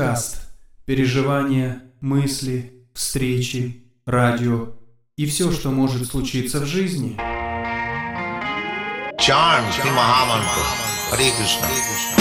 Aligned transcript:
Леникаст. 0.00 0.40
Переживания, 0.86 1.82
мысли, 2.00 2.72
встречи, 2.94 3.84
радио 4.06 4.72
и 5.16 5.26
все, 5.26 5.52
что 5.52 5.70
может 5.70 6.08
случиться 6.08 6.60
в 6.60 6.66
жизни. 6.66 7.16
Shri 9.20 9.90
Mahamantra. 9.92 10.64
Hare 11.12 11.30
Krishna. 11.36 12.19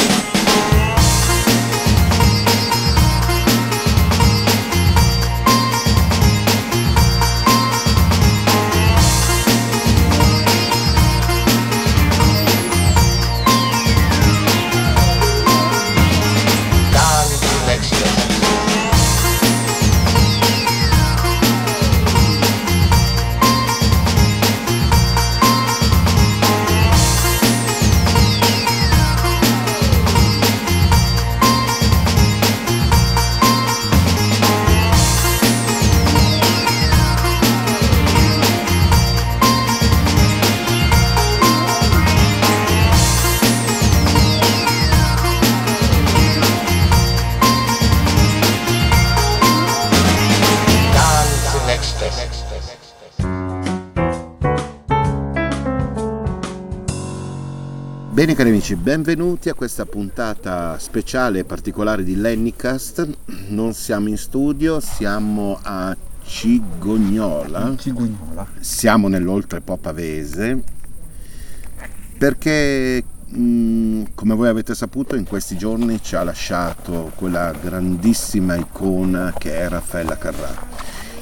Cari 58.49 58.51
amici, 58.51 58.75
benvenuti 58.75 59.49
a 59.49 59.53
questa 59.53 59.85
puntata 59.85 60.77
speciale 60.79 61.39
e 61.39 61.43
particolare 61.43 62.03
di 62.03 62.15
Lennycast. 62.15 63.07
Non 63.49 63.73
siamo 63.73 64.07
in 64.07 64.17
studio, 64.17 64.79
siamo 64.79 65.59
a 65.61 65.95
Cigognola, 66.23 67.75
Cigugnola. 67.77 68.47
siamo 68.59 69.07
nell'oltrepo 69.07 69.77
pavese 69.77 70.63
perché 72.17 73.03
mh, 73.27 74.03
come 74.15 74.33
voi 74.33 74.47
avete 74.47 74.73
saputo 74.73 75.15
in 75.15 75.25
questi 75.25 75.55
giorni 75.55 76.01
ci 76.01 76.15
ha 76.15 76.23
lasciato 76.23 77.11
quella 77.15 77.51
grandissima 77.51 78.55
icona 78.55 79.33
che 79.37 79.59
è 79.59 79.69
Raffaella 79.69 80.17
Carrà. 80.17 80.67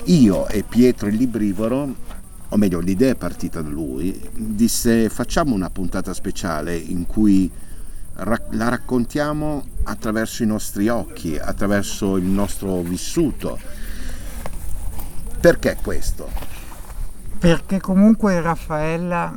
Io 0.05 0.48
e 0.48 0.64
Pietro 0.64 1.09
il 1.09 1.16
Librivoro 1.16 2.05
o 2.49 2.57
meglio 2.57 2.79
l'idea 2.79 3.11
è 3.11 3.15
partita 3.15 3.61
da 3.61 3.69
lui, 3.69 4.29
disse 4.33 5.09
facciamo 5.09 5.53
una 5.53 5.69
puntata 5.69 6.13
speciale 6.13 6.75
in 6.75 7.05
cui 7.05 7.51
la 8.13 8.69
raccontiamo 8.69 9.63
attraverso 9.83 10.43
i 10.43 10.47
nostri 10.47 10.87
occhi, 10.87 11.37
attraverso 11.37 12.17
il 12.17 12.25
nostro 12.25 12.81
vissuto. 12.81 13.59
Perché 15.39 15.77
questo? 15.81 16.29
Perché 17.37 17.80
comunque 17.80 18.41
Raffaella, 18.41 19.36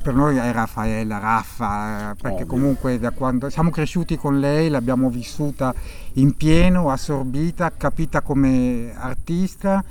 per 0.00 0.14
noi 0.14 0.36
è 0.36 0.52
Raffaella, 0.52 1.18
Raffa, 1.18 2.14
perché 2.14 2.42
Ovvio. 2.42 2.46
comunque 2.46 3.00
da 3.00 3.10
quando 3.10 3.50
siamo 3.50 3.70
cresciuti 3.70 4.16
con 4.16 4.38
lei, 4.38 4.68
l'abbiamo 4.68 5.10
vissuta 5.10 5.74
in 6.14 6.36
pieno, 6.36 6.90
assorbita, 6.90 7.72
capita 7.76 8.20
come 8.20 8.94
artista, 8.96 9.82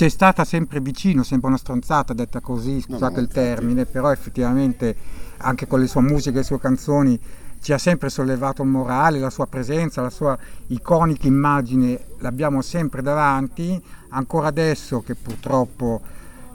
ci 0.00 0.06
è 0.06 0.08
stata 0.08 0.46
sempre 0.46 0.80
vicino, 0.80 1.22
sempre 1.22 1.48
una 1.48 1.58
stronzata 1.58 2.14
detta 2.14 2.40
così, 2.40 2.80
scusate 2.80 3.16
no, 3.16 3.20
il 3.20 3.28
termine, 3.28 3.84
però 3.84 4.10
effettivamente 4.10 4.96
anche 5.36 5.66
con 5.66 5.78
le 5.78 5.86
sue 5.86 6.00
musiche 6.00 6.36
e 6.36 6.38
le 6.38 6.42
sue 6.42 6.58
canzoni 6.58 7.20
ci 7.60 7.74
ha 7.74 7.76
sempre 7.76 8.08
sollevato 8.08 8.62
il 8.62 8.68
morale, 8.70 9.18
la 9.18 9.28
sua 9.28 9.46
presenza, 9.46 10.00
la 10.00 10.08
sua 10.08 10.38
iconica 10.68 11.26
immagine 11.26 12.00
l'abbiamo 12.20 12.62
sempre 12.62 13.02
davanti, 13.02 13.78
ancora 14.08 14.48
adesso 14.48 15.02
che 15.02 15.14
purtroppo 15.16 16.00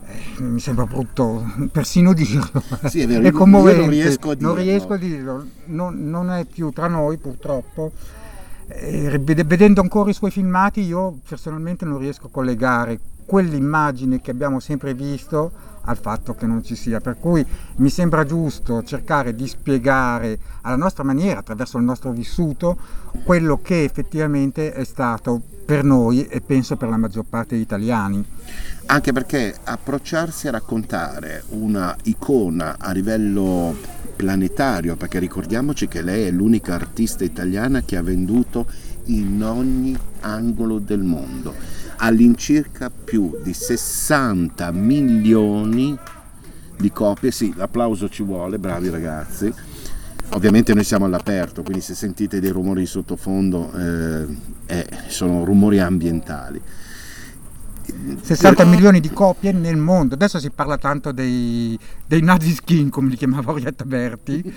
eh, 0.07 0.41
mi 0.41 0.59
sembra 0.59 0.88
brutto 0.88 1.45
persino 1.72 2.13
dirlo, 2.13 2.63
Sì, 2.85 3.01
è 3.01 3.06
vero, 3.07 3.27
è 3.27 3.31
commovente, 3.31 3.81
non 3.81 3.89
riesco 3.91 4.31
a 4.31 4.35
non 4.39 4.56
dirlo. 4.56 4.56
riesco 4.56 4.94
a 4.94 4.97
dirlo, 4.97 5.45
non, 5.66 6.09
non 6.09 6.31
è 6.31 6.45
più 6.45 6.72
tra 6.72 6.88
noi 6.88 7.17
purtroppo. 7.17 7.91
Eh, 8.66 9.19
ved- 9.19 9.45
vedendo 9.45 9.81
ancora 9.81 10.09
i 10.09 10.13
suoi 10.16 10.31
filmati 10.31 10.81
io 10.81 11.19
personalmente 11.29 11.85
non 11.85 12.00
riesco 12.00 12.25
a 12.25 12.29
collegare 12.31 13.00
quell'immagine 13.25 14.22
che 14.22 14.31
abbiamo 14.31 14.59
sempre 14.59 14.94
visto 14.94 15.74
al 15.88 15.97
fatto 15.97 16.34
che 16.34 16.46
non 16.46 16.63
ci 16.63 16.75
sia, 16.75 17.00
per 17.00 17.18
cui 17.19 17.46
mi 17.78 17.90
sembra 17.90 18.25
giusto 18.25 18.84
cercare 18.84 19.36
di 19.36 19.47
spiegare 19.47 20.40
alla 20.62 20.75
nostra 20.75 21.03
maniera, 21.03 21.40
attraverso 21.40 21.78
il 21.78 21.84
nostro 21.84 22.12
vissuto, 22.12 22.78
quello 23.24 23.59
che 23.62 23.84
effettivamente 23.84 24.74
è 24.74 24.84
stato 24.84 25.41
per 25.66 25.84
noi 25.84 26.25
e 26.28 26.41
penso 26.41 26.75
per 26.75 26.90
la 26.90 26.97
maggior 26.97 27.25
parte 27.28 27.56
degli 27.56 27.63
italiani. 27.63 28.24
Anche 28.88 29.12
perché 29.13 29.56
approcciarsi 29.63 30.47
a 30.47 30.52
raccontare 30.52 31.44
una 31.50 31.96
icona 32.03 32.78
a 32.80 32.92
livello 32.92 33.75
planetario, 34.16 34.96
perché 34.96 35.19
ricordiamoci 35.19 35.88
che 35.88 36.02
lei 36.02 36.25
è 36.25 36.31
l'unica 36.31 36.75
artista 36.75 37.24
italiana 37.24 37.81
che 37.81 37.97
ha 37.97 38.02
venduto 38.02 38.66
in 39.06 39.44
ogni 39.44 39.96
angolo 40.22 40.80
del 40.80 41.02
mondo, 41.02 41.53
all'incirca 41.97 42.89
più 42.89 43.39
di 43.44 43.53
60 43.53 44.72
milioni 44.72 45.97
di 46.78 46.91
copie, 46.91 47.31
sì, 47.31 47.53
l'applauso 47.56 48.09
ci 48.09 48.23
vuole, 48.23 48.57
bravi 48.57 48.89
ragazzi. 48.89 49.53
Ovviamente 50.29 50.73
noi 50.73 50.83
siamo 50.83 51.06
all'aperto, 51.06 51.61
quindi 51.61 51.81
se 51.81 51.94
sentite 51.94 52.39
dei 52.39 52.50
rumori 52.50 52.85
sottofondo 52.85 53.72
eh, 53.73 54.25
eh, 54.66 54.88
sono 55.07 55.44
rumori 55.44 55.79
ambientali. 55.79 56.61
60 58.22 58.66
milioni 58.66 59.00
di 59.00 59.09
copie 59.09 59.51
nel 59.51 59.78
mondo. 59.78 60.16
Adesso 60.16 60.40
si 60.40 60.50
parla 60.50 60.78
tanto 60.78 61.12
dei, 61.12 61.78
dei 62.06 62.22
Nazi 62.22 62.51
Skin, 62.51 62.90
come 62.90 63.09
li 63.09 63.16
chiamava 63.16 63.51
Orietta 63.51 63.85
Berti, 63.85 64.53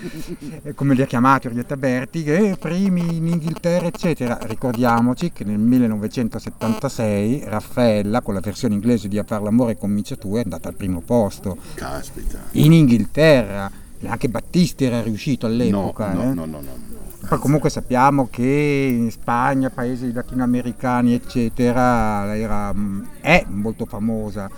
eh, 0.63 0.73
come 0.75 0.95
li 0.95 1.01
ha 1.01 1.05
chiamati 1.05 1.47
Orietta 1.47 1.77
Berti, 1.77 2.23
che 2.23 2.57
primi 2.59 3.17
in 3.17 3.27
Inghilterra, 3.27 3.87
eccetera. 3.87 4.37
Ricordiamoci 4.41 5.31
che 5.31 5.43
nel 5.43 5.59
1976 5.59 7.43
Raffaella, 7.45 8.21
con 8.21 8.33
la 8.33 8.39
versione 8.39 8.73
inglese 8.73 9.07
di 9.07 9.17
A 9.17 9.23
far 9.23 9.41
l'amore 9.41 9.77
con 9.77 10.01
tu, 10.19 10.35
è 10.35 10.41
andata 10.43 10.69
al 10.69 10.75
primo 10.75 11.01
posto 11.01 11.57
Caspita. 11.75 12.39
in 12.51 12.73
Inghilterra. 12.73 13.69
Anche 14.05 14.29
Battisti 14.29 14.85
era 14.85 15.01
riuscito 15.01 15.45
all'epoca. 15.45 16.13
no, 16.13 16.21
eh. 16.21 16.25
no, 16.33 16.33
no, 16.33 16.45
no, 16.45 16.61
no. 16.61 16.88
Poi 17.29 17.37
comunque 17.37 17.69
sappiamo 17.69 18.27
che 18.27 18.41
in 18.43 19.11
Spagna, 19.11 19.69
paesi 19.69 20.11
latinoamericani, 20.11 21.13
eccetera, 21.13 22.35
era, 22.35 22.73
mm, 22.73 23.03
è 23.21 23.45
molto 23.49 23.85
famosa. 23.85 24.49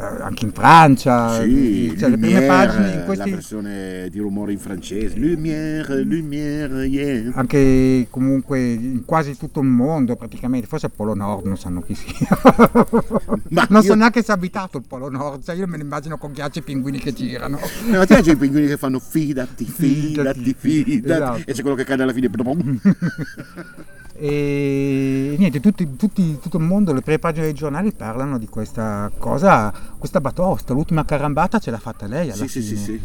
Eh, 0.00 0.22
Anche 0.22 0.46
in 0.46 0.52
Francia, 0.52 1.42
Sì, 1.42 1.94
cioè, 1.98 2.08
le 2.08 2.16
prime 2.16 2.40
Lumière, 2.40 2.46
pagine 2.46 2.90
in 2.92 2.98
la 3.00 3.04
questi, 3.04 3.30
versione 3.30 4.08
di 4.10 4.18
rumore 4.18 4.52
in 4.52 4.58
francese. 4.58 5.16
Lumière, 5.18 6.02
lumière, 6.02 6.84
yeah. 6.86 7.32
anche 7.34 8.06
comunque 8.08 8.60
in 8.72 9.04
quasi 9.04 9.36
tutto 9.36 9.60
il 9.60 9.66
mondo 9.66 10.16
praticamente, 10.16 10.66
forse 10.66 10.86
il 10.86 10.92
Polo 10.96 11.12
Nord 11.14 11.44
non 11.44 11.58
sanno 11.58 11.82
chi 11.82 11.94
sia. 11.94 12.28
Ma 13.50 13.66
non 13.68 13.82
so 13.82 13.88
io- 13.88 13.94
neanche 13.96 14.22
se 14.22 14.32
è 14.32 14.34
abitato 14.34 14.78
il 14.78 14.84
Polo 14.88 15.10
Nord, 15.10 15.42
cioè 15.44 15.54
io 15.54 15.66
me 15.66 15.76
ne 15.76 15.82
immagino 15.82 16.16
con 16.16 16.32
ghiacci 16.32 16.60
e 16.60 16.62
pinguini 16.62 16.98
che 16.98 17.12
girano. 17.12 17.58
No, 17.86 17.98
ma 17.98 18.06
ti 18.06 18.14
piace 18.14 18.30
i 18.30 18.36
pinguini 18.36 18.68
che 18.68 18.78
fanno 18.78 18.98
fidati, 19.00 19.64
fidati, 19.66 20.54
Fidati, 20.54 20.56
fidati, 20.56 21.10
esatto. 21.10 21.42
e 21.44 21.52
c'è 21.52 21.60
quello 21.60 21.76
che 21.76 21.84
cade 21.84 22.02
alla 22.04 22.12
fine. 22.14 22.28
E 24.22 25.34
niente, 25.38 25.60
tutti, 25.60 25.96
tutti- 25.96 26.38
tutto 26.42 26.58
il 26.58 26.62
mondo, 26.62 26.92
le 26.92 27.00
prime 27.00 27.18
pagine 27.18 27.46
dei 27.46 27.54
giornali 27.54 27.90
parlano 27.92 28.36
di 28.36 28.46
questa 28.48 29.10
cosa, 29.16 29.72
questa 29.96 30.20
batosta, 30.20 30.74
l'ultima 30.74 31.06
carambata 31.06 31.58
ce 31.58 31.70
l'ha 31.70 31.78
fatta 31.78 32.06
lei 32.06 32.30
alla 32.30 32.46
Sì, 32.46 32.48
sì, 32.48 32.60
fine. 32.60 32.76
sì, 32.76 32.84
sì. 32.84 33.00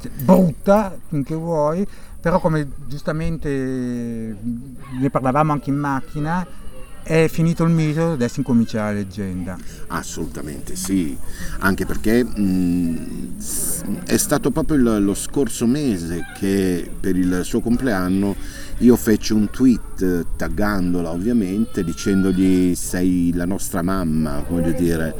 Cioè, 0.00 0.10
Brutta, 0.24 0.96
finché 1.08 1.36
vuoi, 1.36 1.86
però 2.20 2.40
come 2.40 2.66
giustamente 2.88 3.48
ne 3.48 5.08
parlavamo 5.08 5.52
anche 5.52 5.70
in 5.70 5.76
macchina, 5.76 6.44
è 7.04 7.28
finito 7.28 7.62
il 7.62 7.70
mito, 7.70 8.10
adesso 8.14 8.40
incomincia 8.40 8.82
la 8.86 8.90
leggenda. 8.92 9.56
Assolutamente 9.86 10.74
sì, 10.74 11.16
anche 11.60 11.86
perché 11.86 12.24
mh, 12.24 13.38
s- 13.38 13.84
è 14.04 14.16
stato 14.16 14.50
proprio 14.50 14.98
lo 14.98 15.14
scorso 15.14 15.66
mese 15.66 16.24
che 16.36 16.90
per 16.98 17.14
il 17.14 17.42
suo 17.44 17.60
compleanno 17.60 18.34
io 18.78 18.96
feci 18.96 19.32
un 19.32 19.48
tweet 19.50 20.02
eh, 20.02 20.26
taggandola 20.36 21.10
ovviamente 21.10 21.82
dicendogli 21.82 22.74
sei 22.74 23.32
la 23.34 23.46
nostra 23.46 23.80
mamma, 23.82 24.44
voglio 24.46 24.72
dire, 24.72 25.14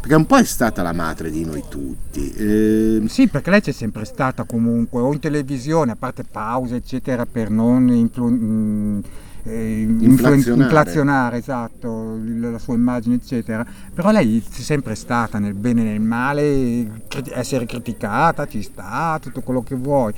perché 0.00 0.14
un 0.14 0.24
po' 0.26 0.38
è 0.38 0.44
stata 0.44 0.82
la 0.82 0.92
madre 0.92 1.30
di 1.30 1.44
noi 1.44 1.62
tutti. 1.68 2.32
Eh, 2.32 3.02
Sì, 3.08 3.28
perché 3.28 3.50
lei 3.50 3.60
c'è 3.60 3.72
sempre 3.72 4.04
stata 4.06 4.44
comunque, 4.44 5.00
o 5.02 5.12
in 5.12 5.18
televisione, 5.20 5.92
a 5.92 5.96
parte 5.96 6.24
pause, 6.24 6.76
eccetera, 6.76 7.26
per 7.26 7.50
non 7.50 7.88
influ- 7.90 8.30
mh, 8.30 9.02
eh, 9.44 9.80
Inflazionare. 9.80 10.62
inflazionare, 10.62 11.36
esatto, 11.38 12.16
la 12.38 12.58
sua 12.58 12.74
immagine, 12.74 13.16
eccetera. 13.16 13.66
Però 13.92 14.10
lei 14.10 14.38
è 14.38 14.60
sempre 14.62 14.94
stata 14.94 15.38
nel 15.38 15.54
bene 15.54 15.80
e 15.82 15.84
nel 15.84 16.00
male, 16.00 17.02
essere 17.34 17.66
criticata, 17.66 18.46
ci 18.46 18.62
sta, 18.62 19.18
tutto 19.20 19.40
quello 19.42 19.62
che 19.62 19.74
vuoi. 19.74 20.14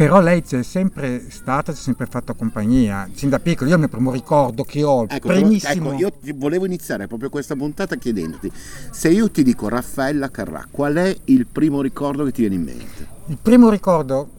Però 0.00 0.18
lei 0.18 0.40
c'è 0.40 0.62
sempre 0.62 1.26
stata, 1.28 1.74
ci 1.74 1.78
ha 1.78 1.82
sempre 1.82 2.06
fatto 2.06 2.34
compagnia. 2.34 3.06
Sin 3.12 3.28
da 3.28 3.38
piccolo, 3.38 3.68
io 3.68 3.74
il 3.74 3.80
mio 3.80 3.90
primo 3.90 4.10
ricordo 4.10 4.64
che 4.64 4.82
ho, 4.82 5.04
Ecco, 5.06 5.28
primissimo. 5.28 5.92
ecco, 5.92 6.00
io 6.00 6.34
volevo 6.36 6.64
iniziare 6.64 7.06
proprio 7.06 7.28
questa 7.28 7.54
puntata 7.54 7.96
chiedendoti 7.96 8.50
se 8.90 9.10
io 9.10 9.30
ti 9.30 9.42
dico 9.42 9.68
Raffaella 9.68 10.30
Carrà, 10.30 10.66
qual 10.70 10.94
è 10.94 11.14
il 11.24 11.46
primo 11.46 11.82
ricordo 11.82 12.24
che 12.24 12.32
ti 12.32 12.40
viene 12.40 12.54
in 12.54 12.62
mente? 12.62 13.06
Il 13.26 13.36
primo 13.42 13.68
ricordo 13.68 14.30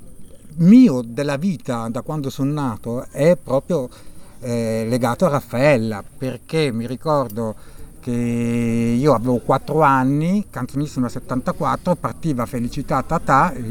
mio 0.56 1.04
della 1.06 1.38
vita 1.38 1.88
da 1.90 2.02
quando 2.02 2.32
sono 2.32 2.52
nato 2.54 3.06
è 3.12 3.38
proprio 3.38 3.88
eh, 4.40 4.88
legato 4.90 5.28
a 5.28 5.30
Raffaella, 5.30 6.04
perché 6.18 6.72
mi 6.72 6.88
ricordo 6.88 7.54
che 8.00 8.10
io 8.10 9.14
avevo 9.14 9.38
4 9.38 9.80
anni, 9.82 10.48
canzonissima 10.50 11.08
74, 11.08 11.94
partiva 11.98 12.48
Felicità 12.48 13.04
Tatà, 13.04 13.54
e 13.54 13.62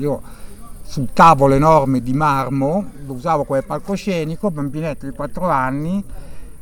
io 0.91 0.97
sul 0.97 1.11
tavolo 1.13 1.55
enorme 1.55 2.01
di 2.01 2.13
marmo, 2.13 2.91
lo 3.07 3.13
usavo 3.13 3.45
come 3.45 3.63
palcoscenico, 3.63 4.51
bambinetto 4.51 5.07
di 5.07 5.13
4 5.13 5.49
anni, 5.49 6.03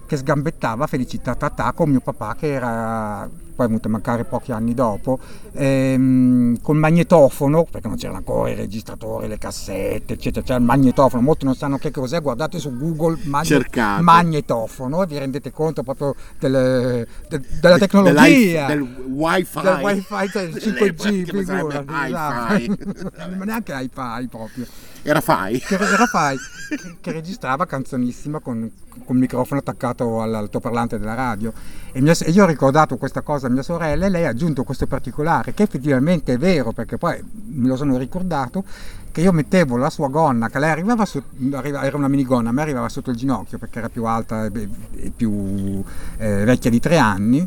che 0.06 0.16
sgambettava 0.18 0.86
Felicità 0.86 1.34
Tatà 1.34 1.72
con 1.72 1.88
mio 1.88 2.00
papà 2.00 2.34
che 2.38 2.52
era 2.52 3.28
poi 3.58 3.66
è 3.66 3.68
venuto 3.70 3.88
a 3.88 3.90
mancare 3.90 4.22
pochi 4.24 4.52
anni 4.52 4.72
dopo 4.72 5.18
ehm, 5.52 6.60
col 6.60 6.76
magnetofono 6.76 7.64
perché 7.68 7.88
non 7.88 7.96
c'erano 7.96 8.18
ancora 8.18 8.50
i 8.50 8.54
registratori 8.54 9.26
le 9.26 9.36
cassette 9.36 10.12
eccetera 10.12 10.44
c'era 10.46 10.58
il 10.58 10.64
magnetofono 10.64 11.20
molti 11.22 11.44
non 11.44 11.56
sanno 11.56 11.76
che 11.76 11.90
cos'è 11.90 12.22
guardate 12.22 12.60
su 12.60 12.76
google 12.76 13.18
Cercate. 13.42 14.00
magnetofono 14.02 15.02
e 15.02 15.06
vi 15.08 15.18
rendete 15.18 15.50
conto 15.50 15.82
proprio 15.82 16.14
delle- 16.38 17.04
de- 17.28 17.40
della 17.60 17.74
De- 17.74 17.80
tecnologia 17.80 18.66
Del 18.66 18.80
wifi. 18.80 19.60
del 19.60 19.78
wifi 19.82 20.30
cioè 20.30 20.42
il 20.42 20.54
5G 20.54 21.24
Che 21.24 21.44
sarebbe 21.44 21.84
figurati, 21.84 22.06
esatto. 22.06 23.34
ma 23.36 23.44
neanche 23.44 23.72
hi-fi 23.72 24.28
proprio 24.28 24.66
Era 25.02 25.20
fai? 25.20 25.58
che 25.58 25.74
era 25.74 26.06
Fai, 26.06 26.36
che, 26.68 26.96
che 27.00 27.12
registrava 27.12 27.66
canzonissima 27.66 28.38
con, 28.40 28.70
con 29.04 29.16
il 29.16 29.20
microfono 29.22 29.60
attaccato 29.60 30.20
all'altoparlante 30.22 30.98
della 30.98 31.14
radio. 31.14 31.52
E, 31.92 32.00
mia- 32.00 32.14
e 32.20 32.30
io 32.30 32.44
ho 32.44 32.46
ricordato 32.46 32.96
questa 32.96 33.22
cosa 33.22 33.47
a 33.48 33.52
mia 33.52 33.62
sorella 33.62 34.06
e 34.06 34.08
lei 34.08 34.24
ha 34.24 34.30
aggiunto 34.30 34.64
questo 34.64 34.86
particolare, 34.86 35.52
che 35.52 35.64
effettivamente 35.64 36.34
è 36.34 36.38
vero, 36.38 36.72
perché 36.72 36.96
poi 36.96 37.22
me 37.46 37.68
lo 37.68 37.76
sono 37.76 37.98
ricordato, 37.98 38.64
che 39.10 39.20
io 39.24 39.32
mettevo 39.32 39.76
la 39.76 39.90
sua 39.90 40.08
gonna, 40.08 40.48
che 40.48 40.58
lei 40.58 40.70
arrivava, 40.70 41.04
su- 41.04 41.22
arriva- 41.52 41.82
era 41.82 41.96
una 41.96 42.08
minigonna, 42.08 42.50
a 42.50 42.52
me 42.52 42.62
arrivava 42.62 42.88
sotto 42.88 43.10
il 43.10 43.16
ginocchio 43.16 43.58
perché 43.58 43.78
era 43.78 43.88
più 43.88 44.04
alta 44.04 44.44
e, 44.44 45.12
più 45.14 45.82
eh, 46.18 46.44
vecchia 46.44 46.70
di 46.70 46.78
tre 46.78 46.98
anni. 46.98 47.46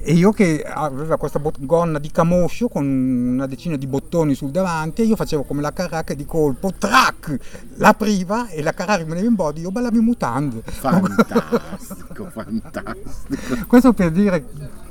E 0.00 0.12
io 0.12 0.32
che 0.32 0.62
aveva 0.62 1.16
questa 1.16 1.40
gonna 1.58 1.98
di 1.98 2.10
camoscio 2.10 2.68
con 2.68 2.86
una 2.86 3.46
decina 3.46 3.76
di 3.76 3.86
bottoni 3.86 4.34
sul 4.34 4.50
davanti, 4.50 5.02
e 5.02 5.06
io 5.06 5.16
facevo 5.16 5.42
come 5.42 5.60
la 5.60 5.72
carrà 5.72 6.04
che 6.04 6.14
di 6.14 6.24
colpo, 6.24 6.72
trac, 6.76 7.36
l'apriva 7.76 8.48
e 8.48 8.62
la 8.62 8.72
carrà 8.72 8.94
rimaneva 8.94 9.26
in 9.26 9.34
body, 9.34 9.62
io 9.62 9.70
ballavo 9.70 9.96
in 9.96 10.04
mutande. 10.04 10.62
Fantastico, 10.62 12.30
fantastico. 12.32 13.66
Questo 13.66 13.92
per 13.92 14.12
dire 14.12 14.44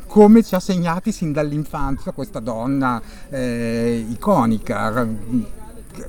come 0.08 0.44
ci 0.44 0.56
ha 0.56 0.60
segnati 0.60 1.12
sin 1.12 1.32
dall'infanzia 1.32 2.12
questa 2.12 2.40
donna 2.40 3.02
eh, 3.30 4.06
iconica, 4.10 5.08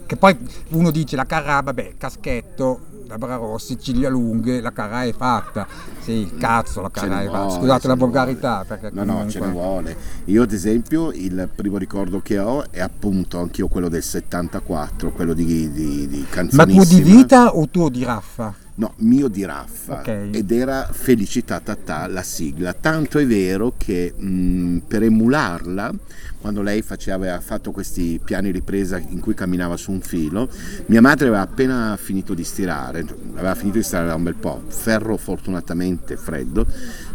che 0.06 0.16
poi 0.16 0.36
uno 0.70 0.90
dice 0.90 1.16
la 1.16 1.24
carrà, 1.26 1.60
vabbè, 1.60 1.94
caschetto, 1.96 2.80
labbra 3.08 3.36
rosse, 3.36 3.78
ciglia 3.78 4.08
lunghe, 4.08 4.60
la 4.60 4.72
carrà 4.72 5.04
è 5.04 5.12
fatta. 5.12 5.66
Sì, 6.00 6.30
cazzo, 6.38 6.80
la 6.80 6.90
carrà 6.90 7.22
è 7.22 7.26
fatta. 7.26 7.50
Scusate 7.54 7.88
la 7.88 7.94
volgarità. 7.94 8.64
Perché 8.66 8.90
No, 8.92 9.04
no, 9.04 9.12
comunque- 9.12 9.32
ce 9.32 9.40
ne 9.40 9.46
vuole. 9.50 9.96
Io 10.26 10.42
ad 10.42 10.52
esempio 10.52 11.10
il 11.12 11.48
primo 11.54 11.78
ricordo 11.78 12.20
che 12.20 12.38
ho 12.38 12.70
è 12.70 12.80
appunto 12.80 13.40
anch'io 13.40 13.68
quello 13.68 13.88
del 13.88 14.02
74, 14.02 15.10
quello 15.12 15.32
di, 15.32 15.70
di, 15.72 16.06
di 16.06 16.26
Ma 16.52 16.66
tuo 16.66 16.84
di 16.84 17.00
vita 17.00 17.54
o 17.56 17.68
tuo 17.68 17.88
di 17.88 18.04
Raffa? 18.04 18.66
No, 18.78 18.92
mio 18.98 19.26
di 19.26 19.44
Raffa. 19.44 20.00
Ok. 20.00 20.28
Ed 20.30 20.52
era 20.52 20.88
Felicità 20.90 21.58
Tatà, 21.58 22.06
la 22.06 22.22
sigla. 22.22 22.72
Tanto 22.72 23.18
è 23.18 23.26
vero 23.26 23.74
che 23.76 24.14
mh, 24.16 24.82
per 24.86 25.02
emularla, 25.02 25.92
quando 26.40 26.62
lei 26.62 26.82
faceva, 26.82 27.16
aveva 27.16 27.40
fatto 27.40 27.72
questi 27.72 28.20
piani 28.22 28.52
ripresa 28.52 28.96
in 28.98 29.18
cui 29.18 29.34
camminava 29.34 29.76
su 29.76 29.90
un 29.90 30.00
filo, 30.00 30.48
mia 30.86 31.00
madre 31.00 31.26
aveva 31.26 31.42
appena 31.42 31.98
finito 32.00 32.34
di 32.34 32.44
stirare, 32.44 33.04
aveva 33.34 33.56
finito 33.56 33.78
di 33.78 33.82
stirare 33.82 34.06
da 34.06 34.14
un 34.14 34.22
bel 34.22 34.36
po', 34.36 34.62
ferro 34.68 35.16
fortunatamente 35.16 36.16
freddo, 36.16 36.64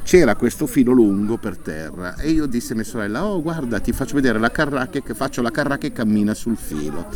c'era 0.04 0.36
questo 0.36 0.68
filo 0.68 0.92
lungo 0.92 1.38
per 1.38 1.58
terra 1.58 2.16
e 2.16 2.30
io 2.30 2.46
dissi 2.46 2.74
a 2.74 2.76
mia 2.76 2.84
sorella, 2.84 3.26
oh 3.26 3.42
guarda 3.42 3.80
ti 3.80 3.92
faccio 3.92 4.16
vedere 4.16 4.38
la 4.38 4.52
carrà 4.52 4.88
che, 4.88 5.02
faccio 5.14 5.42
la 5.42 5.52
carrà 5.52 5.78
che 5.78 5.92
cammina 5.92 6.34
sul 6.34 6.58
filo. 6.58 7.08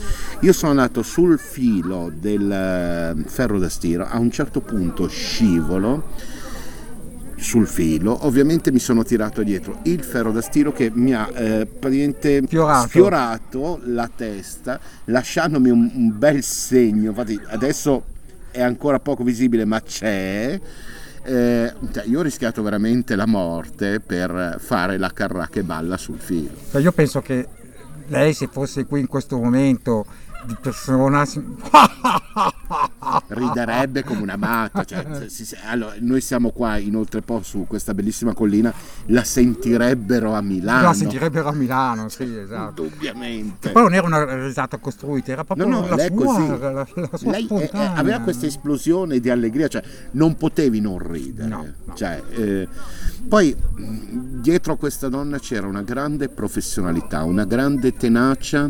Io 0.42 0.54
sono 0.54 0.72
andato 0.72 1.04
sul 1.04 1.38
filo 1.38 2.12
del 2.13 2.51
eh, 2.51 3.30
ferro 3.30 3.60
da 3.60 3.69
stiro, 3.69 4.06
a 4.07 4.18
un 4.18 4.31
certo 4.31 4.62
punto 4.62 5.07
scivolo 5.07 6.06
sul 7.39 7.68
filo, 7.68 8.25
ovviamente 8.25 8.72
mi 8.72 8.80
sono 8.80 9.04
tirato 9.04 9.44
dietro 9.44 9.80
il 9.83 10.01
ferro 10.04 10.31
da 10.31 10.42
stiro 10.42 10.72
che 10.72 10.90
mi 10.92 11.13
ha 11.13 11.30
eh, 11.33 11.66
praticamente 11.68 12.42
Fiorato. 12.48 12.88
sfiorato 12.88 13.80
la 13.83 14.10
testa, 14.13 14.80
lasciandomi 15.06 15.69
un, 15.69 15.92
un 15.94 16.18
bel 16.18 16.42
segno. 16.42 17.10
Infatti 17.10 17.40
adesso 17.50 18.04
è 18.50 18.62
ancora 18.62 19.00
poco 19.00 19.24
visibile, 19.24 19.66
ma 19.66 19.80
c'è. 19.81 20.60
Eh, 21.28 21.74
cioè, 21.92 22.06
io 22.06 22.20
ho 22.20 22.22
rischiato 22.22 22.62
veramente 22.62 23.18
la 23.18 23.26
morte 23.26 24.00
per 24.00 24.56
fare 24.60 24.98
la 24.98 25.12
carrà 25.12 25.48
che 25.48 25.62
balla 25.62 25.98
sul 25.98 26.20
filo. 26.20 26.56
Cioè, 26.72 26.82
io 26.82 26.94
penso 26.94 27.20
che 27.20 27.46
lei 28.08 28.34
se 28.34 28.48
fosse 28.48 28.86
qui 28.86 29.02
in 29.02 29.08
questo 29.08 29.38
momento 29.38 30.06
di 30.45 30.56
persona 30.62 31.25
riderebbe 33.28 34.04
come 34.04 34.22
una 34.22 34.36
matta. 34.36 34.84
Cioè, 34.84 35.28
si- 35.28 35.56
allora, 35.66 35.94
noi 36.00 36.21
siamo 36.21 36.52
qua 36.52 36.78
in 36.78 36.95
oltrepo 36.95 37.42
su 37.44 37.66
questa 37.68 37.94
bellissima 37.94 38.33
collina, 38.33 38.73
la 39.07 39.23
sentirebbero 39.23 40.33
a 40.33 40.42
Milano. 40.42 40.83
la 40.83 40.94
sentirebbero 40.94 41.50
a 41.50 41.54
Milano, 41.54 42.09
sì, 42.09 42.35
esatto. 42.38 42.83
Indubbiamente. 42.83 43.69
Poi 43.71 43.81
non 43.83 43.94
era 43.94 44.07
una 44.07 44.44
risata 44.45 44.78
costruita, 44.78 45.31
era 45.31 45.44
proprio 45.44 45.68
No, 45.68 45.81
no, 45.81 45.95
la 45.95 46.04
è 46.04 46.07
sua, 46.14 46.26
così. 46.26 46.47
la, 46.59 46.71
la 46.71 46.88
sua 47.14 47.31
Lei 47.31 47.44
eh, 47.44 47.45
spontanea. 47.45 47.94
aveva 47.95 48.19
questa 48.19 48.45
esplosione 48.45 49.19
di 49.19 49.30
allegria, 49.30 49.68
cioè 49.68 49.83
non 50.12 50.35
potevi 50.35 50.80
non 50.80 50.97
ridere. 51.00 51.47
No, 51.47 51.66
no. 51.85 51.94
Cioè, 51.95 52.21
eh, 52.30 52.68
poi 53.28 53.56
dietro 53.76 54.73
a 54.73 54.78
questa 54.78 55.09
donna 55.09 55.40
c'era 55.40 55.68
una 55.68 55.81
grande 55.81 56.30
professionalità, 56.30 57.23
una 57.23 57.45
grande 57.45 57.94
tenacia 57.94 58.69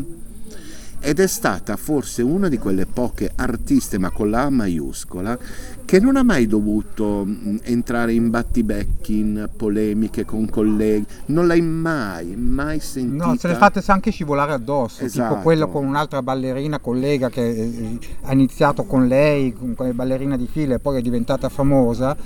ed 1.07 1.21
è 1.21 1.27
stata 1.27 1.77
forse 1.77 2.21
una 2.21 2.49
di 2.49 2.57
quelle 2.57 2.85
poche 2.85 3.31
artiste, 3.33 3.97
ma 3.97 4.09
con 4.09 4.29
la 4.29 4.41
A 4.41 4.49
maiuscola, 4.49 5.37
che 5.85 6.01
non 6.01 6.17
ha 6.17 6.23
mai 6.23 6.47
dovuto 6.47 7.25
entrare 7.61 8.11
in 8.11 8.29
battibecchi, 8.29 9.19
in 9.19 9.49
polemiche 9.55 10.25
con 10.25 10.49
colleghi, 10.49 11.05
non 11.27 11.47
l'hai 11.47 11.61
mai, 11.61 12.35
mai 12.35 12.81
sentita. 12.81 13.25
No, 13.25 13.37
se 13.37 13.47
le 13.47 13.53
fate 13.53 13.81
anche 13.87 14.11
scivolare 14.11 14.51
addosso, 14.51 15.05
Esatto. 15.05 15.29
tipo 15.29 15.41
quello 15.43 15.69
con 15.69 15.85
un'altra 15.85 16.21
ballerina 16.21 16.79
collega 16.79 17.29
che 17.29 17.51
eh, 17.51 17.99
ha 18.23 18.33
iniziato 18.33 18.83
con 18.83 19.07
lei, 19.07 19.53
con 19.53 19.75
come 19.75 19.93
ballerina 19.93 20.35
di 20.35 20.45
fila 20.51 20.75
e 20.75 20.79
poi 20.79 20.97
è 20.97 21.01
diventata 21.01 21.47
famosa. 21.47 22.17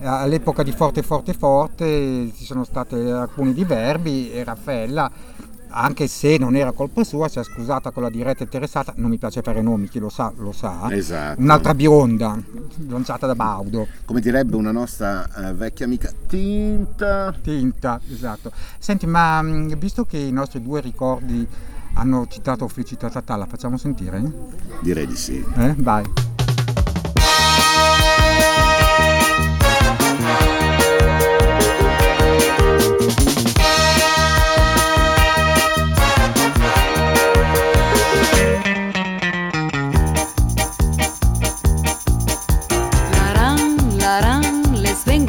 Eh, 0.00 0.06
All'epoca 0.06 0.62
di 0.62 0.70
Forte 0.70 1.02
Forte 1.02 1.32
Forte 1.34 2.30
ci 2.36 2.44
sono 2.44 2.62
stati 2.62 2.94
alcuni 2.94 3.52
diverbi 3.52 4.30
e 4.30 4.44
Raffaella, 4.44 5.10
anche 5.70 6.06
se 6.06 6.38
non 6.38 6.56
era 6.56 6.72
colpa 6.72 7.04
sua, 7.04 7.28
si 7.28 7.38
è 7.38 7.44
scusata 7.44 7.90
con 7.90 8.02
la 8.02 8.10
diretta 8.10 8.42
interessata, 8.42 8.92
non 8.96 9.10
mi 9.10 9.18
piace 9.18 9.42
fare 9.42 9.62
nomi, 9.62 9.88
chi 9.88 9.98
lo 9.98 10.08
sa 10.08 10.32
lo 10.36 10.52
sa. 10.52 10.88
Esatto. 10.90 11.40
Un'altra 11.40 11.74
bionda, 11.74 12.38
lanciata 12.88 13.26
da 13.26 13.34
Baudo. 13.34 13.86
Come 14.04 14.20
direbbe 14.20 14.56
una 14.56 14.72
nostra 14.72 15.48
eh, 15.48 15.52
vecchia 15.52 15.86
amica, 15.86 16.10
tinta. 16.26 17.34
Tinta, 17.42 18.00
esatto. 18.10 18.52
Senti, 18.78 19.06
ma 19.06 19.42
mh, 19.42 19.78
visto 19.78 20.04
che 20.04 20.18
i 20.18 20.32
nostri 20.32 20.62
due 20.62 20.80
ricordi 20.80 21.46
hanno 21.94 22.26
citato 22.28 22.68
Felicità 22.68 23.10
Tatà, 23.10 23.36
la 23.36 23.46
facciamo 23.46 23.76
sentire? 23.76 24.22
Direi 24.80 25.06
di 25.06 25.16
sì. 25.16 25.44
Eh? 25.56 25.74
Vai. 25.78 26.27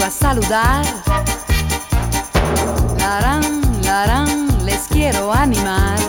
saludar. 0.10 0.86
Larán, 2.98 3.82
larán, 3.84 4.66
les 4.66 4.88
quiero 4.88 5.32
animar. 5.32 6.00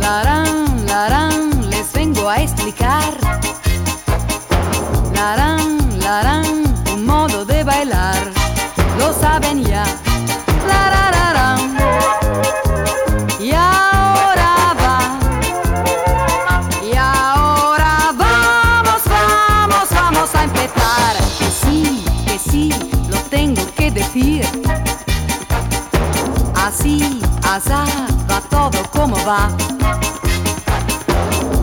Larán, 0.00 0.86
larán, 0.86 1.70
les 1.70 1.92
vengo 1.92 2.28
a 2.28 2.40
explicar. 2.40 3.14
Larán, 5.14 5.78
larán, 6.00 6.46
un 6.92 7.04
modo 7.04 7.44
de 7.44 7.64
bailar. 7.64 8.22
Lo 8.98 9.12
saben 9.12 9.64
ya. 9.64 9.84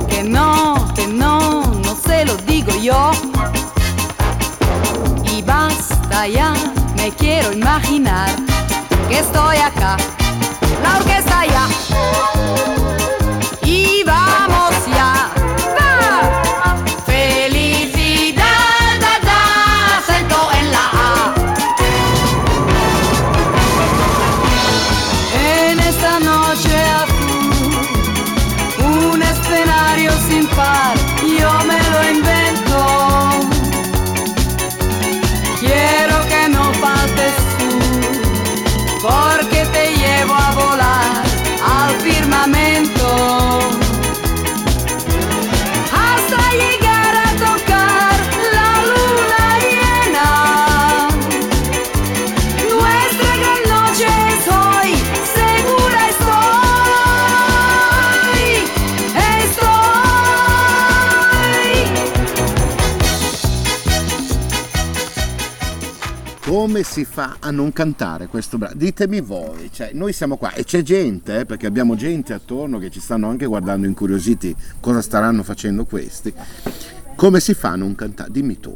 Que 0.07 0.22
no, 0.24 0.75
que 0.93 1.07
no, 1.07 1.63
no 1.63 1.95
se 1.95 2.24
lo 2.24 2.38
digo 2.38 2.72
yo. 2.79 3.12
Y 5.24 5.41
basta 5.41 6.27
ya, 6.27 6.53
me 6.95 7.10
quiero 7.10 7.51
imaginar 7.53 8.29
que 9.10 9.17
estoy 9.17 9.57
acá, 9.57 9.98
si 66.86 67.04
fa 67.04 67.38
a 67.39 67.51
non 67.51 67.74
cantare 67.74 68.27
questo 68.27 68.58
brano? 68.58 68.75
Ditemi 68.75 69.20
voi, 69.20 69.70
cioè, 69.74 69.89
noi 69.94 70.13
siamo 70.13 70.38
qua 70.38 70.54
e 70.54 70.63
c'è 70.63 70.82
gente, 70.84 71.39
eh, 71.39 71.46
perché 71.46 71.65
abbiamo 71.65 71.96
gente 71.96 72.32
attorno 72.32 72.77
che 72.77 72.89
ci 72.89 73.00
stanno 73.00 73.27
anche 73.27 73.46
guardando 73.46 73.88
incuriositi 73.88 74.56
cosa 74.80 75.01
staranno 75.01 75.44
facendo 75.44 75.84
questi. 75.84 76.34
Come 77.15 77.39
si 77.39 77.54
fa 77.54 77.72
a 77.72 77.75
non 77.75 77.96
cantare? 77.96 78.32
Dimmi 78.32 78.60
tu. 78.60 78.74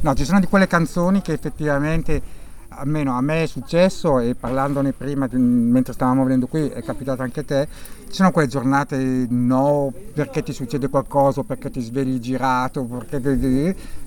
No, 0.00 0.14
ci 0.14 0.24
sono 0.24 0.40
di 0.40 0.46
quelle 0.46 0.66
canzoni 0.66 1.22
che 1.22 1.32
effettivamente, 1.32 2.20
almeno 2.68 3.16
a 3.16 3.20
me 3.20 3.44
è 3.44 3.46
successo 3.46 4.18
e 4.18 4.34
parlandone 4.34 4.92
prima, 4.92 5.26
di- 5.26 5.36
mentre 5.36 5.92
stavamo 5.92 6.24
venendo 6.24 6.46
qui, 6.46 6.68
è 6.68 6.82
capitato 6.82 7.22
anche 7.22 7.40
a 7.40 7.44
te, 7.44 7.68
ci 8.08 8.16
sono 8.16 8.32
quelle 8.32 8.48
giornate 8.48 9.26
no, 9.28 9.92
perché 10.12 10.42
ti 10.42 10.52
succede 10.52 10.88
qualcosa, 10.88 11.42
perché 11.42 11.70
ti 11.70 11.80
svegli 11.80 12.18
girato, 12.18 12.84
perché 12.84 13.20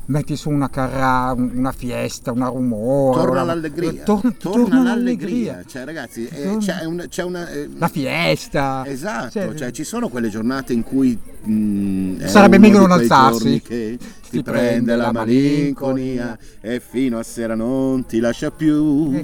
metti 0.05 0.35
su 0.35 0.49
una 0.49 0.69
carra, 0.69 1.33
una 1.33 1.71
fiesta, 1.71 2.31
una 2.31 2.47
rumore. 2.47 3.17
Torna 3.19 3.41
una- 3.41 3.53
l'allegria. 3.53 4.03
Torna, 4.03 4.33
torna 4.37 4.83
l'allegria. 4.83 5.63
Cioè, 5.65 5.85
ragazzi, 5.85 6.27
eh, 6.27 6.43
Torna- 6.43 6.59
c'è 6.59 6.83
una. 6.85 7.07
c'è 7.07 7.23
una, 7.23 7.49
eh, 7.49 7.69
La 7.77 7.87
fiesta. 7.87 8.83
Esatto, 8.85 9.29
Cioè, 9.31 9.53
cioè, 9.55 9.71
ci 9.71 9.83
sono 9.83 10.09
quelle 10.09 10.29
giornate 10.29 10.73
in 10.73 10.83
cui 10.83 11.17
mm, 11.47 12.19
è 12.19 12.27
Sarebbe 12.27 12.57
meglio 12.57 12.79
non 12.79 12.91
alzarsi. 12.91 13.61
che 13.61 13.97
ti 14.29 14.41
prende 14.41 14.95
la 14.95 15.11
malinconia 15.11 16.37
e 16.59 16.79
fino 16.79 17.19
a 17.19 17.23
sera 17.23 17.53
non 17.55 18.05
ti 18.05 18.19
lascia 18.19 18.49
più. 18.51 19.23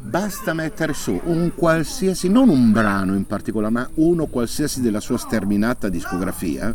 Basta 0.00 0.52
mettere 0.54 0.92
su 0.92 1.18
un 1.24 1.52
qualsiasi, 1.54 2.28
non 2.28 2.48
un 2.48 2.72
brano 2.72 3.14
in 3.14 3.24
particolare, 3.26 3.72
ma 3.72 3.88
uno 3.94 4.26
qualsiasi 4.26 4.80
della 4.80 5.00
sua 5.00 5.18
sterminata 5.18 5.88
discografia. 5.88 6.74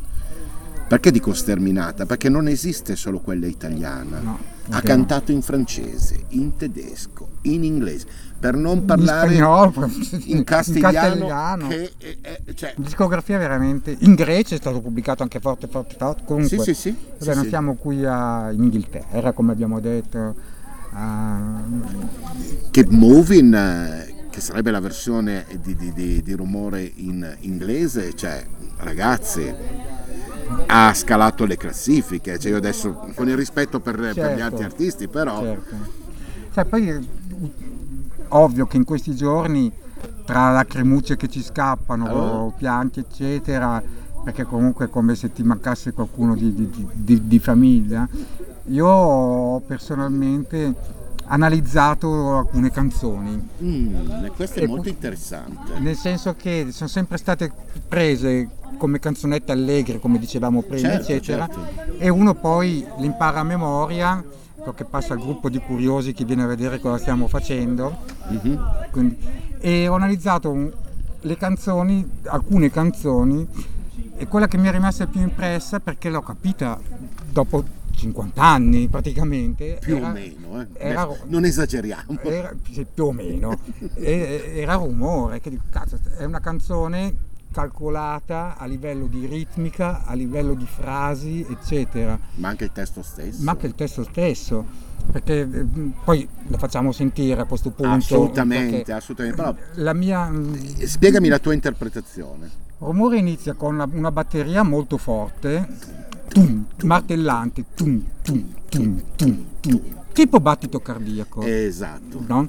Perché 0.89 1.11
dico 1.11 1.33
sterminata? 1.33 2.07
Perché 2.07 2.29
non 2.29 2.47
esiste 2.47 2.95
solo 2.95 3.19
quella 3.19 3.45
italiana. 3.45 4.19
No, 4.21 4.39
ha 4.71 4.81
cantato 4.81 5.31
in 5.31 5.43
francese, 5.43 6.23
in 6.29 6.55
tedesco, 6.55 7.27
in 7.43 7.63
inglese, 7.63 8.07
per 8.39 8.55
non 8.55 8.77
In 8.77 8.85
parlare 8.85 9.27
spagnolo, 9.35 9.87
in 10.25 10.43
castigliano, 10.43 11.27
castigliano. 11.27 11.67
che 11.67 11.91
è- 11.99 12.17
è- 12.21 12.53
cioè, 12.55 12.73
discografia 12.77 13.37
veramente 13.37 13.95
in 13.99 14.15
Grecia 14.15 14.55
è 14.55 14.57
stato 14.57 14.81
pubblicato 14.81 15.21
anche 15.21 15.39
forte 15.39 15.67
forte 15.67 15.95
forte 15.95 16.23
comunque 16.25 16.57
Sì, 16.57 16.63
sì, 16.63 16.73
sì. 16.73 16.89
vabbè, 17.19 17.21
Sì, 17.23 17.29
non 17.35 17.43
sì. 17.43 17.49
siamo 17.49 17.75
qui 17.75 18.03
a, 18.05 18.49
in 18.51 18.63
Inghilterra 18.63 19.31
come 19.31 19.51
abbiamo 19.51 19.79
detto 19.79 20.35
ah, 20.93 21.61
che 22.71 22.85
Moving, 22.89 23.53
eh, 23.53 24.13
che 24.31 24.41
sarebbe 24.41 24.71
la 24.71 24.79
versione 24.79 25.45
di, 25.61 25.75
di- 25.75 25.93
di- 25.93 26.21
di 26.23 26.33
rumore 26.33 26.91
in 26.95 27.35
inglese, 27.41 28.13
cioè 28.15 28.43
ragazzi, 28.77 29.53
ha 30.67 30.93
scalato 30.93 31.45
le 31.45 31.57
classifiche, 31.57 32.37
cioè 32.39 32.51
io 32.51 32.57
adesso 32.57 33.07
con 33.15 33.27
il 33.27 33.35
rispetto 33.35 33.79
per, 33.79 33.95
per 33.95 34.09
gli 34.11 34.13
Certo. 34.13 34.43
altri 34.43 34.63
artisti, 34.63 35.07
però 35.07 35.41
certo. 35.41 35.75
Sai, 36.51 36.65
poi 36.65 36.89
eh, 36.89 36.99
ovvio 38.29 38.65
che 38.67 38.77
in 38.77 38.83
questi 38.83 39.15
giorni 39.15 39.71
tra 40.25 40.51
lacrimucce 40.51 41.17
che 41.17 41.27
ci 41.27 41.41
scappano 41.41 42.05
Oh. 42.09 42.53
pianti 42.55 42.99
eccetera 42.99 43.81
perché 44.23 44.43
comunque 44.43 44.85
è 44.85 44.89
come 44.89 45.15
se 45.15 45.31
ti 45.31 45.41
mancasse 45.43 45.91
qualcuno 45.93 46.35
di, 46.35 46.53
di- 46.53 46.87
di- 46.93 47.27
di- 47.27 47.39
famiglia 47.39 48.07
io 48.65 49.59
personalmente 49.65 50.73
analizzato 51.29 52.37
alcune 52.37 52.71
canzoni 52.71 53.49
mm, 53.61 54.25
questo 54.35 54.59
è 54.59 54.63
E 54.63 54.67
molto 54.67 54.89
interessante. 54.89 55.77
Nel 55.79 55.95
senso 55.95 56.35
che 56.35 56.67
sono 56.71 56.89
sempre 56.89 57.17
state 57.17 57.51
prese 57.87 58.49
come 58.77 58.99
canzonette 58.99 59.51
allegre, 59.51 59.99
come 59.99 60.19
dicevamo 60.19 60.61
prima, 60.61 60.89
Certo, 60.89 61.11
eccetera, 61.11 61.47
certo. 61.47 61.93
e 61.97 62.09
uno 62.09 62.33
poi 62.33 62.85
le 62.97 63.05
impara 63.05 63.41
a 63.41 63.43
memoria, 63.43 64.23
perché 64.63 64.85
passa 64.85 65.13
al 65.13 65.19
gruppo 65.19 65.49
di 65.49 65.59
curiosi 65.59 66.13
che 66.13 66.23
viene 66.25 66.43
a 66.43 66.47
vedere 66.47 66.79
cosa 66.79 66.97
stiamo 66.97 67.27
facendo. 67.27 67.97
Mhm. 68.29 68.59
Quindi- 68.91 69.17
e 69.59 69.87
ho 69.87 69.95
analizzato 69.95 70.49
un- 70.49 70.71
le 71.21 71.37
canzoni, 71.37 72.09
alcune 72.25 72.71
canzoni, 72.71 73.45
e 74.15 74.27
quella 74.27 74.47
che 74.47 74.57
mi 74.57 74.67
è 74.67 74.71
rimasta 74.71 75.07
più 75.07 75.19
impressa 75.21 75.79
perché 75.79 76.09
l'ho 76.09 76.21
capita 76.21 76.79
dopo 77.31 77.63
50 77.99 78.41
anni 78.41 78.87
praticamente. 78.87 79.77
Più 79.79 79.97
era- 79.97 80.09
o 80.09 80.11
meno, 80.11 80.61
eh. 80.61 80.67
era- 80.77 81.07
non 81.27 81.45
esageriamo. 81.45 82.19
era, 82.23 82.55
più 82.93 83.05
o 83.05 83.11
meno 83.11 83.59
era 83.95 84.73
rumore 84.75 85.39
che 85.41 85.49
dico, 85.51 85.63
cazzo, 85.69 85.99
è 86.17 86.23
una 86.23 86.39
canzone 86.39 87.27
calcolata 87.51 88.55
a 88.57 88.65
livello 88.65 89.07
di 89.07 89.25
ritmica 89.25 90.05
a 90.05 90.13
livello 90.13 90.53
di 90.53 90.67
frasi 90.67 91.43
eccetera 91.49 92.17
Ma 92.35 92.47
anche 92.49 92.65
il 92.65 92.71
testo 92.71 93.01
stesso. 93.01 93.41
ma 93.43 93.51
anche 93.51 93.65
il 93.65 93.73
testo 93.73 94.03
stesso 94.03 94.63
perché 95.11 95.47
poi 96.03 96.27
lo 96.47 96.57
facciamo 96.59 96.91
sentire 96.91 97.41
a 97.41 97.45
questo 97.45 97.71
punto 97.71 97.91
assolutamente, 97.91 98.91
assolutamente. 98.93 99.35
Però, 99.41 99.55
la 99.75 99.93
mia 99.93 100.31
spiegami 100.85 101.27
la 101.27 101.39
tua 101.39 101.53
interpretazione. 101.53 102.49
rumore 102.77 103.17
inizia 103.17 103.53
con 103.53 103.73
una, 103.73 103.89
una 103.91 104.11
batteria 104.11 104.61
molto 104.61 104.97
forte 104.97 105.67
tum, 106.29 106.65
martellante 106.83 107.65
tum, 107.75 108.03
tum, 108.21 108.53
tum, 108.69 109.01
tum, 109.15 109.45
tum, 109.59 109.81
tipo 110.13 110.39
battito 110.39 110.79
cardiaco 110.79 111.41
Esatto. 111.43 112.23
no? 112.25 112.47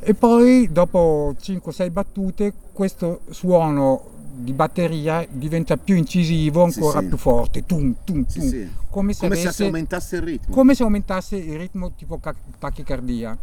E 0.00 0.14
poi 0.14 0.68
dopo 0.72 1.34
5-6 1.40 1.90
battute 1.90 2.52
questo 2.72 3.20
suono 3.30 4.08
di 4.32 4.52
batteria 4.54 5.26
diventa 5.30 5.76
più 5.76 5.94
incisivo, 5.96 6.66
Sì, 6.70 6.78
ancora 6.78 7.00
sì. 7.00 7.06
più 7.08 7.16
forte, 7.18 7.66
tum, 7.66 7.94
tum, 8.04 8.24
Sì, 8.26 8.38
tum, 8.38 8.48
sì. 8.48 8.68
come 8.88 9.12
se 9.12 9.20
Come 9.20 9.34
se 9.36 9.42
avesse- 9.42 9.64
aumentasse 9.64 10.16
il 10.16 10.22
ritmo. 10.22 10.54
come 10.54 10.74
se 10.74 10.82
aumentasse 10.82 11.36
il 11.36 11.58
ritmo 11.58 11.92
tipo 11.94 12.18
ca- 12.18 12.34
tachicardia. 12.58 13.36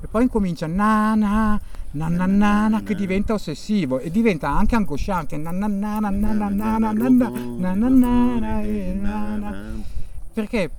E 0.00 0.06
poi 0.06 0.22
incomincia 0.22 0.68
na 0.68 1.14
na 1.16 1.60
nananana 1.92 2.82
che 2.82 2.94
diventa 2.94 3.34
ossessivo 3.34 3.98
e 3.98 4.10
diventa 4.10 4.50
anche 4.50 4.74
angosciante. 4.74 5.36
Eh, 5.36 5.38
Perché 10.32 10.70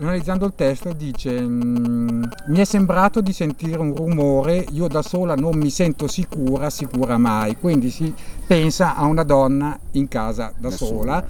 analizzando 0.00 0.46
il 0.46 0.54
testo 0.54 0.92
dice 0.92 1.40
mm, 1.40 2.24
mi 2.46 2.58
è 2.58 2.64
sembrato 2.64 3.20
di 3.20 3.32
sentire 3.32 3.78
un 3.78 3.94
rumore. 3.94 4.64
Io 4.70 4.86
da 4.88 5.02
sola 5.02 5.34
non 5.34 5.56
mi 5.58 5.70
sento 5.70 6.06
sicura 6.06 6.70
sicura 6.70 7.18
mai. 7.18 7.56
Quindi 7.56 7.90
si 7.90 8.12
pensa 8.46 8.94
a 8.96 9.04
una 9.04 9.24
donna 9.24 9.78
in 9.92 10.08
casa 10.08 10.52
da, 10.56 10.70
sola, 10.70 11.24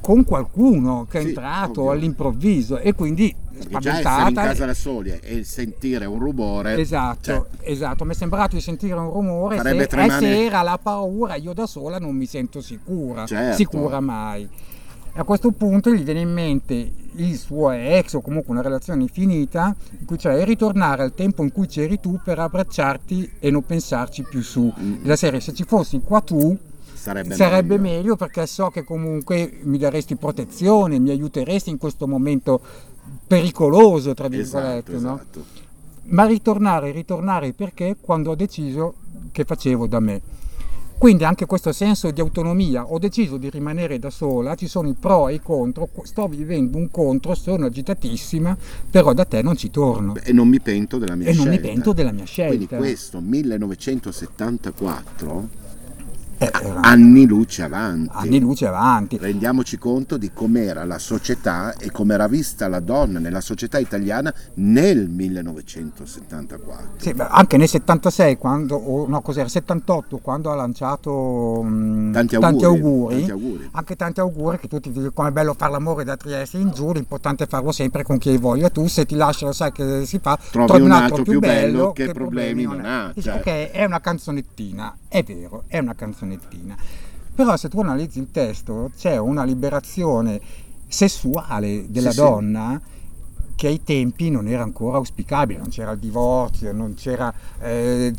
con 0.00 0.24
qualcuno 0.24 1.06
che 1.08 1.20
è 1.20 1.24
entrato 1.24 1.90
all'improvviso 1.90 2.78
e 2.78 2.94
quindi 2.94 3.34
perché 3.68 3.78
già 3.80 3.98
essere 3.98 4.28
in 4.28 4.34
casa 4.34 4.64
da 4.66 4.74
soli 4.74 5.18
e 5.22 5.44
sentire 5.44 6.04
un 6.06 6.18
rumore. 6.18 6.76
Esatto, 6.78 7.22
cioè, 7.22 7.42
esatto, 7.70 8.04
mi 8.04 8.12
è 8.12 8.14
sembrato 8.14 8.56
di 8.56 8.62
sentire 8.62 8.94
un 8.94 9.10
rumore 9.10 9.56
se, 9.60 9.86
tremare- 9.86 10.16
e 10.16 10.18
se 10.18 10.44
era 10.44 10.62
la 10.62 10.78
paura, 10.82 11.34
io 11.36 11.52
da 11.52 11.66
sola 11.66 11.98
non 11.98 12.14
mi 12.16 12.26
sento 12.26 12.60
sicura, 12.60 13.26
Certo. 13.26 13.56
sicura 13.56 14.00
mai. 14.00 14.48
A 15.14 15.24
questo 15.24 15.50
punto 15.50 15.92
gli 15.92 16.04
viene 16.04 16.20
in 16.20 16.32
mente 16.32 16.92
il 17.16 17.36
suo 17.36 17.70
ex 17.72 18.12
o 18.14 18.20
comunque 18.20 18.52
una 18.52 18.62
relazione 18.62 19.06
finita, 19.08 19.74
in 19.98 20.06
cui 20.06 20.16
cioè 20.16 20.44
ritornare 20.44 21.02
al 21.02 21.14
tempo 21.14 21.42
in 21.42 21.50
cui 21.50 21.66
c'eri 21.66 21.98
tu 21.98 22.20
per 22.24 22.38
abbracciarti 22.38 23.32
e 23.40 23.50
non 23.50 23.64
pensarci 23.64 24.22
più 24.22 24.40
su. 24.40 24.72
La 25.02 25.16
serie 25.16 25.40
se 25.40 25.52
ci 25.52 25.64
fossi 25.64 26.00
qua 26.00 26.20
tu 26.20 26.56
Sarebbe, 26.94 27.34
sarebbe 27.34 27.76
meglio. 27.78 27.96
meglio 27.96 28.16
perché 28.16 28.46
so 28.46 28.68
che 28.68 28.84
comunque 28.84 29.58
mi 29.62 29.78
daresti 29.78 30.14
protezione, 30.14 30.98
mi 31.00 31.10
aiuteresti 31.10 31.70
in 31.70 31.78
questo 31.78 32.06
momento 32.06 32.60
pericoloso, 33.30 34.12
tra 34.12 34.26
virgolette, 34.26 34.96
Esatto, 34.96 35.08
no? 35.08 35.14
esatto. 35.14 35.44
ma 36.06 36.26
ritornare, 36.26 36.90
ritornare 36.90 37.52
perché 37.52 37.94
quando 38.00 38.30
ho 38.30 38.34
deciso 38.34 38.94
che 39.30 39.44
facevo 39.44 39.86
da 39.86 40.00
me. 40.00 40.20
Quindi 40.98 41.22
anche 41.24 41.46
questo 41.46 41.70
senso 41.72 42.10
di 42.10 42.20
autonomia, 42.20 42.84
ho 42.86 42.98
deciso 42.98 43.36
di 43.36 43.48
rimanere 43.48 44.00
da 44.00 44.10
sola, 44.10 44.56
ci 44.56 44.66
sono 44.66 44.88
i 44.88 44.94
pro 44.98 45.28
e 45.28 45.34
i 45.34 45.40
contro, 45.40 45.88
sto 46.02 46.26
vivendo 46.26 46.76
un 46.76 46.90
contro, 46.90 47.34
sono 47.36 47.66
agitatissima, 47.66 48.56
però 48.90 49.12
da 49.14 49.24
te 49.24 49.42
non 49.42 49.56
ci 49.56 49.70
torno 49.70 50.16
E 50.16 50.32
non 50.32 50.48
mi 50.48 50.60
pento 50.60 50.98
della 50.98 51.14
mia 51.14 51.28
e 51.28 51.32
scelta. 51.32 51.48
non 51.50 51.58
mi 51.58 51.62
pento 51.66 51.92
della 51.92 52.10
mia 52.12 52.24
Quindi 52.24 52.56
scelta. 52.66 52.76
questo 52.78 53.20
1974, 53.20 55.48
Eh, 56.42 56.50
era 56.62 56.80
anni 56.80 57.26
luce 57.26 57.62
avanti. 57.62 58.08
anni 58.14 58.40
luce 58.40 58.66
avanti. 58.66 59.18
Rendiamoci 59.18 59.76
conto 59.76 60.16
di 60.16 60.30
com'era 60.32 60.86
la 60.86 60.98
società 60.98 61.74
e 61.76 61.90
come 61.90 62.14
era 62.14 62.28
vista 62.28 62.66
la 62.66 62.80
donna 62.80 63.18
nella 63.18 63.42
società 63.42 63.78
italiana 63.78 64.32
nel 64.54 65.10
1974. 65.10 66.88
Sì, 66.96 67.14
anche 67.18 67.58
nel 67.58 67.68
76, 67.68 68.38
quando, 68.38 68.76
o 68.76 69.06
no, 69.06 69.20
cos'era, 69.20 69.48
78, 69.48 70.16
quando 70.18 70.50
ha 70.50 70.54
lanciato 70.54 71.62
mm, 71.62 72.12
Tanti 72.14 72.36
auguri, 72.36 72.64
auguri, 72.64 73.16
tanti 73.16 73.30
auguri. 73.32 73.68
anche 73.72 73.96
tanti 73.96 74.20
auguri 74.20 74.58
che 74.60 74.68
tutti 74.68 74.90
dicono 74.90 75.10
come 75.12 75.28
è 75.28 75.32
bello 75.32 75.52
fare 75.52 75.72
l'amore 75.72 76.04
da 76.04 76.16
Trieste 76.16 76.56
in 76.56 76.70
giù, 76.70 76.90
l'importante 76.94 77.44
è 77.44 77.48
farlo 77.48 77.70
sempre 77.70 78.02
con 78.02 78.16
chi 78.16 78.30
hai 78.30 78.38
voglia 78.38 78.70
tu, 78.70 78.86
se 78.86 79.04
ti 79.04 79.14
lascia 79.14 79.44
lo 79.44 79.52
sai 79.52 79.72
che 79.72 80.06
si 80.06 80.18
fa, 80.18 80.38
Trovi 80.50 80.80
un 80.80 80.90
altro 80.90 81.22
più 81.22 81.38
bello 81.38 81.92
che 81.92 82.12
problemi 82.12 82.62
non 82.62 82.82
ha, 82.82 83.12
cioè. 83.20 83.34
ok, 83.34 83.72
è 83.72 83.84
una 83.84 84.00
canzonettina, 84.00 84.96
è 85.06 85.22
vero, 85.22 85.64
è 85.66 85.78
una 85.78 85.94
canzonettina. 85.94 86.28
Però 87.34 87.56
se 87.56 87.68
tu 87.68 87.80
analizzi 87.80 88.18
il 88.18 88.30
testo 88.30 88.90
c'è 88.96 89.16
una 89.16 89.44
liberazione 89.44 90.40
sessuale 90.86 91.86
della 91.88 92.10
Sì, 92.10 92.16
sì. 92.16 92.22
donna 92.22 92.80
che 93.54 93.66
ai 93.66 93.82
tempi 93.82 94.30
non 94.30 94.48
era 94.48 94.62
ancora 94.62 94.96
auspicabile, 94.96 95.58
non 95.58 95.68
c'era 95.68 95.90
il 95.92 95.98
divorzio, 95.98 96.72
non 96.72 96.94
c'era, 96.94 97.32
eh, 97.60 98.10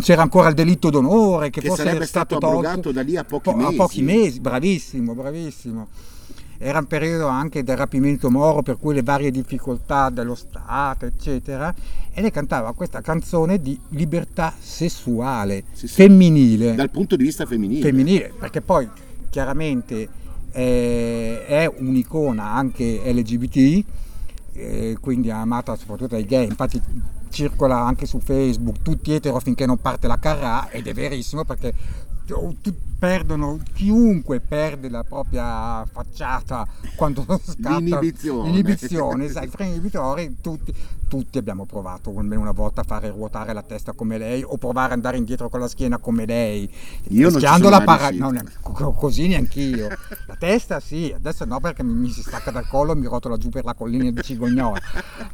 c'era 0.00 0.22
ancora 0.22 0.48
il 0.48 0.54
delitto 0.54 0.90
d'onore 0.90 1.50
che, 1.50 1.60
Che 1.60 1.70
sarebbe 1.70 2.06
stato 2.06 2.36
stato 2.36 2.46
abrogato 2.46 2.74
tolto 2.74 2.92
da 2.92 3.02
lì 3.02 3.16
a 3.16 3.24
pochi 3.24 3.50
po- 3.50 3.56
mesi. 3.56 3.74
A 3.74 3.76
pochi 3.76 4.02
mesi, 4.02 4.40
bravissimo, 4.40 5.14
bravissimo. 5.14 5.88
Era 6.60 6.80
un 6.80 6.86
periodo 6.86 7.28
anche 7.28 7.62
del 7.62 7.76
rapimento 7.76 8.30
Moro, 8.30 8.62
per 8.62 8.78
cui 8.78 8.92
le 8.92 9.02
varie 9.02 9.30
difficoltà 9.30 10.10
dello 10.10 10.34
Stato, 10.34 11.06
eccetera, 11.06 11.72
e 12.12 12.20
lei 12.20 12.32
cantava 12.32 12.72
questa 12.74 13.00
canzone 13.00 13.60
di 13.62 13.78
libertà 13.90 14.52
sessuale, 14.58 15.62
Sì, 15.72 15.86
sì. 15.86 15.94
femminile 15.94 16.74
Dal 16.74 16.90
punto 16.90 17.14
di 17.14 17.22
vista 17.22 17.46
femminile. 17.46 17.82
femminile, 17.82 18.32
perché 18.36 18.60
poi 18.60 18.88
chiaramente 19.30 20.08
eh, 20.50 21.44
è 21.46 21.70
un'icona 21.78 22.50
anche 22.50 23.02
LGBT, 23.04 23.84
eh, 24.54 24.96
quindi 25.00 25.30
amata 25.30 25.76
soprattutto 25.76 26.16
dai 26.16 26.24
gay, 26.26 26.44
infatti 26.48 26.82
circola 27.30 27.78
anche 27.78 28.06
su 28.06 28.18
Facebook, 28.18 28.82
tutti 28.82 29.12
etero 29.12 29.38
finché 29.38 29.64
non 29.64 29.78
parte 29.78 30.08
la 30.08 30.18
carrà, 30.18 30.70
ed 30.70 30.88
è 30.88 30.92
verissimo 30.92 31.44
perché 31.44 31.72
perdono, 32.98 33.58
chiunque 33.74 34.40
perde 34.40 34.88
la 34.88 35.04
propria 35.04 35.84
facciata 35.86 36.66
quando 36.96 37.24
scatta 37.42 37.76
L'inibizione. 37.78 38.48
l'inibizione, 38.50 39.28
sai, 39.28 39.46
i 39.46 39.50
freni 39.50 39.70
inibitori, 39.72 40.36
tutti, 40.40 40.74
tutti 41.08 41.38
abbiamo 41.38 41.64
provato 41.64 42.12
almeno 42.18 42.40
una 42.42 42.50
volta 42.50 42.80
a 42.80 42.84
fare 42.84 43.08
ruotare 43.10 43.52
la 43.52 43.62
testa 43.62 43.92
come 43.92 44.18
lei 44.18 44.42
o 44.44 44.56
provare 44.56 44.88
ad 44.88 44.92
andare 44.94 45.16
indietro 45.16 45.48
con 45.48 45.60
la 45.60 45.68
schiena 45.68 45.98
come 45.98 46.26
lei, 46.26 46.68
Io 47.08 47.28
rischiando 47.28 47.68
la 47.70 47.82
para- 47.82 48.10
no, 48.10 48.30
neanche- 48.30 48.56
co- 48.60 48.92
così 48.92 49.28
neanch'io. 49.28 49.88
La 50.26 50.36
testa 50.36 50.80
sì, 50.80 51.12
adesso 51.14 51.44
no 51.44 51.60
perché 51.60 51.82
mi, 51.84 51.92
mi 51.94 52.10
si 52.10 52.22
stacca 52.22 52.50
dal 52.50 52.66
collo 52.66 52.92
e 52.92 52.96
mi 52.96 53.06
rotola 53.06 53.36
giù 53.36 53.48
per 53.48 53.64
la 53.64 53.74
collina 53.74 54.10
di 54.10 54.22
Cigognola. 54.22 54.78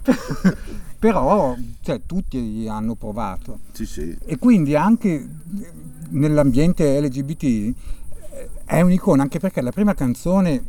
Però 0.98 1.54
cioè, 1.82 2.00
tutti 2.06 2.66
hanno 2.68 2.94
provato. 2.94 3.58
Sì, 3.72 3.84
sì. 3.84 4.16
E 4.24 4.38
quindi 4.38 4.74
anche 4.74 5.28
nell'ambiente 6.10 7.00
LGBT 7.00 7.42
eh, 7.42 7.74
è 8.64 8.80
un'icona, 8.80 9.22
anche 9.22 9.38
perché 9.38 9.60
la 9.60 9.72
prima 9.72 9.94
canzone 9.94 10.62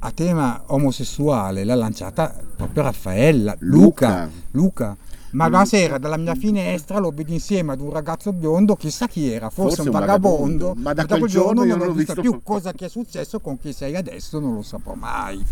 a 0.00 0.10
tema 0.10 0.62
omosessuale 0.66 1.64
l'ha 1.64 1.74
lanciata 1.74 2.34
proprio 2.56 2.82
Raffaella, 2.82 3.56
Luca. 3.60 4.28
Luca. 4.52 4.96
Ma 5.30 5.46
una 5.46 5.64
sera 5.64 5.98
dalla 5.98 6.16
mia 6.16 6.36
finestra 6.36 6.98
lo 6.98 7.10
vedi 7.10 7.32
insieme 7.32 7.72
ad 7.72 7.80
un 7.80 7.90
ragazzo 7.90 8.32
biondo, 8.32 8.76
chissà 8.76 9.08
chi 9.08 9.28
era, 9.28 9.50
forse, 9.50 9.82
un 9.82 9.90
vagabondo, 9.90 10.74
ma 10.76 10.92
da 10.92 11.06
quel 11.06 11.22
il 11.22 11.28
giorno 11.28 11.62
giorno 11.62 11.64
io 11.64 11.76
non 11.76 11.86
l'ho 11.88 11.92
vista 11.92 12.14
visto 12.14 12.30
più. 12.30 12.40
Cosa 12.42 12.72
che 12.72 12.86
è 12.86 12.88
successo 12.88 13.40
con 13.40 13.58
chi 13.58 13.72
sei 13.72 13.96
adesso 13.96 14.38
non 14.38 14.54
lo 14.54 14.62
saprò 14.62 14.94
mai. 14.94 15.44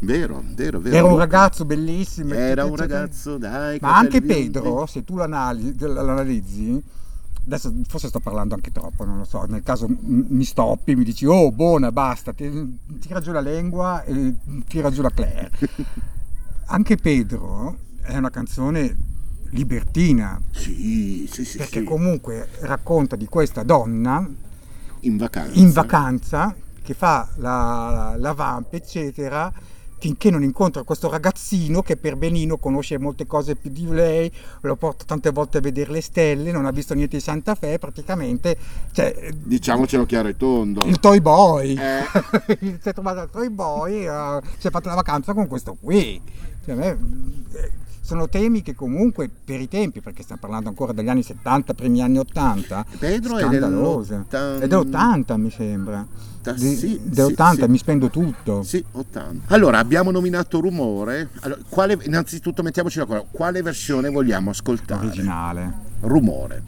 Vero, 0.00 0.42
vero, 0.54 0.80
vero. 0.80 0.96
Era 0.96 1.06
un 1.06 1.16
ragazzo 1.16 1.64
bellissimo. 1.64 2.34
Era 2.34 2.64
un 2.64 2.76
ragazzo, 2.76 3.38
dai. 3.38 3.78
Ma 3.80 3.96
anche. 3.96 4.20
Pedro, 4.20 4.84
se 4.86 5.02
tu 5.04 5.16
l'anali- 5.16 5.76
l'analizzi, 5.78 6.82
adesso 7.44 7.72
forse 7.88 8.08
sto 8.08 8.20
parlando 8.20 8.54
anche 8.54 8.70
troppo, 8.70 9.04
non 9.04 9.18
lo 9.18 9.24
so, 9.24 9.42
nel 9.44 9.62
caso 9.62 9.86
mi 10.00 10.44
stoppi, 10.44 10.94
mi 10.94 11.04
dici 11.04 11.26
oh 11.26 11.50
buona, 11.52 11.90
basta, 11.92 12.32
ti- 12.32 12.78
tira 13.00 13.20
giù 13.20 13.32
la 13.32 13.40
lingua 13.40 14.02
e 14.04 14.34
tira 14.68 14.90
giù 14.90 15.02
la 15.02 15.10
Claire. 15.10 15.50
Anche 16.66 16.96
Pedro 16.96 17.76
è 18.02 18.16
una 18.16 18.30
canzone 18.30 18.96
libertina, 19.50 20.40
Sì, 20.50 21.28
sì, 21.30 21.44
sì. 21.44 21.58
perché 21.58 21.80
sì. 21.80 21.84
comunque 21.84 22.48
racconta 22.60 23.16
di 23.16 23.26
questa 23.26 23.62
donna 23.62 24.26
in 25.00 25.16
vacanza. 25.16 25.58
in 25.58 25.72
vacanza 25.72 26.54
che 26.82 26.94
fa 26.94 27.28
la, 27.36 28.14
la 28.16 28.32
vamp, 28.32 28.72
eccetera, 28.72 29.52
finché 30.02 30.30
non 30.30 30.42
incontra 30.42 30.82
questo 30.82 31.08
ragazzino 31.08 31.80
che 31.80 31.96
per 31.96 32.16
benino 32.16 32.56
conosce 32.56 32.98
molte 32.98 33.24
cose 33.24 33.54
più 33.54 33.70
di 33.70 33.86
lei, 33.88 34.28
lo 34.62 34.74
porta 34.74 35.04
tante 35.04 35.30
volte 35.30 35.58
a 35.58 35.60
vedere 35.60 35.92
le 35.92 36.00
stelle, 36.00 36.50
non 36.50 36.66
ha 36.66 36.72
visto 36.72 36.92
niente 36.92 37.18
di 37.18 37.22
Santa 37.22 37.54
Fe, 37.54 37.78
praticamente, 37.78 38.56
cioè, 38.90 39.30
Diciamocelo 39.32 40.04
chiaro 40.04 40.26
e 40.26 40.36
tondo. 40.36 40.84
il 40.86 40.98
toy 40.98 41.20
boy. 41.20 41.76
Eh. 41.78 42.02
si 42.82 42.88
è 42.88 42.92
trovato 42.92 43.22
il 43.22 43.30
toy 43.30 43.48
boy, 43.48 44.04
eh, 44.04 44.40
si 44.58 44.66
è 44.66 44.70
fatto 44.70 44.88
la 44.88 44.96
vacanza 44.96 45.34
con 45.34 45.46
questo 45.46 45.76
qui. 45.80 46.20
Cioè, 46.64 46.76
eh, 46.76 47.70
sono 48.12 48.28
temi 48.28 48.60
che 48.60 48.74
comunque 48.74 49.30
per 49.42 49.58
i 49.58 49.68
tempi, 49.68 50.02
perché 50.02 50.22
stiamo 50.22 50.42
parlando 50.42 50.68
ancora 50.68 50.92
degli 50.92 51.08
anni 51.08 51.22
70, 51.22 51.72
primi 51.72 52.02
anni 52.02 52.18
80, 52.18 52.84
Pedro 52.98 53.38
è 53.38 53.40
scandalose. 53.40 54.24
dell'80 54.28 54.60
È 54.60 54.66
dell'80 54.68 55.36
mi 55.40 55.50
sembra. 55.50 56.06
Ah, 56.44 56.52
Di- 56.52 56.76
sì, 56.76 57.00
dell'80 57.02 57.54
sì, 57.54 57.60
sì. 57.62 57.68
mi 57.68 57.78
spendo 57.78 58.10
tutto. 58.10 58.62
Sì, 58.64 58.84
80. 58.92 59.54
Allora, 59.54 59.78
abbiamo 59.78 60.10
nominato 60.10 60.60
Rumore. 60.60 61.30
Allora, 61.40 61.60
quale, 61.70 61.98
innanzitutto 62.02 62.62
mettiamoci 62.62 62.98
d'accordo, 62.98 63.28
quale 63.30 63.62
versione 63.62 64.10
vogliamo 64.10 64.50
ascoltare? 64.50 65.06
Originale. 65.06 65.72
Rumore 66.00 66.64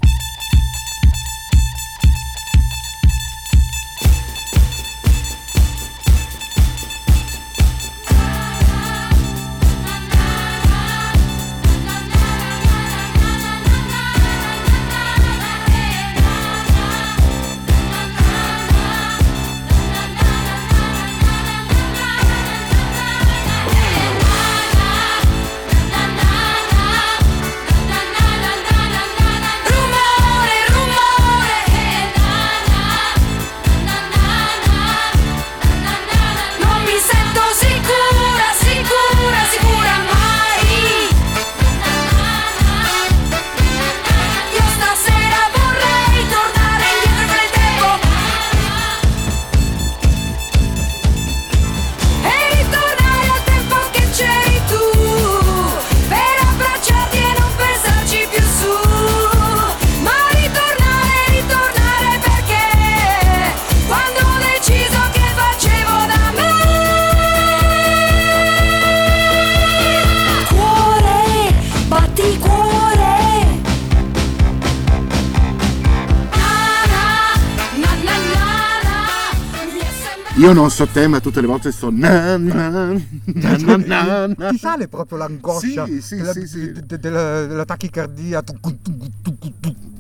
Io 80.45 80.53
non 80.53 80.69
so 80.71 80.87
te, 80.87 81.07
ma 81.07 81.21
tutte 81.21 81.41
le 81.41 81.47
volte 81.47 81.73
sto 81.73 81.91
na 81.91 82.37
na 82.37 82.69
na 82.69 83.01
na 83.25 83.77
na 83.87 84.27
na. 84.27 84.49
Ti 84.51 84.59
sale 84.59 84.89
proprio 84.89 85.17
l'angoscia 85.17 85.87
Sì, 85.87 86.03
sì, 86.03 86.17
della, 86.17 86.33
sì, 86.33 86.47
sì. 86.47 86.71
de- 86.73 86.83
de- 86.85 86.99
della- 86.99 87.47
della 87.47 87.65
tachicardia. 87.65 88.43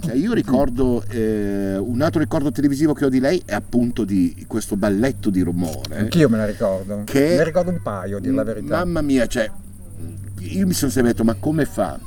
Cioè, 0.02 0.14
io 0.14 0.34
ricordo 0.34 1.02
eh, 1.08 1.78
un 1.78 2.02
altro 2.02 2.20
ricordo 2.20 2.52
televisivo 2.52 2.92
che 2.92 3.06
ho 3.06 3.08
di 3.08 3.20
lei 3.20 3.40
è 3.46 3.54
appunto 3.54 4.04
di 4.04 4.44
questo 4.46 4.76
balletto 4.76 5.30
di 5.30 5.40
rumore. 5.40 5.96
Anch'io 5.96 6.28
me 6.28 6.36
la 6.36 6.44
ricordo. 6.44 7.04
Che- 7.06 7.20
Me 7.20 7.36
ne 7.36 7.44
ricordo 7.44 7.70
un 7.70 7.80
paio, 7.82 8.18
a 8.18 8.20
dire 8.20 8.34
la 8.34 8.44
verità. 8.44 8.76
Mamma 8.84 9.00
mia, 9.00 9.26
cioè, 9.26 9.50
io 10.40 10.66
mi 10.66 10.74
sono 10.74 10.90
sempre 10.90 11.12
detto, 11.12 11.24
ma 11.24 11.36
come 11.40 11.64
fa? 11.64 11.98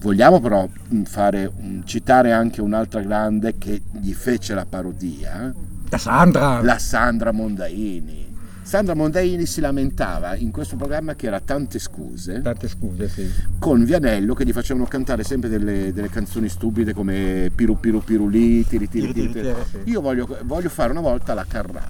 Vogliamo 0.00 0.40
però 0.40 0.68
mh, 0.88 1.02
fare, 1.04 1.50
citare 1.86 2.32
anche 2.32 2.60
un'altra 2.60 3.00
grande 3.00 3.54
che 3.56 3.80
gli 3.98 4.12
fece 4.12 4.52
la 4.52 4.66
parodia, 4.68 5.52
La 5.90 5.98
Sandra. 5.98 6.60
la 6.60 6.78
Sandra 6.78 7.32
Mondaini. 7.32 8.36
Sandra 8.60 8.94
Mondaini 8.94 9.46
si 9.46 9.62
lamentava 9.62 10.36
in 10.36 10.50
questo 10.50 10.76
programma 10.76 11.14
che 11.14 11.26
era 11.26 11.40
Tante 11.40 11.78
scuse 11.78 12.42
Tante 12.42 12.68
scuse, 12.68 13.08
sì. 13.08 13.26
con 13.58 13.82
Vianello 13.82 14.34
che 14.34 14.44
gli 14.44 14.52
facevano 14.52 14.84
cantare 14.84 15.24
sempre 15.24 15.48
delle, 15.48 15.90
delle 15.94 16.10
canzoni 16.10 16.50
stupide 16.50 16.92
come 16.92 17.50
Piru 17.54 17.80
Piru 17.80 18.04
Pirulì, 18.04 18.66
Tiri 18.66 18.86
Tiri 18.86 19.14
Tiri, 19.14 19.32
Tiri. 19.32 19.54
Io 19.84 20.02
voglio, 20.02 20.28
voglio 20.42 20.68
fare 20.68 20.90
una 20.90 21.00
volta 21.00 21.32
la 21.32 21.46
Carrà. 21.48 21.88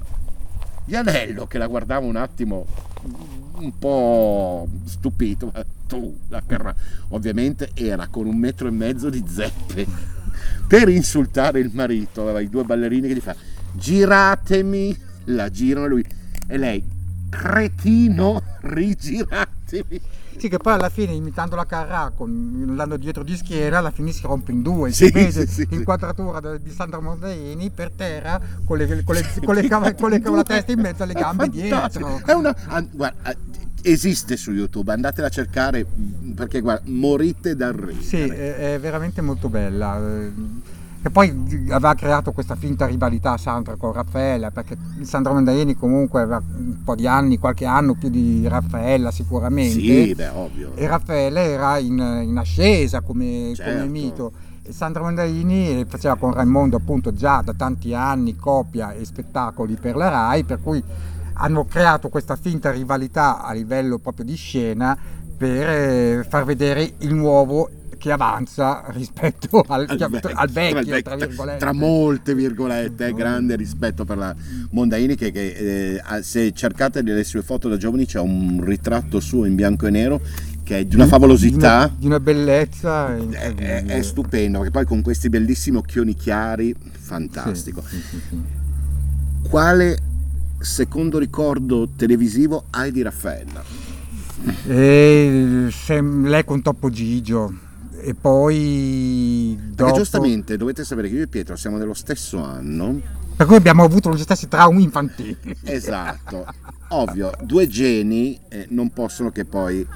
Vianello 0.84 1.48
che 1.48 1.58
la 1.58 1.66
guardava 1.66 2.06
un 2.06 2.14
attimo 2.14 2.66
un 3.58 3.76
po' 3.76 4.68
stupito, 4.84 5.50
ma 5.52 5.64
tu 5.88 6.16
la 6.28 6.42
Carrà. 6.46 6.72
Ovviamente 7.08 7.70
era 7.74 8.06
con 8.06 8.28
un 8.28 8.36
metro 8.36 8.68
e 8.68 8.70
mezzo 8.70 9.10
di 9.10 9.24
zeppe 9.26 9.84
per 10.68 10.88
insultare 10.88 11.58
il 11.58 11.70
marito, 11.72 12.22
aveva 12.22 12.38
i 12.38 12.48
due 12.48 12.62
ballerini 12.62 13.08
che 13.08 13.14
gli 13.14 13.20
fa 13.20 13.34
giratemi, 13.72 14.96
la 15.24 15.50
girano 15.50 15.86
lui 15.86 16.04
e 16.46 16.56
lei 16.56 16.84
cretino 17.28 18.42
rigiratemi. 18.60 20.00
Sì, 20.38 20.48
che 20.48 20.58
poi 20.58 20.74
alla 20.74 20.88
fine, 20.88 21.12
imitando 21.12 21.56
la 21.56 21.66
Carrà, 21.66 22.12
con, 22.14 22.64
andando 22.68 22.96
dietro 22.96 23.24
di 23.24 23.36
schiena, 23.36 23.78
alla 23.78 23.90
fine 23.90 24.12
si 24.12 24.22
rompe 24.22 24.52
in 24.52 24.62
due. 24.62 24.92
Sì, 24.92 25.06
si 25.06 25.10
vede 25.10 25.32
sì, 25.32 25.46
sì, 25.46 25.54
sì. 25.62 25.66
l'inquadratura 25.70 26.38
de- 26.38 26.62
di 26.62 26.70
Sandra 26.70 27.00
Mondaini 27.00 27.70
per 27.70 27.90
terra 27.90 28.40
con, 28.64 28.78
le, 28.78 28.86
con, 29.02 29.16
le, 29.16 29.24
con, 29.44 29.54
le 29.56 29.68
con, 29.68 30.22
con 30.22 30.36
la 30.36 30.44
testa 30.44 30.70
in 30.70 30.78
mezzo 30.78 31.02
alle 31.02 31.14
È 31.14 31.20
gambe 31.20 31.50
fantastico. 31.50 32.08
dietro. 32.08 32.32
È 32.32 32.34
una, 32.36 32.54
guarda, 32.92 33.34
esiste 33.82 34.36
su 34.36 34.52
YouTube, 34.52 34.92
andatela 34.92 35.26
a 35.26 35.30
cercare 35.30 35.84
perché 36.36 36.60
guarda, 36.60 36.88
morite 36.88 37.56
dal 37.56 37.72
ridere. 37.72 38.04
Sì, 38.04 38.20
è, 38.20 38.74
è 38.74 38.78
veramente 38.78 39.20
molto 39.20 39.48
bella. 39.48 40.00
Eh. 41.02 41.06
E 41.06 41.10
poi 41.10 41.66
aveva 41.70 41.94
creato 41.94 42.32
questa 42.32 42.56
finta 42.56 42.86
rivalità 42.86 43.36
Sandra 43.36 43.76
con 43.76 43.92
Raffaella, 43.92 44.50
perché 44.50 44.76
Sandra 45.02 45.32
Mondaini 45.32 45.74
comunque 45.76 46.22
aveva 46.22 46.42
un 46.56 46.82
po' 46.84 46.94
di 46.94 47.06
anni, 47.06 47.38
qualche 47.38 47.64
anno 47.64 47.94
più 47.94 48.08
di 48.08 48.46
Raffaella 48.46 49.10
sicuramente. 49.10 49.78
Sì, 49.78 50.14
beh, 50.14 50.28
ovvio. 50.28 50.72
E 50.74 50.86
Raffaele 50.86 51.40
era 51.42 51.78
in, 51.78 51.98
in 52.24 52.36
ascesa 52.36 53.00
come, 53.00 53.52
Certo. 53.54 53.72
come 53.72 53.88
mito. 53.88 54.32
E 54.62 54.72
Sandra 54.72 55.02
Mondaini 55.02 55.84
faceva 55.88 56.16
con 56.16 56.32
Raimondo 56.32 56.76
appunto 56.76 57.12
già 57.14 57.40
da 57.42 57.54
tanti 57.54 57.94
anni 57.94 58.36
coppia 58.36 58.92
e 58.92 59.04
spettacoli 59.04 59.76
per 59.80 59.96
la 59.96 60.08
RAI, 60.08 60.44
per 60.44 60.60
cui 60.60 60.82
hanno 61.40 61.64
creato 61.64 62.08
questa 62.08 62.36
finta 62.36 62.70
rivalità 62.70 63.42
a 63.42 63.52
livello 63.52 63.98
proprio 63.98 64.24
di 64.24 64.34
scena 64.34 64.98
per 65.36 65.68
eh, 65.68 66.26
far 66.28 66.44
vedere 66.44 66.94
il 66.98 67.14
nuovo 67.14 67.70
che 67.98 68.10
avanza 68.12 68.84
rispetto 68.94 69.62
al, 69.68 69.86
al 69.88 69.96
vecchio, 69.98 70.20
tra, 70.20 70.42
il 70.44 70.50
vecchio- 70.50 71.02
tra 71.02 71.16
virgolette. 71.16 71.58
tra 71.58 71.72
molte 71.72 72.34
virgolette, 72.34 73.06
eh, 73.08 73.12
grande 73.12 73.56
rispetto 73.56 74.04
per 74.04 74.16
la 74.16 74.34
Mondaini 74.70 75.14
che, 75.16 75.30
che, 75.30 75.96
eh, 75.96 76.22
se 76.22 76.52
cercate 76.52 77.02
le 77.02 77.24
sue 77.24 77.42
foto 77.42 77.68
da 77.68 77.76
giovani 77.76 78.06
c'è 78.06 78.20
un 78.20 78.60
ritratto 78.64 79.20
suo 79.20 79.44
in 79.44 79.54
bianco 79.54 79.86
e 79.86 79.90
nero 79.90 80.20
che 80.64 80.78
è 80.80 80.84
di 80.84 80.94
una 80.94 81.06
favolosità. 81.06 81.86
Di 81.86 81.86
una, 81.86 81.96
di 81.98 82.06
una 82.06 82.20
bellezza 82.20 83.16
È, 83.16 83.54
è- 83.54 83.84
è 83.86 84.02
stupendo, 84.02 84.58
perché 84.58 84.72
poi 84.72 84.84
con 84.84 85.00
questi 85.02 85.28
bellissimi 85.30 85.78
occhioni 85.78 86.14
chiari, 86.14 86.74
fantastico. 86.98 87.82
Sì, 87.88 88.00
sì, 88.00 88.20
sì. 88.28 88.38
Quale 89.48 89.98
secondo 90.58 91.18
ricordo 91.18 91.88
televisivo 91.96 92.64
hai 92.70 92.92
di 92.92 93.00
Raffaella? 93.00 93.64
E 94.66 95.68
se- 95.70 96.00
lei 96.02 96.44
con 96.44 96.60
Toppo 96.62 96.90
Gigio 96.90 97.52
e 98.00 98.14
poi 98.14 99.56
Perché 99.58 99.74
dopo, 99.74 99.96
giustamente 99.96 100.56
dovete 100.56 100.84
sapere 100.84 101.08
che 101.08 101.14
io 101.16 101.22
e 101.22 101.28
Pietro 101.28 101.56
siamo 101.56 101.78
dello 101.78 101.94
stesso 101.94 102.42
anno. 102.42 103.00
per 103.36 103.46
cui 103.46 103.56
abbiamo 103.56 103.82
avuto 103.84 104.14
gli 104.14 104.20
stessi 104.20 104.48
traumi 104.48 104.82
infantili 104.82 105.36
Esatto. 105.64 106.46
Ovvio, 106.90 107.32
due 107.42 107.66
geni 107.68 108.38
eh, 108.48 108.66
non 108.70 108.90
possono 108.90 109.30
che 109.30 109.44
poi 109.44 109.86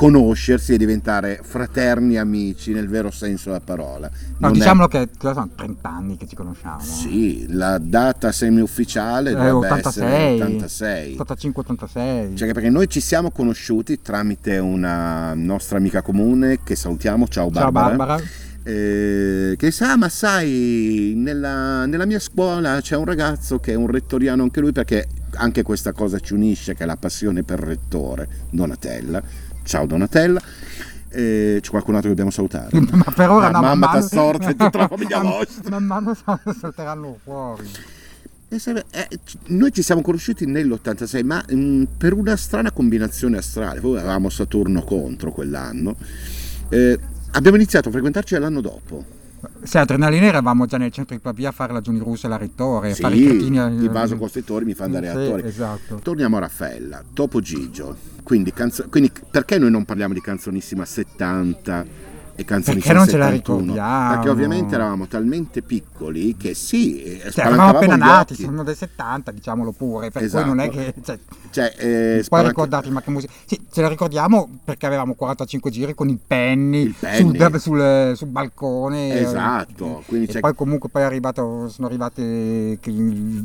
conoscersi 0.00 0.72
e 0.72 0.78
diventare 0.78 1.40
fraterni 1.42 2.16
amici 2.16 2.72
nel 2.72 2.88
vero 2.88 3.10
senso 3.10 3.50
della 3.50 3.60
parola. 3.60 4.08
no, 4.08 4.34
Non 4.38 4.50
è- 4.52 4.54
diciamolo 4.54 4.88
che 4.88 5.10
sono 5.20 5.50
30 5.54 5.90
anni 5.90 6.16
che 6.16 6.26
ci 6.26 6.34
conosciamo 6.34 6.80
Sì, 6.80 7.44
la 7.50 7.76
data 7.76 8.32
semi-ufficiale 8.32 9.32
Eh, 9.32 9.34
dovrebbe 9.34 9.56
86 9.74 10.40
essere 10.40 10.42
86. 10.42 11.16
85-86 11.18 12.34
Cioè, 12.34 12.52
perché 12.54 12.70
noi 12.70 12.88
ci 12.88 13.00
siamo 13.00 13.30
conosciuti 13.30 14.00
tramite 14.00 14.56
una 14.56 15.34
nostra 15.34 15.76
amica 15.76 16.00
comune 16.00 16.60
che 16.64 16.76
salutiamo, 16.76 17.28
ciao 17.28 17.50
ciao 17.52 17.70
Barbara. 17.70 17.94
Barbara 17.94 18.22
eh, 18.62 19.54
che 19.58 19.70
sa, 19.70 19.98
ma 19.98 20.08
sai, 20.08 21.12
nella, 21.14 21.84
nella 21.84 22.06
mia 22.06 22.18
scuola 22.18 22.80
c'è 22.80 22.96
un 22.96 23.04
ragazzo 23.04 23.58
che 23.58 23.72
è 23.72 23.74
un 23.74 23.86
rettoriano 23.86 24.42
anche 24.44 24.60
lui, 24.60 24.72
perché 24.72 25.08
anche 25.34 25.62
questa 25.62 25.92
cosa 25.92 26.18
ci 26.20 26.34
unisce, 26.34 26.74
che 26.74 26.84
è 26.84 26.86
la 26.86 26.96
passione 26.96 27.42
per 27.42 27.58
rettore, 27.58 28.28
Donatella. 28.50 29.48
Ciao 29.70 29.86
Donatella. 29.86 30.40
Eh, 31.10 31.58
c'è 31.62 31.70
qualcun 31.70 31.94
altro 31.94 32.08
che 32.12 32.16
dobbiamo 32.16 32.32
salutare? 32.32 32.70
ma 32.90 33.04
per 33.14 33.30
ora 33.30 33.50
La 33.52 33.60
no, 33.60 33.60
man 33.60 33.78
mamma 33.78 33.86
mano- 33.86 34.00
Tassorza 34.00 34.48
e 34.48 34.56
tutta 34.56 34.78
la 34.78 34.88
famiglia 34.90 35.22
man- 35.22 35.30
vostra. 35.30 35.70
man 35.78 35.84
mano 35.84 36.16
salteranno 36.58 37.18
fuori 37.22 37.68
eh, 38.48 39.08
c- 39.24 39.36
noi 39.46 39.72
ci 39.72 39.82
siamo 39.82 40.02
conosciuti 40.02 40.44
nell'86, 40.44 41.24
ma 41.24 41.44
mm, 41.54 41.84
per 41.96 42.14
una 42.14 42.34
strana 42.34 42.72
combinazione 42.72 43.36
astrale. 43.38 43.78
Poi 43.78 43.96
avevamo 43.96 44.28
Saturno 44.28 44.82
contro 44.82 45.30
quell'anno. 45.30 45.94
Eh, 46.68 46.98
abbiamo 47.30 47.56
iniziato 47.56 47.90
a 47.90 47.92
frequentarci 47.92 48.36
l'anno 48.38 48.60
dopo. 48.60 49.04
Se 49.62 49.78
adrenalina 49.78 50.26
eravamo 50.26 50.66
già 50.66 50.76
nel 50.76 50.90
centro 50.90 51.14
di 51.14 51.20
Pavia 51.20 51.50
a 51.50 51.52
fare 51.52 51.72
la 51.72 51.80
Giuni 51.80 51.98
Russa 51.98 52.26
e 52.26 52.30
la 52.30 52.36
rettore 52.36 52.90
a 52.90 52.94
Sì, 52.94 53.02
fare 53.02 53.14
i 53.16 53.24
cretini 53.24 53.84
i 53.84 53.88
vasocostruttori 53.88 54.64
mi 54.64 54.74
fanno 54.74 54.98
da 54.98 54.98
Sì, 55.00 55.04
reattore. 55.16 55.44
esatto 55.46 56.00
Torniamo 56.02 56.36
a 56.36 56.40
Raffaella, 56.40 57.02
Topo 57.12 57.40
Gigio. 57.40 57.96
Quindi, 58.22 58.52
canzo- 58.52 58.86
quindi 58.88 59.10
perché 59.30 59.58
noi 59.58 59.70
non 59.70 59.84
parliamo 59.84 60.14
di 60.14 60.20
canzonissima 60.20 60.84
70 60.84 61.84
e 62.40 62.44
canzonissima 62.44 62.94
Perché 62.94 62.98
non 62.98 63.06
ce 63.06 63.16
la 63.18 63.24
71? 63.36 63.60
ricordiamo? 63.60 64.14
Perché 64.14 64.28
ovviamente 64.30 64.74
eravamo 64.74 65.06
talmente 65.06 65.62
piccoli 65.62 66.36
che 66.36 66.54
sì, 66.54 67.02
eh, 67.02 67.30
Cioè, 67.30 67.46
eravamo 67.46 67.76
appena 67.76 67.96
nati, 67.96 68.34
sono 68.34 68.62
del 68.64 68.76
70, 68.76 69.30
diciamolo 69.30 69.72
pure, 69.72 70.10
per 70.10 70.22
Esatto. 70.22 70.44
cui 70.44 70.54
non 70.54 70.60
è 70.64 70.68
che... 70.70 70.94
Cioè, 71.02 71.18
Cioè, 71.50 71.74
eh, 71.76 72.20
spalanca- 72.22 72.50
ricordarti 72.52 72.90
ma 72.90 73.02
che 73.02 73.10
musica... 73.10 73.32
Sì, 73.44 73.60
ce 73.70 73.82
la 73.82 73.88
ricordiamo 73.88 74.48
perché 74.64 74.86
avevamo 74.86 75.14
45 75.14 75.70
giri 75.70 75.94
con 75.94 76.08
il 76.08 76.18
penny, 76.26 76.82
Il 76.84 76.94
penny. 76.98 77.38
Sul, 77.38 77.60
sul- 77.60 78.12
sul 78.16 78.28
balcone. 78.28 79.10
eh, 79.12 79.20
Esatto, 79.20 80.02
quindi 80.06 80.26
e 80.26 80.32
c'è- 80.32 80.40
poi 80.40 80.54
comunque 80.54 80.88
poi 80.88 81.02
arrivato, 81.02 81.68
sono 81.68 81.86
arrivati 81.88 82.22
i, 82.22 82.78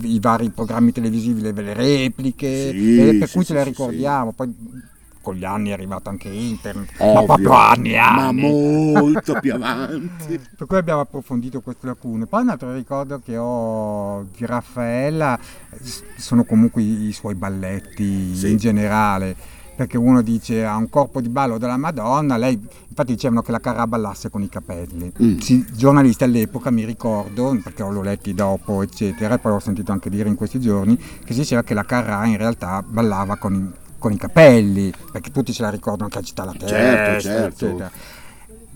i 0.04 0.20
vari 0.22 0.50
programmi 0.52 0.92
televisivi, 0.94 1.42
le, 1.42 1.52
le 1.52 1.74
repliche, 1.74 2.70
Sì, 2.70 2.98
e 3.10 3.16
per 3.18 3.28
sì, 3.28 3.34
cui 3.34 3.42
sì, 3.44 3.48
ce 3.52 3.54
le 3.56 3.64
sì, 3.64 3.70
ricordiamo. 3.70 4.32
Poi 4.32 4.94
con 5.26 5.36
gli 5.36 5.44
anni 5.44 5.70
è 5.70 5.74
arrivato 5.74 6.10
anche 6.10 6.30
internet, 6.30 6.92
Ovvio, 7.00 7.14
ma 7.20 7.24
proprio 7.26 7.52
anni 7.54 7.94
e 7.94 7.98
ma 8.00 8.28
anni. 8.28 8.42
molto 8.94 9.40
più 9.42 9.54
avanti. 9.58 10.40
Per 10.56 10.68
cui 10.68 10.78
abbiamo 10.78 11.02
approfondito 11.02 11.62
queste 11.62 11.88
lacune. 11.88 12.28
Poi 12.28 12.44
un 12.44 12.50
altro 12.50 12.72
ricordo 12.74 13.20
che 13.26 13.36
ho 13.36 14.24
di 14.38 14.46
Raffaella 14.46 15.38
sono 16.18 16.44
comunque 16.44 16.84
i, 16.84 17.12
suoi 17.12 17.34
balletti 17.34 18.36
Sì. 18.36 18.52
in 18.52 18.58
generale. 18.58 19.36
Perché 19.76 19.98
uno 19.98 20.22
dice 20.22 20.64
ha 20.64 20.78
un 20.78 20.90
corpo 20.90 21.20
di 21.20 21.28
ballo 21.28 21.58
della 21.58 21.76
Madonna, 21.76 22.38
lei 22.38 22.54
infatti 22.88 23.12
dicevano 23.12 23.42
che 23.42 23.52
la 23.52 23.60
Carrà 23.60 23.86
ballasse 23.86 24.30
con 24.30 24.42
i 24.42 24.48
capelli. 24.48 25.12
Mm. 25.22 25.40
Sì, 25.40 25.66
giornalisti 25.74 26.24
all'epoca 26.24 26.72
mi 26.72 26.86
ricordo, 26.86 27.60
perché 27.62 27.84
l'ho 27.84 28.02
letti 28.02 28.34
dopo, 28.34 28.82
eccetera, 28.84 29.34
e 29.36 29.40
poi 29.40 29.52
l'ho 29.52 29.60
sentito 29.60 29.92
anche 29.92 30.10
dire 30.10 30.30
in 30.30 30.36
questi 30.36 30.62
giorni, 30.62 30.96
che 30.98 31.34
si 31.34 31.40
diceva 31.40 31.62
che 31.64 31.74
la 31.74 31.84
Carrà 31.84 32.26
in 32.26 32.38
realtà 32.38 32.82
ballava 32.88 33.36
con 33.36 33.54
i, 33.54 33.70
con 34.06 34.14
i 34.14 34.18
capelli, 34.18 34.94
perché 35.12 35.32
tutti 35.32 35.52
se 35.52 35.64
la 35.64 35.72
ricordano 35.72 36.10
che 36.10 36.20
agita 36.20 36.46
la 36.46 36.52
testa, 36.52 36.68
Certo, 36.68 37.20
certo. 37.22 37.66
eccetera 37.66 37.92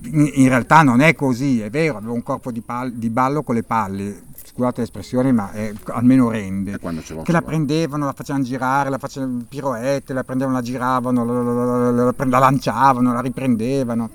in 0.06 0.32
in 0.36 0.48
realtà 0.48 0.82
non 0.82 1.02
è 1.02 1.14
così, 1.14 1.62
è 1.62 1.70
vero, 1.70 1.98
aveva 1.98 2.14
un 2.14 2.24
corpo 2.24 2.52
di, 2.52 2.62
pal- 2.62 2.94
di 2.94 3.10
ballo 3.12 3.44
con 3.44 3.54
le 3.54 3.62
palle, 3.64 4.22
scusate 4.44 4.80
l'espressione, 4.82 5.32
ma 5.32 5.52
è- 5.52 5.72
almeno 5.88 6.30
rende. 6.32 6.80
Ce 7.04 7.16
Che 7.22 7.32
la 7.32 7.40
ce 7.42 7.46
prendevano, 7.46 8.06
la 8.06 8.14
facevano 8.14 8.44
girare, 8.44 8.90
la 8.90 8.98
facevano 8.98 9.44
piroette, 9.48 10.14
la 10.14 10.24
prendevano, 10.24 10.56
la 10.56 10.64
giravano, 10.64 11.24
la, 11.26 11.34
la- 11.34 11.54
la- 11.54 11.92
la- 11.92 12.04
la- 12.06 12.26
la 12.26 12.40
lanciavano, 12.40 13.14
la 13.14 13.20
riprendevano. 13.20 14.10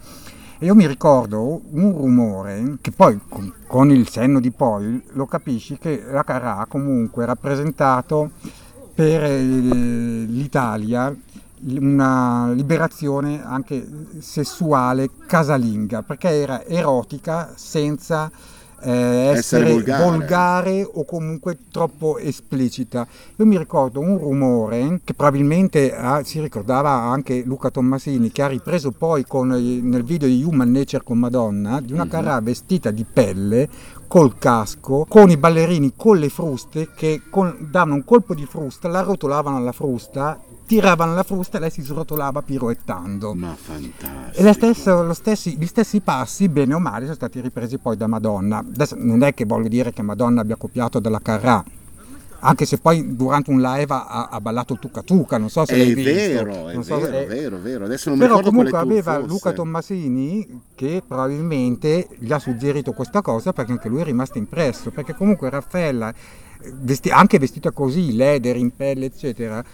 E 0.58 0.66
io 0.66 0.74
mi 0.74 0.86
ricordo 0.86 1.60
un 1.72 1.92
rumore 1.92 2.76
che 2.80 2.90
poi 2.90 3.20
con, 3.28 3.52
con 3.66 3.90
il 3.90 4.08
senno 4.08 4.40
di 4.40 4.50
poi 4.50 5.00
lo 5.12 5.26
capisci 5.26 5.76
che 5.78 6.02
la 6.10 6.24
Carrà 6.24 6.64
comunque 6.66 7.26
rappresentato 7.26 8.30
per 8.94 9.24
eh, 9.24 9.38
l'Italia 9.40 11.14
una 11.66 12.52
liberazione 12.52 13.42
anche 13.42 13.86
sessuale 14.18 15.08
casalinga, 15.26 16.02
perché 16.02 16.28
era 16.28 16.62
erotica 16.64 17.52
senza 17.54 18.30
eh, 18.86 18.90
essere, 18.90 19.38
Essere 19.38 19.70
volgare. 19.72 20.04
volgare 20.04 20.90
o 20.92 21.04
comunque 21.06 21.56
troppo 21.70 22.18
esplicita. 22.18 23.06
Io 23.36 23.46
mi 23.46 23.56
ricordo 23.56 24.00
un 24.00 24.18
rumore 24.18 25.00
che 25.04 25.14
probabilmente 25.14 25.96
ah, 25.96 26.22
si 26.22 26.38
ricordava 26.38 26.90
anche 26.90 27.42
Luca 27.46 27.70
Tommasini, 27.70 28.30
che 28.30 28.42
ha 28.42 28.48
ripreso 28.48 28.90
poi 28.90 29.24
con, 29.26 29.54
i- 29.58 29.80
nel 29.80 30.04
video 30.04 30.28
di 30.28 30.42
Human 30.44 30.70
Nature 30.70 31.02
con 31.02 31.16
Madonna, 31.18 31.80
di 31.80 31.94
una 31.94 32.06
carrà 32.06 32.38
vestita 32.42 32.90
di 32.90 33.06
pelle, 33.10 33.66
col 34.14 34.38
casco, 34.38 35.06
con 35.08 35.28
i 35.28 35.36
ballerini 35.36 35.94
con 35.96 36.18
le 36.18 36.28
fruste 36.28 36.90
che 36.94 37.22
con- 37.28 37.56
davano 37.68 37.94
un 37.94 38.04
colpo 38.04 38.32
di 38.32 38.46
frusta, 38.46 38.86
la 38.86 39.00
rotolavano 39.00 39.56
alla 39.56 39.72
frusta, 39.72 40.40
tiravano 40.66 41.14
la 41.14 41.24
frusta 41.24 41.56
e 41.56 41.60
lei 41.62 41.70
si 41.70 41.82
srotolava 41.82 42.40
piroettando. 42.40 43.34
Ma 43.34 43.56
fantastico. 43.60 44.48
E 44.48 44.52
stessa- 44.52 45.02
lo 45.02 45.14
stessi- 45.14 45.56
gli 45.58 45.66
stessi 45.66 45.98
passi, 45.98 46.48
bene 46.48 46.74
o 46.74 46.78
male, 46.78 47.06
sono 47.06 47.16
stati 47.16 47.40
ripresi 47.40 47.78
poi 47.78 47.96
da 47.96 48.06
Madonna. 48.06 48.58
Adesso 48.58 48.94
non 48.96 49.24
è 49.24 49.34
che 49.34 49.46
voglio 49.46 49.66
dire 49.66 49.92
che 49.92 50.02
Madonna 50.02 50.42
abbia 50.42 50.54
copiato 50.54 51.00
dalla 51.00 51.18
Carrà, 51.20 51.64
anche 52.46 52.66
se 52.66 52.78
poi 52.78 53.16
durante 53.16 53.50
un 53.50 53.60
live 53.60 53.92
ha, 53.92 54.28
ha 54.30 54.40
ballato 54.40 54.76
Tuca 54.78 55.02
Tuca, 55.02 55.38
non 55.38 55.48
so 55.48 55.64
se 55.64 55.74
È 55.74 55.76
l'hai 55.78 55.94
visto. 55.94 56.12
vero, 56.12 56.68
è 56.68 56.74
non 56.74 56.84
so 56.84 57.00
se- 57.00 57.10
vero, 57.10 57.18
è 57.18 57.26
vero, 57.26 57.56
è 57.56 57.60
vero. 57.60 57.84
Adesso 57.86 58.10
non 58.10 58.18
mi 58.18 58.24
Però 58.24 58.36
ricordo 58.38 58.56
comunque 58.56 58.78
aveva 58.78 59.14
fosse. 59.14 59.26
Luca 59.26 59.52
Tommasini 59.52 60.60
che 60.74 61.02
probabilmente 61.06 62.08
gli 62.18 62.32
ha 62.32 62.38
suggerito 62.38 62.92
questa 62.92 63.22
cosa 63.22 63.52
perché 63.52 63.72
anche 63.72 63.88
lui 63.88 64.00
è 64.00 64.04
rimasto 64.04 64.38
impresso, 64.38 64.90
perché 64.90 65.14
comunque 65.14 65.48
Raffaella, 65.50 66.10
eh, 66.10 66.72
vesti- 66.80 67.10
anche 67.10 67.38
vestita 67.38 67.70
così, 67.72 68.14
leder 68.14 68.56
in 68.56 68.74
pelle 68.74 69.06
eccetera, 69.06 69.64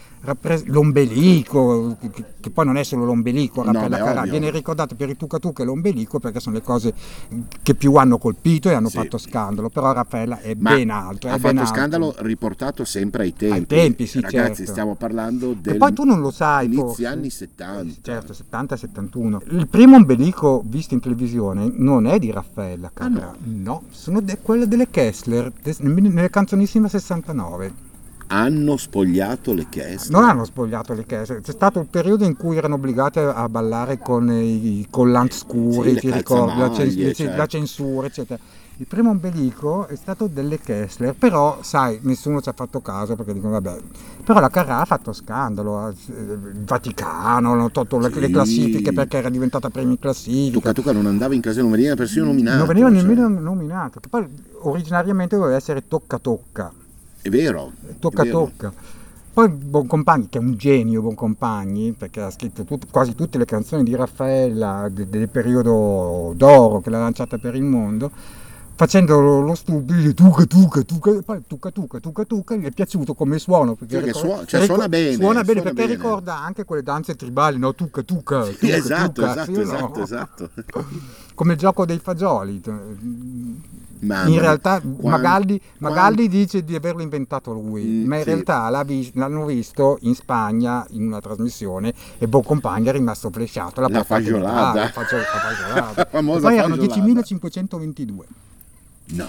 l'ombelico, 0.67 1.97
che, 2.41 2.51
poi 2.51 2.67
non 2.67 2.77
è 2.77 2.83
solo 2.83 3.05
l'ombelico, 3.05 3.63
No, 3.63 3.89
beh, 3.89 4.29
viene 4.29 4.51
ricordato 4.51 4.95
per 4.95 5.09
i 5.09 5.17
Tuca 5.17 5.39
Tuca 5.39 5.63
e 5.63 5.67
l'ombelico 5.67 6.19
perché 6.19 6.41
sono 6.41 6.57
le 6.57 6.63
cose 6.63 6.93
che 7.63 7.75
più 7.75 7.95
hanno 7.95 8.19
colpito 8.19 8.69
e 8.69 8.75
hanno 8.75 8.89
Sì. 8.89 8.97
fatto 8.99 9.19
scandalo, 9.19 9.69
però 9.71 9.93
Raffaella 9.93 10.41
è 10.41 10.55
Ma 10.59 10.75
ben 10.75 10.91
altro. 10.91 11.31
ha 11.31 11.35
è 11.35 11.39
ben 11.39 11.57
fatto 11.57 11.61
altro. 11.61 11.75
scandalo 11.75 12.15
riportato 12.19 12.85
sempre 12.85 13.23
ai 13.25 13.35
tempi. 13.35 13.55
Ai 13.57 13.67
tempi, 13.67 14.07
sì, 14.07 14.21
Ragazzi, 14.21 14.57
certo. 14.57 14.71
stiamo 14.73 14.95
parlando 14.95 15.55
del 15.59 15.75
E 15.75 15.79
poi 15.79 15.93
tu 15.93 16.05
non 16.05 16.21
lo 16.21 16.31
sai, 16.31 16.67
inizi 16.67 17.05
anni 17.05 17.31
70. 17.31 17.95
Certo, 18.03 18.33
70-71. 18.35 19.41
Il 19.51 19.69
primo 19.69 19.97
ombelico 19.97 20.63
visto 20.67 20.95
in 20.95 21.01
televisione 21.01 21.73
non 21.77 22.07
è 22.07 22.19
di 22.19 22.31
Raffaella 22.31 22.91
Carrà, 22.93 23.35
no, 23.43 23.83
sono 23.91 24.21
de- 24.21 24.39
quelle 24.43 24.69
delle 24.69 24.89
Kessler, 24.91 25.51
de- 25.63 25.77
nelle 25.81 26.31
canzonissime 26.31 26.89
69. 26.89 27.89
Hanno 28.33 28.77
spogliato 28.77 29.53
le 29.53 29.67
Kessler. 29.69 30.13
Non 30.21 30.29
hanno 30.29 30.45
spogliato 30.45 30.95
le 30.95 31.05
Kessler, 31.05 31.41
c'è 31.41 31.51
stato 31.51 31.81
il 31.81 31.87
periodo 31.91 32.25
in 32.25 32.37
cui 32.37 32.57
erano 32.57 32.77
obbligate 32.77 33.19
a 33.21 33.49
ballare 33.49 33.99
con 33.99 34.31
i 34.31 34.87
collanti 34.89 35.37
scuri, 35.37 35.95
Sì, 35.95 35.99
ti 36.01 36.11
ricordi, 36.13 36.57
la, 36.59 36.67
cen- 36.71 36.77
calzamaglie, 36.77 37.09
sì, 37.09 37.23
certo. 37.25 37.37
la 37.37 37.47
censura, 37.47 38.07
eccetera. 38.07 38.41
Il 38.77 38.87
primo 38.87 39.11
ombelico 39.11 39.89
è 39.89 39.97
stato 39.97 40.29
delle 40.33 40.59
Kessler, 40.61 41.15
però 41.15 41.59
sai, 41.63 41.99
nessuno 42.03 42.41
ci 42.41 42.49
ha 42.49 42.53
fatto 42.55 42.81
caso 42.81 43.17
perché 43.17 43.35
dicono 43.35 43.53
vabbè, 43.61 43.77
però 44.25 44.39
la 44.39 44.49
Carrà 44.49 44.81
ha 44.81 44.85
fatto 44.85 45.13
scandalo, 45.13 45.89
il 45.89 46.63
Vaticano, 46.65 47.51
hanno 47.53 47.71
tolto 47.73 47.99
le, 47.99 48.09
le 48.11 48.27
Sì. 48.27 48.33
classifiche 48.33 48.93
perché 48.93 49.17
era 49.19 49.29
diventata 49.29 49.69
prima 49.71 49.91
in 49.91 49.99
classifica. 49.99 50.53
Tuca 50.53 50.73
Tuca 50.73 50.93
non 50.93 51.07
andava 51.07 51.35
in 51.35 51.41
casino, 51.41 51.65
non 51.65 51.73
veniva 51.73 51.95
persino 51.97 52.27
nominato. 52.27 52.59
non 52.59 52.67
veniva 52.69 52.89
cioè, 52.91 53.03
nemmeno 53.03 53.29
nominato, 53.29 53.99
che 54.01 54.09
poi 54.09 54.25
originariamente 54.61 55.37
doveva 55.37 55.57
essere 55.57 55.87
Tocca 55.87 56.19
Tocca, 56.19 56.73
È 57.23 57.29
vero. 57.29 57.73
Tocca 57.99 58.23
è 58.23 58.25
vero. 58.27 58.51
Tocca. 58.57 58.73
Poi 59.33 59.49
Boncompagni, 59.49 60.29
che 60.29 60.39
è 60.39 60.41
un 60.41 60.57
genio 60.57 61.03
Boncompagni, 61.03 61.93
perché 61.93 62.21
ha 62.21 62.31
scritto 62.31 62.65
tut- 62.65 62.91
quasi 62.91 63.15
tutte 63.15 63.39
le 63.39 63.45
canzoni 63.45 63.85
di 63.85 63.95
Raffaella 63.95 64.89
de- 64.91 65.09
del 65.09 65.29
periodo 65.29 66.33
d'oro 66.37 66.81
che 66.81 66.91
l'ha 66.91 66.99
lanciata 66.99 67.39
per 67.39 67.55
il 67.55 67.63
mondo, 67.63 68.11
facendo 68.75 69.21
lo, 69.21 69.41
lo 69.41 69.55
stupido, 69.55 70.13
tuca 70.15 70.45
tuca 70.47 70.81
tuca, 70.83 71.23
poi 71.23 71.43
tuca 71.47 71.71
tuca 71.71 72.01
tuca 72.01 72.25
tuca, 72.25 72.57
gli 72.57 72.65
è 72.65 72.73
piaciuto 72.73 73.15
come 73.15 73.39
suono. 73.39 73.77
Perché 73.77 74.01
Perché 74.01 74.13
ricor- 74.13 74.35
suo- 74.37 74.45
cioè, 74.47 74.61
ricor- 74.63 74.65
suona 74.79 74.89
bene, 74.89 75.13
Suona 75.15 75.29
bene 75.43 75.45
suona 75.45 75.63
perché 75.63 75.73
bene. 75.83 75.95
ricorda 75.95 76.37
anche 76.43 76.65
quelle 76.65 76.83
danze 76.83 77.15
tribali, 77.15 77.57
no? 77.59 77.73
Tuca 77.75 78.03
tuca, 78.03 78.45
Sì, 78.47 78.57
tuca, 78.59 78.77
esatto, 78.77 79.13
tuca, 79.13 79.31
esatto, 79.31 79.53
sì 79.55 79.61
esatto, 79.61 79.97
no? 79.99 80.03
esatto. 80.03 80.51
Come 81.35 81.53
il 81.53 81.59
gioco 81.59 81.87
dei 81.87 81.99
fagioli. 81.99 82.61
Mamma 84.03 84.29
In 84.31 84.39
realtà 84.41 84.81
quan- 84.81 85.21
Magaldi, 85.21 85.61
Magaldi 85.79 86.29
dice 86.29 86.65
di 86.65 86.75
averlo 86.75 87.03
inventato 87.03 87.53
lui, 87.53 87.83
Mm, 87.85 88.07
ma 88.07 88.17
in 88.17 88.23
sì. 88.23 88.29
realtà 88.31 88.83
vis- 88.83 89.11
l'hanno 89.15 89.45
visto 89.45 89.99
in 90.03 90.15
Spagna 90.15 90.87
in 90.91 91.07
una 91.07 91.21
trasmissione 91.21 91.93
e 92.19 92.27
Boncompagni 92.27 92.87
è 92.87 92.93
rimasto 92.93 93.29
flesciato. 93.31 93.81
l'ha 93.83 93.89
La 93.89 94.03
fagiolata. 94.05 94.81
La 94.81 94.89
fagio- 94.89 95.17
la 95.17 95.23
fagiolata. 95.25 95.93
La 95.97 96.07
famosa 96.11 96.49
poi 96.49 96.57
erano 96.59 96.77
fagiolata. 96.77 97.01
10.522, 97.01 98.27
No, 99.13 99.27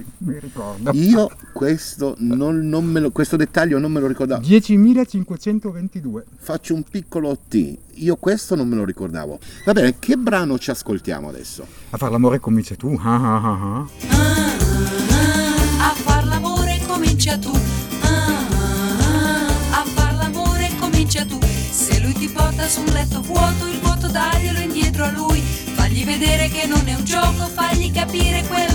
sì, 0.00 0.04
mi 0.18 0.38
ricordo. 0.40 0.90
io 0.92 1.30
questo, 1.52 2.14
non, 2.18 2.68
non 2.68 2.84
me 2.84 2.98
lo- 3.00 3.10
questo 3.12 3.36
dettaglio 3.36 3.78
non 3.78 3.92
me 3.92 4.00
lo 4.00 4.06
ricordavo. 4.08 4.44
10.522. 4.44 6.22
Faccio 6.36 6.74
un 6.74 6.82
piccolo 6.82 7.38
T. 7.48 7.76
Io 7.94 8.16
questo 8.16 8.54
non 8.56 8.66
me 8.68 8.74
lo 8.76 8.84
ricordavo. 8.84 9.38
Va 9.64 9.72
bene, 9.72 9.98
che 9.98 10.16
brano 10.16 10.58
ci 10.58 10.70
ascoltiamo 10.70 11.28
adesso? 11.28 11.64
A 11.90 11.96
far 11.96 12.10
l'amore 12.10 12.40
comincia 12.40 12.74
tu. 12.74 12.98
ah, 13.00 13.14
ah, 13.14 13.40
ah, 13.42 13.78
ah. 13.78 13.86
A 15.78 15.94
far 15.94 16.24
l'amore 16.26 16.80
comincia 16.86 17.38
tu. 17.38 17.50
A 19.70 19.84
far 19.94 20.14
l'amore 20.16 20.70
comincia 20.78 21.24
tu. 21.24 21.38
Se 21.70 22.00
lui 22.00 22.12
ti 22.14 22.28
porta 22.28 22.66
su 22.66 22.80
un 22.80 22.92
letto 22.92 23.20
vuoto, 23.22 23.66
il 23.66 23.78
vuoto 23.80 24.08
daglielo 24.08 24.58
indietro 24.60 25.04
a 25.04 25.10
lui. 25.10 25.40
Fagli 25.40 26.04
vedere 26.04 26.48
che 26.48 26.66
non 26.66 26.86
è 26.86 26.94
un 26.94 27.04
gioco, 27.04 27.46
fagli 27.46 27.92
capire 27.92 28.42
quello 28.48 28.73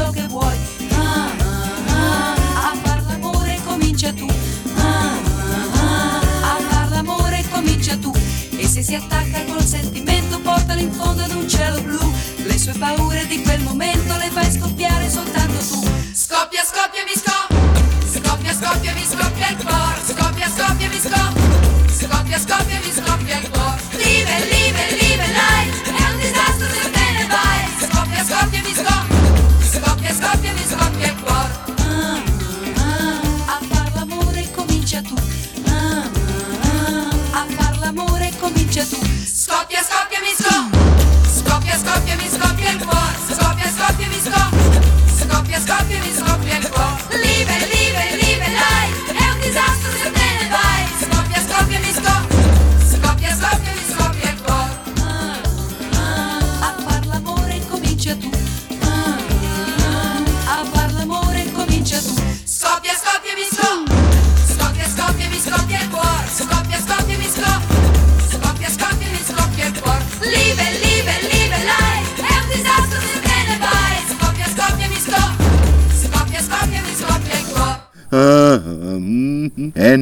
si 8.89 8.95
attacca 8.95 9.43
col 9.43 9.63
sentimento, 9.63 10.39
portalo 10.39 10.79
in 10.79 10.91
fondo 10.91 11.21
ad 11.21 11.31
un 11.35 11.47
cielo 11.47 11.79
blu. 11.79 11.99
Le 12.37 12.57
sue 12.57 12.73
paure 12.73 13.27
di 13.27 13.39
quel 13.43 13.61
momento 13.61 14.17
le 14.17 14.31
fai 14.31 14.51
scoppiare 14.51 15.07
soltanto 15.07 15.59
tu. 15.59 15.79
Scoppia, 16.11 16.63
scoppia, 16.63 17.03
mi 17.05 17.13
scoppia. 17.13 17.57
Scoppia, 18.11 18.51
scoppia, 18.51 18.93
mi 18.93 19.05
scoppia 19.05 19.49
il 19.49 19.57
cuore. 19.57 20.01
Scoppia, 20.07 20.47
scoppia, 20.49 20.87
mi 20.89 20.99
scoppia. 20.99 21.87
Scoppia, 21.87 22.39
scoppia, 22.39 22.79
mi 22.79 22.91
scoppia 22.91 23.18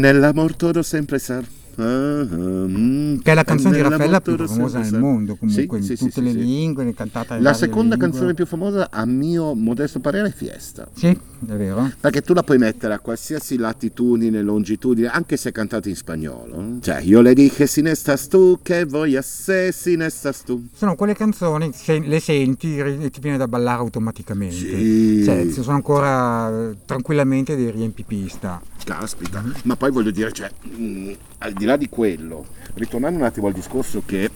nell'amor 0.02 0.56
todo 0.56 0.84
sempre 0.84 1.20
sar. 1.20 1.44
Ah, 1.78 2.26
mm, 2.26 3.18
Che 3.20 3.32
è 3.32 3.34
la 3.34 3.44
canzone 3.44 3.76
di 3.76 3.82
Raffaella 3.82 4.22
più 4.22 4.38
famosa 4.38 4.80
nel 4.80 5.00
mondo, 5.00 5.36
comunque, 5.36 5.82
Sì, 5.82 5.92
in 5.92 5.98
sì, 5.98 6.04
tutte 6.06 6.12
sì, 6.12 6.22
le 6.24 6.32
sì. 6.32 6.38
lingue, 6.38 6.94
cantata 6.94 7.40
La 7.40 7.54
seconda 7.54 7.96
lingue. 7.96 8.10
canzone 8.10 8.34
più 8.34 8.46
famosa, 8.46 8.90
a 8.92 9.06
mio 9.06 9.54
modesto 9.54 10.00
parere, 10.00 10.30
è 10.30 10.32
Fiesta. 10.32 10.88
Sì, 10.94 11.08
è 11.08 11.54
vero. 11.54 11.92
Perché 12.00 12.22
tu 12.22 12.34
la 12.34 12.44
puoi 12.44 12.58
mettere 12.58 12.94
a 12.94 13.00
qualsiasi 13.00 13.58
latitudine, 13.58 14.42
longitudine, 14.42 15.08
anche 15.08 15.38
se 15.38 15.50
è 15.50 15.52
cantata 15.52 15.90
in 15.90 15.96
spagnolo. 15.96 16.78
Cioè, 16.82 17.02
io 17.02 17.22
le 17.22 17.34
dije 17.34 17.68
sin 17.68 17.88
estas 17.88 18.28
tu, 18.28 18.60
che 18.62 18.82
a 18.82 19.22
se 19.22 19.72
sin 19.72 20.02
estas 20.02 20.44
tu. 20.44 20.68
Sono 20.74 20.96
quelle 20.96 21.13
canzoni, 21.16 21.72
se 21.74 22.00
le 22.00 22.20
senti 22.20 22.78
e 22.78 23.10
ti 23.10 23.20
viene 23.20 23.38
da 23.38 23.48
ballare 23.48 23.80
automaticamente. 23.80 24.56
Sì. 24.56 25.24
Cioè, 25.24 25.46
ci 25.52 25.62
sono 25.62 25.76
ancora 25.76 26.50
eh, 26.50 26.78
tranquillamente 26.86 27.56
dei 27.56 27.72
riempipista. 27.72 28.62
Caspita, 28.84 29.44
ma 29.63 29.76
poi 29.76 29.92
voglio 29.92 30.12
dire, 30.12 30.32
cioè, 30.32 30.50
mh, 30.62 31.12
al 31.39 31.54
di 31.54 31.65
là 31.65 31.78
di 31.78 31.89
quello, 31.89 32.45
ritornando 32.76 33.19
un 33.19 33.26
attimo 33.26 33.47
al 33.47 33.54
discorso 33.54 34.04
che 34.06 34.30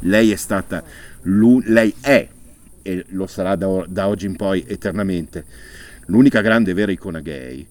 lei 0.00 0.32
è 0.32 0.36
stata, 0.36 0.82
lei 1.22 1.94
è, 2.00 2.28
e 2.82 3.04
lo 3.10 3.26
sarà 3.26 3.54
da, 3.54 3.84
da 3.88 4.08
oggi 4.08 4.26
in 4.26 4.36
poi 4.36 4.64
eternamente, 4.66 5.44
l'unica 6.06 6.40
grande 6.40 6.72
vera 6.74 6.90
icona 6.90 7.20
gay, 7.20 7.66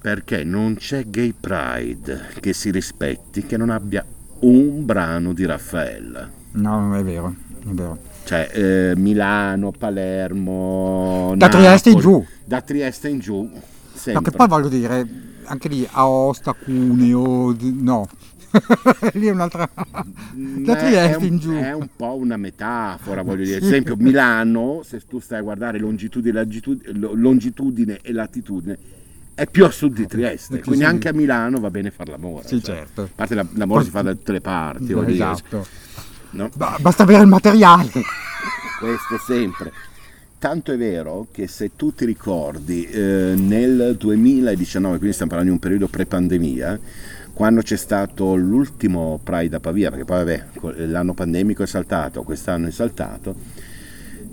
perché 0.00 0.44
non 0.44 0.76
c'è 0.76 1.04
gay 1.06 1.32
pride 1.38 2.28
che 2.40 2.52
si 2.52 2.70
rispetti 2.70 3.44
che 3.44 3.56
non 3.56 3.70
abbia 3.70 4.04
un 4.40 4.84
brano 4.84 5.32
di 5.32 5.44
Raffaella. 5.44 6.28
No, 6.52 6.80
non 6.80 6.96
è 6.96 7.02
vero, 7.02 7.34
è 7.60 7.68
vero. 7.68 7.98
Cioè, 8.24 8.50
eh, 8.52 8.92
Milano, 8.96 9.72
Palermo, 9.72 11.34
Da 11.36 11.48
Trieste 11.48 11.90
in 11.90 11.96
Napoli, 11.96 12.14
giù. 12.14 12.26
Da 12.44 12.60
Trieste 12.60 13.08
in 13.08 13.18
giù, 13.18 13.50
sempre. 13.94 14.30
che 14.30 14.36
poi 14.36 14.48
voglio 14.48 14.68
dire, 14.68 15.06
anche 15.44 15.68
lì 15.68 15.86
Aosta, 15.90 16.52
Cuneo, 16.52 17.56
no. 17.60 18.08
lì 19.14 19.26
è 19.26 19.30
un'altra... 19.30 19.68
da 19.74 20.76
Eh, 20.76 20.76
Trieste 20.76 21.16
un, 21.16 21.24
in 21.24 21.38
giù. 21.38 21.52
È 21.52 21.72
un 21.72 21.88
po' 21.96 22.16
una 22.16 22.36
metafora, 22.36 23.22
voglio 23.24 23.44
dire. 23.44 23.56
Ad 23.56 23.62
esempio, 23.62 23.96
Milano, 23.96 24.82
se 24.84 25.00
tu 25.08 25.20
stai 25.20 25.38
a 25.38 25.42
guardare 25.42 25.78
longitudine, 25.78 26.46
longitudine, 26.92 27.98
e 28.02 28.12
latitudine, 28.12 28.78
è 29.34 29.46
più 29.46 29.64
a 29.64 29.70
sud 29.70 29.94
di 29.94 30.06
Trieste. 30.06 30.60
Quindi 30.60 30.84
anche 30.84 31.08
a 31.08 31.12
Milano 31.14 31.60
va 31.60 31.70
bene 31.70 31.90
fare 31.90 32.10
l'amore. 32.10 32.46
Sì, 32.46 32.62
cioè. 32.62 32.76
certo. 32.76 33.02
A 33.02 33.08
parte 33.14 33.34
la- 33.34 33.46
l'amore 33.54 33.84
si 33.84 33.90
fa 33.90 34.02
da 34.02 34.12
tutte 34.12 34.32
le 34.32 34.40
parti. 34.42 34.92
Esatto. 34.92 35.66
no? 36.30 36.50
Ba- 36.54 36.76
basta 36.80 37.04
avere 37.04 37.22
il 37.22 37.28
materiale. 37.28 37.90
Questo 38.78 39.18
sempre. 39.26 39.72
Tanto 40.42 40.72
è 40.72 40.76
vero 40.76 41.28
che 41.30 41.46
se 41.46 41.76
tu 41.76 41.94
ti 41.94 42.04
ricordi 42.04 42.84
eh, 42.84 43.32
nel 43.36 43.94
2019, 43.96 44.96
quindi 44.96 45.12
stiamo 45.12 45.30
parlando 45.30 45.54
di 45.54 45.56
un 45.56 45.58
periodo 45.60 45.86
pre-pandemia, 45.86 46.80
quando 47.32 47.60
c'è 47.62 47.76
stato 47.76 48.34
l'ultimo 48.34 49.20
Pride 49.22 49.54
a 49.54 49.60
Pavia, 49.60 49.90
perché 49.90 50.04
poi 50.04 50.16
vabbè, 50.16 50.86
l'anno 50.88 51.14
pandemico 51.14 51.62
è 51.62 51.66
saltato, 51.66 52.24
quest'anno 52.24 52.66
è 52.66 52.70
saltato, 52.72 53.36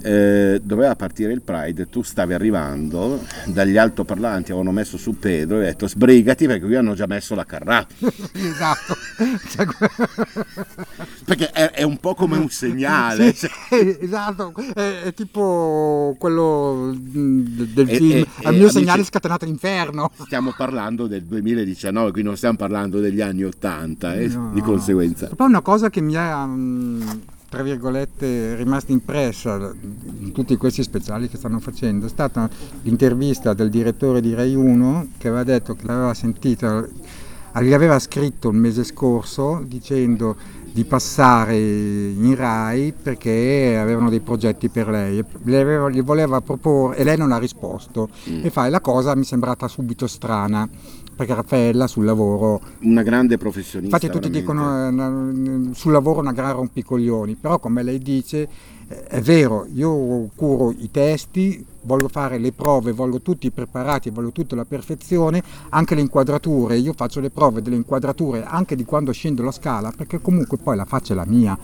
eh, 0.02 0.60
doveva 0.64 0.96
partire 0.96 1.34
il 1.34 1.42
Pride, 1.42 1.90
tu 1.90 2.02
stavi 2.02 2.34
arrivando, 2.34 3.24
dagli 3.46 3.78
altoparlanti 3.78 4.52
avevano 4.52 4.72
messo 4.72 4.98
su 4.98 5.18
Pedro 5.18 5.60
e 5.62 5.66
detto 5.66 5.88
sbrigati 5.88 6.48
perché 6.48 6.66
qui 6.66 6.76
hanno 6.76 6.94
già 6.94 7.06
messo 7.08 7.36
la 7.36 7.46
carrà, 7.46 7.86
esatto. 8.34 8.96
Perché 11.26 11.52
è, 11.52 11.72
è 11.72 11.84
un 11.84 11.98
po' 11.98 12.16
come 12.16 12.38
un 12.38 12.50
segnale. 12.50 13.34
Sì, 13.34 13.48
cioè. 13.70 13.98
esatto, 14.00 14.54
è, 14.74 15.02
è 15.04 15.14
tipo 15.14 16.16
quello 16.18 16.96
del 16.98 17.88
film 17.88 18.12
e- 18.12 18.28
Al 18.44 18.54
e, 18.54 18.58
mio 18.58 18.68
amici- 18.68 18.70
segnale 18.72 19.04
scatenato 19.04 19.46
l'inferno. 19.46 20.12
Stiamo 20.26 20.54
parlando 20.56 21.08
del 21.08 21.24
2019, 21.24 22.12
quindi 22.12 22.28
non 22.30 22.38
stiamo 22.38 22.58
parlando 22.58 23.00
degli 23.00 23.22
anni 23.22 23.44
80, 23.44 24.14
eh, 24.16 24.28
No. 24.30 24.52
di 24.54 24.62
conseguenza. 24.62 25.30
Poi 25.36 25.48
una 25.48 25.62
cosa 25.62 25.90
che 25.90 26.02
mi 26.02 26.16
mm, 26.18 27.02
tra 27.50 27.64
virgolette, 27.64 28.56
rimasta 28.56 28.92
impressa 28.92 29.74
in 30.20 30.32
tutti 30.32 30.56
questi 30.56 30.84
speciali 30.84 31.28
che 31.28 31.38
stanno 31.38 31.60
facendo. 31.60 32.06
È 32.06 32.10
stata 32.10 32.48
l'intervista 32.84 33.54
del 33.54 33.70
direttore 33.70 34.22
di 34.22 34.34
Rai 34.36 34.54
1 34.54 35.08
che 35.18 35.28
aveva 35.30 35.44
detto 35.44 35.74
che 35.76 35.86
l'aveva 35.88 36.14
sentita, 36.14 36.88
gli 37.62 37.74
aveva 37.74 37.98
scritto 37.98 38.50
il 38.50 38.58
mese 38.58 38.84
scorso 38.84 39.64
dicendo 39.66 40.36
di 40.72 40.84
passare 40.86 41.58
in 41.58 42.36
Rai 42.36 42.94
perché 42.94 43.76
avevano 43.82 44.12
dei 44.12 44.20
progetti 44.20 44.70
per 44.70 44.88
lei, 44.88 45.26
le 45.44 45.60
aveva- 45.60 45.90
gli 45.90 46.04
voleva 46.04 46.42
proporre 46.42 46.98
e 46.98 47.04
lei 47.04 47.18
non 47.18 47.32
ha 47.32 47.40
risposto. 47.40 48.10
E 48.44 48.52
fa 48.52 48.68
"E 48.68 48.70
la 48.70 48.80
cosa 48.80 49.16
mi 49.16 49.24
è 49.24 49.26
sembrata 49.26 49.68
subito 49.68 50.06
strana 50.06 50.70
perché 51.20 51.34
Raffaella 51.34 51.86
sul 51.86 52.06
lavoro 52.06 52.62
Una 52.84 53.04
grande 53.04 53.38
professionista. 53.38 53.98
Infatti 53.98 54.10
tutti 54.10 54.30
veramente. 54.32 54.88
dicono 54.94 55.70
eh, 55.70 55.76
sul 55.76 55.92
lavoro 55.92 56.22
una 56.22 56.32
gran 56.32 56.54
rompicoglioni, 56.54 57.36
però 57.36 57.60
come 57.60 57.84
lei 57.84 58.00
dice 58.00 58.48
eh, 58.88 59.04
è 59.04 59.20
vero, 59.20 59.68
io 59.74 60.30
curo 60.34 60.72
i 60.78 60.90
testi, 60.90 61.66
voglio 61.82 62.08
fare 62.08 62.38
le 62.38 62.54
prove, 62.54 62.94
voglio 62.94 63.20
tutti 63.22 63.52
preparati, 63.52 64.12
voglio 64.12 64.32
tutto 64.32 64.54
alla 64.54 64.64
perfezione, 64.64 65.44
anche 65.72 65.94
le 65.94 66.00
inquadrature, 66.02 66.78
io 66.78 66.94
faccio 66.94 67.20
le 67.20 67.32
prove 67.32 67.62
delle 67.62 67.76
inquadrature 67.76 68.46
anche 68.46 68.78
di 68.78 68.86
quando 68.86 69.12
scendo 69.12 69.44
la 69.44 69.52
scala, 69.52 69.92
perché 69.94 70.22
comunque 70.22 70.58
poi 70.58 70.78
la 70.78 70.86
faccia 70.86 71.12
è 71.12 71.16
la 71.18 71.26
mia, 71.28 71.58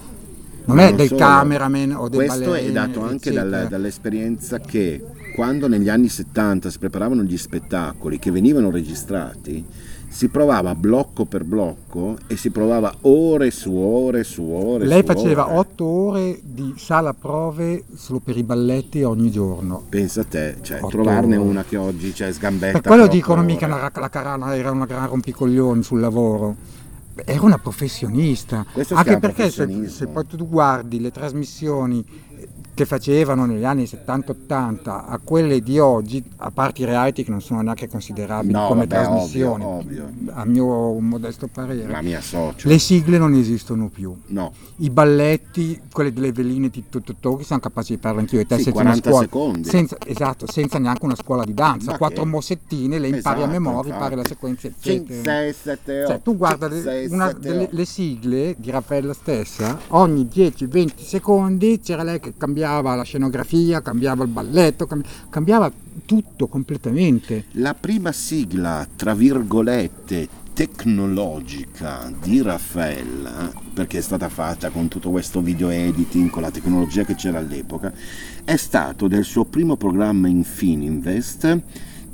non 0.65 0.76
Ma 0.76 0.82
è 0.84 0.88
non 0.89 0.98
del 0.98 1.08
solo. 1.08 1.20
cameraman 1.22 1.91
o 1.94 2.10
del 2.10 2.26
Questo 2.26 2.41
è 2.41 2.46
ballerino, 2.48 2.74
dato 2.74 3.04
anche 3.06 3.32
dal- 3.32 3.48
eccetera. 3.48 3.70
dall'esperienza 3.70 4.60
che 4.60 5.02
quando 5.36 5.67
negli 5.67 5.89
anni 5.89 6.08
70 6.08 6.69
si 6.69 6.80
preparavano 6.80 7.21
gli 7.24 7.38
spettacoli 7.38 8.17
che 8.19 8.32
venivano 8.32 8.71
registrati, 8.71 9.63
si 10.08 10.30
provava 10.30 10.74
blocco 10.76 11.26
per 11.26 11.43
blocco 11.43 12.17
e 12.28 12.38
si 12.38 12.50
provava 12.52 12.93
ore 13.02 13.52
su 13.52 13.76
ore 13.76 14.24
su 14.24 14.43
ore. 14.43 14.86
Lei 14.86 15.02
su 15.02 15.08
faceva 15.08 15.48
ore. 15.48 15.58
otto 15.58 15.86
ore 15.86 16.39
di 16.41 16.74
sala 16.78 17.13
prove 17.13 17.84
solo 17.95 18.19
per 18.19 18.38
i 18.38 18.43
balletti 18.43 19.04
ogni 19.04 19.30
giorno. 19.30 19.84
Pensa 19.89 20.21
a 20.21 20.24
te, 20.24 20.56
cioè, 20.62 20.80
trovarne 20.88 21.36
ore. 21.36 21.50
una 21.50 21.63
che 21.65 21.76
oggi 21.76 22.13
c'è 22.13 22.32
sgambetta. 22.32 22.80
Per 22.80 22.89
quello 22.89 23.08
dicono 23.08 23.43
mica 23.43 23.65
ore. 23.65 23.82
la, 23.82 23.91
la 23.93 24.10
Carana 24.10 24.56
era 24.56 24.71
una 24.71 24.86
gran 24.86 25.10
rompicoglioni 25.10 25.84
sul 25.84 26.00
lavoro. 26.00 26.56
Era 27.26 27.41
una 27.41 27.58
professionista. 27.58 28.65
Questo 28.71 28.95
Anche 28.95 29.19
perché 29.19 29.50
se, 29.50 29.89
se 29.89 30.08
poi 30.08 30.26
tu 30.26 30.48
guardi 30.48 31.02
le 31.02 31.12
trasmissioni 31.12 32.06
che 32.75 32.85
facevano 32.85 33.45
negli 33.45 33.63
anni 33.63 33.83
70-80 33.85 34.79
a 34.85 35.19
quelle 35.23 35.61
di 35.61 35.79
oggi, 35.79 36.23
a 36.38 36.51
parte 36.51 36.81
i 36.81 36.85
reality 36.85 37.23
che 37.23 37.31
non 37.31 37.41
sono 37.41 37.61
neanche 37.61 37.88
considerabili 37.88 38.51
No, 38.53 38.67
come 38.67 38.85
vabbè, 38.85 39.01
trasmissioni, 39.03 39.63
ovvio, 39.63 40.03
ovvio. 40.05 40.33
a 40.33 40.45
mio 40.45 40.99
modesto 40.99 41.47
parere, 41.47 41.88
La 41.88 42.01
mia 42.01 42.19
le 42.63 42.77
sigle 42.79 43.17
non 43.17 43.33
esistono 43.33 43.88
più. 43.88 44.13
No, 44.27 44.51
I 44.77 44.89
balletti, 44.89 45.81
quelle 45.91 46.11
delle 46.11 46.31
veline 46.33 46.69
di 46.69 46.83
tutto 46.89 47.35
che 47.38 47.43
siamo 47.45 47.61
capaci 47.61 47.95
di 47.95 47.99
farlo 48.01 48.19
anch'io 48.19 48.41
e 48.41 48.45
te 48.45 48.57
Sì, 48.57 48.63
senza 48.63 48.81
una 48.81 48.89
40 48.91 49.09
scuola, 49.09 49.23
secondi. 49.25 49.69
senza, 49.69 49.97
esatto, 50.05 50.51
senza 50.51 50.77
neanche 50.77 51.05
una 51.05 51.15
scuola 51.15 51.45
di 51.45 51.53
danza, 51.53 51.91
Ma 51.91 51.97
quattro 51.97 52.23
che? 52.23 52.29
mossettine, 52.29 52.99
le 52.99 53.07
impari 53.07 53.38
a 53.39 53.43
Esatto, 53.43 53.51
memoria, 53.53 53.77
infatti. 53.93 53.93
impari 53.95 54.15
la 54.15 54.25
sequenza, 54.27 54.69
5, 54.79 55.15
eccetera. 55.15 55.38
6, 55.39 55.53
7, 55.53 55.99
8. 56.03 56.07
Cioè, 56.11 56.21
tu 56.21 56.35
guarda 56.38 56.67
le, 56.67 57.07
una 57.09 57.31
delle 57.31 57.67
le 57.71 57.85
sigle 57.85 58.53
di 58.57 58.69
Raffaella 58.69 59.13
stessa, 59.13 59.79
ogni 59.89 60.27
10-20 60.33 60.89
secondi 60.97 61.79
c'era 61.79 62.03
lei 62.03 62.19
che 62.19 62.33
cambiava 62.35 62.63
la 62.71 63.04
scenografia, 63.04 63.82
cambiava 63.82 64.23
il 64.23 64.30
balletto, 64.30 64.86
cambi- 64.86 65.08
cambiava 65.30 65.71
tutto 66.06 66.47
completamente. 66.47 67.45
La 67.53 67.74
prima 67.74 68.11
sigla, 68.11 68.88
tra 68.95 69.13
virgolette, 69.13 70.43
tecnologica 70.53 72.09
di 72.22 72.41
Raffaella, 72.41 73.51
perché 73.74 73.97
è 73.97 74.01
stata 74.01 74.30
fatta 74.30 74.70
con 74.70 74.88
tutto 74.88 75.09
questo 75.09 75.41
video 75.41 75.70
editing, 75.70 76.30
con 76.30 76.41
la 76.41 76.51
tecnologia 76.51 77.03
che 77.03 77.16
c'era 77.16 77.39
all'epoca, 77.39 77.91
è 78.45 78.55
stato 78.55 79.07
del 79.07 79.26
suo 79.26 79.43
primo 79.43 79.76
programma 79.76 80.30
in 80.30 80.43
Fininvest, 80.43 81.61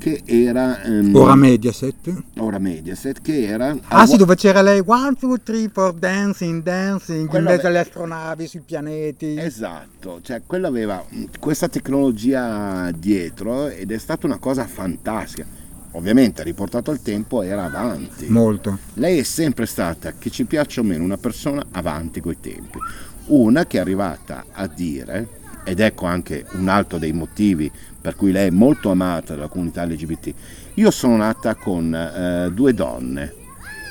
che 0.01 0.23
era... 0.25 0.81
ehm, 0.81 1.13
Ora 1.15 1.35
Mediaset. 1.35 2.11
ora 2.39 2.57
Mediaset, 2.57 3.21
che 3.21 3.45
era... 3.45 3.77
Ah 3.89 4.07
sì, 4.07 4.17
dove 4.17 4.33
c'era 4.35 4.63
lei, 4.63 4.81
one, 4.83 5.15
two, 5.15 5.37
three, 5.43 5.69
four, 5.71 5.93
dancing, 5.93 6.63
dancing, 6.63 7.27
Quello 7.27 7.49
in 7.49 7.55
mezzo 7.55 7.67
alle 7.67 7.79
astronavi, 7.79 8.47
sui 8.47 8.61
pianeti. 8.61 9.37
Esatto, 9.37 10.19
cioè 10.23 10.41
quello 10.43 10.65
aveva 10.65 11.05
questa 11.39 11.69
tecnologia 11.69 12.89
dietro 12.91 13.67
ed 13.67 13.91
è 13.91 13.97
stata 13.99 14.25
una 14.25 14.39
cosa 14.39 14.65
fantastica. 14.65 15.45
Ovviamente 15.91 16.41
riportato 16.41 16.89
al 16.89 17.01
tempo 17.01 17.43
era 17.43 17.65
avanti. 17.65 18.25
Molto. 18.27 18.79
Lei 18.95 19.19
è 19.19 19.23
sempre 19.23 19.67
stata, 19.67 20.13
che 20.17 20.31
ci 20.31 20.45
piaccia 20.45 20.81
o 20.81 20.83
meno, 20.83 21.03
una 21.03 21.17
persona 21.17 21.63
avanti 21.73 22.21
coi 22.21 22.39
tempi. 22.39 22.79
Una 23.25 23.67
che 23.67 23.77
è 23.77 23.81
arrivata 23.81 24.45
a 24.51 24.65
dire, 24.65 25.27
ed 25.63 25.79
ecco 25.79 26.07
anche 26.07 26.45
un 26.53 26.69
altro 26.69 26.97
dei 26.97 27.13
motivi 27.13 27.71
per 28.01 28.15
cui 28.15 28.31
lei 28.31 28.47
è 28.47 28.51
molto 28.51 28.89
amata 28.89 29.35
dalla 29.35 29.47
comunità 29.47 29.85
LGBT, 29.85 30.33
io 30.75 30.91
sono 30.91 31.15
nata 31.17 31.55
con 31.55 31.93
eh, 31.93 32.49
due 32.51 32.73
donne 32.73 33.33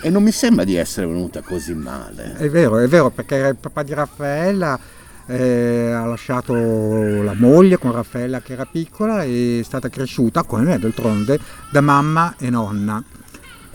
e 0.03 0.11
non 0.11 0.23
mi 0.23 0.33
sembra 0.33 0.65
di 0.65 0.75
essere 0.75 1.07
venuta 1.07 1.43
così 1.43 1.75
male. 1.75 2.35
È 2.37 2.49
vero, 2.49 2.79
è 2.79 2.89
vero, 2.89 3.11
perché 3.11 3.37
il 3.37 3.57
papà 3.57 3.83
di 3.83 3.95
Raffaella 3.95 4.79
eh, 5.27 5.93
ha 5.93 6.07
lasciato 6.07 6.55
la 6.55 7.35
moglie 7.35 7.79
con 7.79 7.93
Raffaella 7.93 8.41
che 8.41 8.55
era 8.55 8.65
piccola 8.65 9.23
e 9.23 9.61
è 9.61 9.63
stata 9.63 9.89
cresciuta, 9.89 10.43
come 10.43 10.63
me 10.63 10.79
d'altronde, 10.79 11.39
da 11.71 11.81
mamma 11.81 12.35
e 12.39 12.51
nonna. 12.51 13.03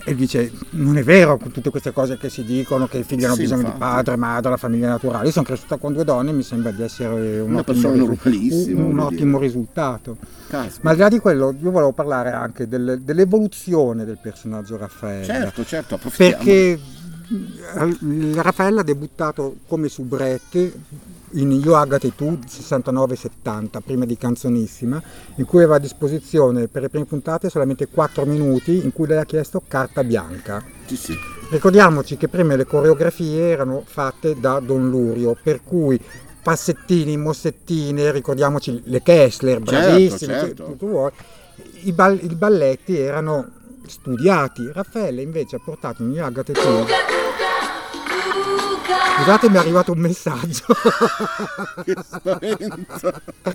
E 0.08 0.14
dice, 0.14 0.52
non 0.70 0.96
è 0.96 1.02
vero 1.02 1.36
tutte 1.52 1.68
queste 1.70 1.92
cose 1.92 2.16
che 2.16 2.28
si 2.28 2.44
dicono, 2.44 2.86
che 2.86 2.98
i 2.98 3.02
figli 3.02 3.24
hanno 3.24 3.34
Sì, 3.34 3.40
bisogno 3.40 3.62
di 3.62 3.66
infatti. 3.70 3.82
padre, 3.92 4.16
madre, 4.16 4.50
la 4.50 4.56
famiglia 4.56 4.88
naturale. 4.88 5.26
Io 5.26 5.32
sono 5.32 5.44
cresciuta 5.44 5.78
con 5.78 5.92
due 5.92 6.04
donne 6.04 6.30
e 6.30 6.32
mi 6.32 6.44
sembra 6.44 6.70
di 6.70 6.80
essere 6.82 7.40
un, 7.40 7.50
Una 7.50 7.60
ottimo, 7.66 7.90
risu- 8.22 8.68
un- 8.76 8.82
un 8.84 8.98
ottimo 9.00 9.38
risultato. 9.40 10.16
Caspita. 10.48 10.78
Ma 10.82 10.90
al 10.90 10.96
di 10.96 11.02
là 11.02 11.08
di 11.08 11.18
quello, 11.18 11.52
io 11.60 11.70
volevo 11.72 11.90
parlare 11.90 12.30
anche 12.30 12.68
del- 12.68 13.00
dell'evoluzione 13.02 14.04
del 14.04 14.18
personaggio 14.22 14.76
Raffaella. 14.76 15.24
Certo, 15.24 15.64
certo, 15.64 15.94
approfittiamo. 15.96 16.36
Perché 16.44 16.78
eh, 17.74 18.32
Raffaella 18.40 18.82
ha 18.82 18.84
debuttato 18.84 19.56
come 19.66 19.88
soubrette 19.88 20.72
in 21.32 21.50
Io 21.52 21.74
Agate 21.76 22.08
e 22.08 22.14
tu 22.14 22.38
69-70, 22.46 23.80
prima 23.84 24.04
di 24.04 24.16
Canzonissima, 24.16 25.02
in 25.36 25.44
cui 25.44 25.58
aveva 25.58 25.76
a 25.76 25.80
disposizione 25.80 26.68
per 26.68 26.82
le 26.82 26.88
prime 26.88 27.04
puntate 27.04 27.50
solamente 27.50 27.88
4 27.88 28.24
minuti 28.24 28.84
in 28.84 28.92
cui 28.92 29.06
lei 29.06 29.18
ha 29.18 29.24
chiesto 29.24 29.62
carta 29.66 30.04
bianca. 30.04 30.62
Sì, 30.86 30.96
sì. 30.96 31.14
Ricordiamoci 31.50 32.16
che 32.16 32.28
prima 32.28 32.56
le 32.56 32.64
coreografie 32.66 33.48
erano 33.50 33.82
fatte 33.86 34.38
da 34.38 34.60
Don 34.60 34.88
Lurio, 34.88 35.36
per 35.40 35.62
cui 35.62 36.00
passettini, 36.42 37.16
mossettine, 37.16 38.12
ricordiamoci 38.12 38.82
le 38.84 39.02
Kessler, 39.02 39.62
Certo, 39.62 39.70
bravissime, 39.70 40.38
certo. 40.38 40.76
vuoi. 40.78 41.10
I, 41.82 41.92
ball- 41.92 42.22
i 42.22 42.34
balletti 42.34 42.96
erano 42.96 43.50
studiati. 43.86 44.70
Raffaele 44.72 45.22
invece 45.22 45.56
ha 45.56 45.60
portato 45.64 46.02
in 46.02 46.20
Agate 46.20 46.52
tu. 46.52 46.84
Scusate, 49.16 49.48
mi 49.48 49.56
è 49.56 49.58
arrivato 49.58 49.92
un 49.92 49.98
messaggio. 49.98 50.64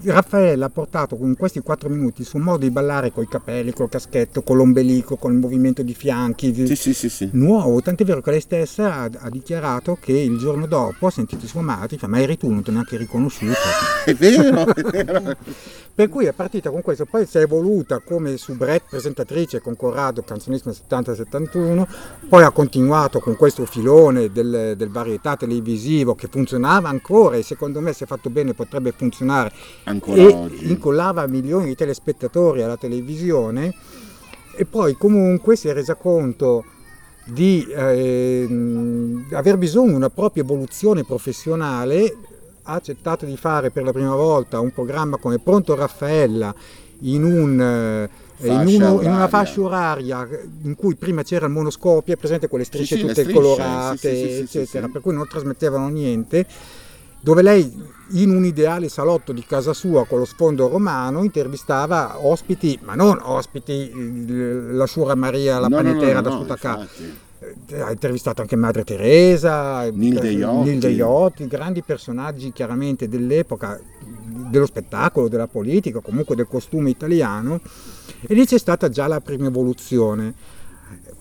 Raffaella 0.03 0.65
ha 0.65 0.69
portato 0.69 1.17
in 1.21 1.35
questi 1.37 1.59
quattro 1.61 1.89
minuti 1.89 2.21
il 2.21 2.27
suo 2.27 2.39
modo 2.39 2.57
di 2.59 2.71
ballare 2.71 3.11
con 3.11 3.23
i 3.23 3.27
capelli, 3.27 3.71
col 3.73 3.89
caschetto, 3.89 4.41
con 4.41 4.57
l'ombelico, 4.57 5.15
con 5.17 5.31
il 5.33 5.39
movimento 5.39 5.83
di 5.83 5.93
fianchi. 5.93 6.51
di- 6.51 6.65
Sì, 6.67 6.75
sì, 6.75 6.93
sì, 6.93 7.09
sì. 7.09 7.29
Nuovo, 7.33 7.81
tant'è 7.81 8.03
vero 8.03 8.21
che 8.21 8.31
lei 8.31 8.41
stessa 8.41 8.93
ha, 8.95 9.09
ha 9.19 9.29
dichiarato 9.29 9.97
che 10.01 10.13
il 10.13 10.37
giorno 10.37 10.65
dopo 10.65 11.07
ha 11.07 11.11
sentito 11.11 11.45
sua 11.47 11.61
madre, 11.61 11.97
fa, 11.97 12.07
ma 12.07 12.19
eri 12.19 12.37
tu, 12.37 12.49
non 12.49 12.63
ti 12.63 12.69
ho 12.69 12.73
neanche 12.73 12.97
riconosciuto. 12.97 13.53
È 14.03 14.13
vero, 14.15 14.65
è 14.73 14.81
vero. 14.81 15.35
Per 15.93 16.07
cui 16.07 16.25
è 16.25 16.31
partita 16.31 16.71
con 16.71 16.81
questo, 16.81 17.05
poi 17.05 17.27
si 17.27 17.37
è 17.37 17.41
evoluta 17.41 17.99
come 17.99 18.37
soubrette 18.37 18.85
presentatrice 18.89 19.59
con 19.61 19.75
Corrado, 19.75 20.23
canzonista 20.23 20.71
70-71, 20.71 21.85
poi 22.29 22.43
ha 22.43 22.49
continuato 22.51 23.19
con 23.19 23.35
questo 23.35 23.65
filone 23.65 24.31
del, 24.31 24.73
del 24.77 24.89
varietà 24.89 25.20
televisivo 25.21 26.15
che 26.15 26.27
funzionava 26.27 26.89
ancora 26.89 27.37
e 27.37 27.43
secondo 27.43 27.79
me 27.79 27.93
se 27.93 28.05
fatto 28.05 28.29
bene 28.29 28.53
potrebbe 28.53 28.91
funzionare 28.91 29.51
Ancora 29.83 30.21
e 30.21 30.25
oggi. 30.27 30.69
incollava 30.69 31.25
milioni 31.27 31.67
di 31.67 31.75
telespettatori 31.75 32.61
alla 32.63 32.77
televisione 32.77 33.73
e 34.55 34.65
poi 34.65 34.95
comunque 34.95 35.55
si 35.55 35.67
è 35.67 35.73
resa 35.73 35.95
conto 35.95 36.65
di 37.25 37.65
ehm, 37.69 39.27
aver 39.31 39.57
bisogno 39.57 39.91
di 39.91 39.95
una 39.95 40.09
propria 40.09 40.43
evoluzione 40.43 41.03
professionale, 41.03 42.15
ha 42.63 42.73
accettato 42.73 43.25
di 43.25 43.37
fare 43.37 43.71
per 43.71 43.83
la 43.83 43.91
prima 43.91 44.15
volta 44.15 44.59
un 44.59 44.71
programma 44.71 45.17
come 45.17 45.39
Pronto 45.39 45.75
Raffaella 45.75 46.53
in, 47.01 47.23
un, 47.23 47.59
eh, 47.59 48.09
in, 48.47 48.53
Fascia 48.53 48.91
uno- 48.91 49.01
in 49.01 49.11
una 49.11 49.27
fascia 49.27 49.61
oraria 49.61 50.27
in 50.63 50.75
cui 50.75 50.95
prima 50.95 51.23
c'era 51.23 51.45
il 51.45 51.51
monoscopio, 51.51 52.13
è 52.13 52.17
presente 52.17 52.47
quelle 52.47 52.63
strisce 52.63 52.95
sì, 52.95 53.01
tutte 53.01 53.13
strisce, 53.13 53.33
colorate, 53.33 53.97
sì, 53.97 54.47
sì, 54.47 54.57
eccetera, 54.59 54.87
per 54.87 55.01
cui 55.01 55.13
non 55.13 55.27
trasmettevano 55.27 55.87
niente 55.89 56.45
dove 57.21 57.43
lei 57.43 57.71
in 58.13 58.35
un 58.35 58.43
ideale 58.43 58.89
salotto 58.89 59.31
di 59.31 59.45
casa 59.45 59.73
sua 59.73 60.05
con 60.05 60.19
lo 60.19 60.25
sfondo 60.25 60.67
romano 60.67 61.23
intervistava 61.23 62.25
ospiti, 62.25 62.77
ma 62.83 62.95
non 62.95 63.19
ospiti, 63.21 63.89
eh, 63.89 64.73
la 64.73 64.87
Sura 64.87 65.15
Maria, 65.15 65.59
la 65.59 65.67
No, 65.67 65.77
no, 65.77 65.81
no, 65.83 65.89
panetera 65.91 66.19
no, 66.19 66.29
da 66.29 66.31
Sutacà. 66.35 66.87
Eh, 67.67 67.79
Ha 67.79 67.91
intervistato 67.91 68.41
anche 68.41 68.55
Madre 68.55 68.83
Teresa, 68.83 69.89
Nil 69.91 70.17
eh, 70.17 70.21
Deiotti. 70.21 70.77
Deiotti, 70.77 71.47
grandi 71.47 71.81
personaggi 71.83 72.51
chiaramente 72.51 73.07
dell'epoca, 73.07 73.79
dello 74.49 74.65
spettacolo, 74.65 75.27
della 75.27 75.47
politica, 75.47 76.01
comunque 76.01 76.35
del 76.35 76.47
costume 76.47 76.89
italiano. 76.89 77.61
E 78.21 78.33
lì 78.33 78.45
c'è 78.45 78.57
stata 78.57 78.89
già 78.89 79.07
la 79.07 79.19
prima 79.21 79.47
evoluzione. 79.47 80.33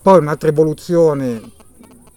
Poi 0.01 0.19
un'altra 0.19 0.49
evoluzione 0.49 1.41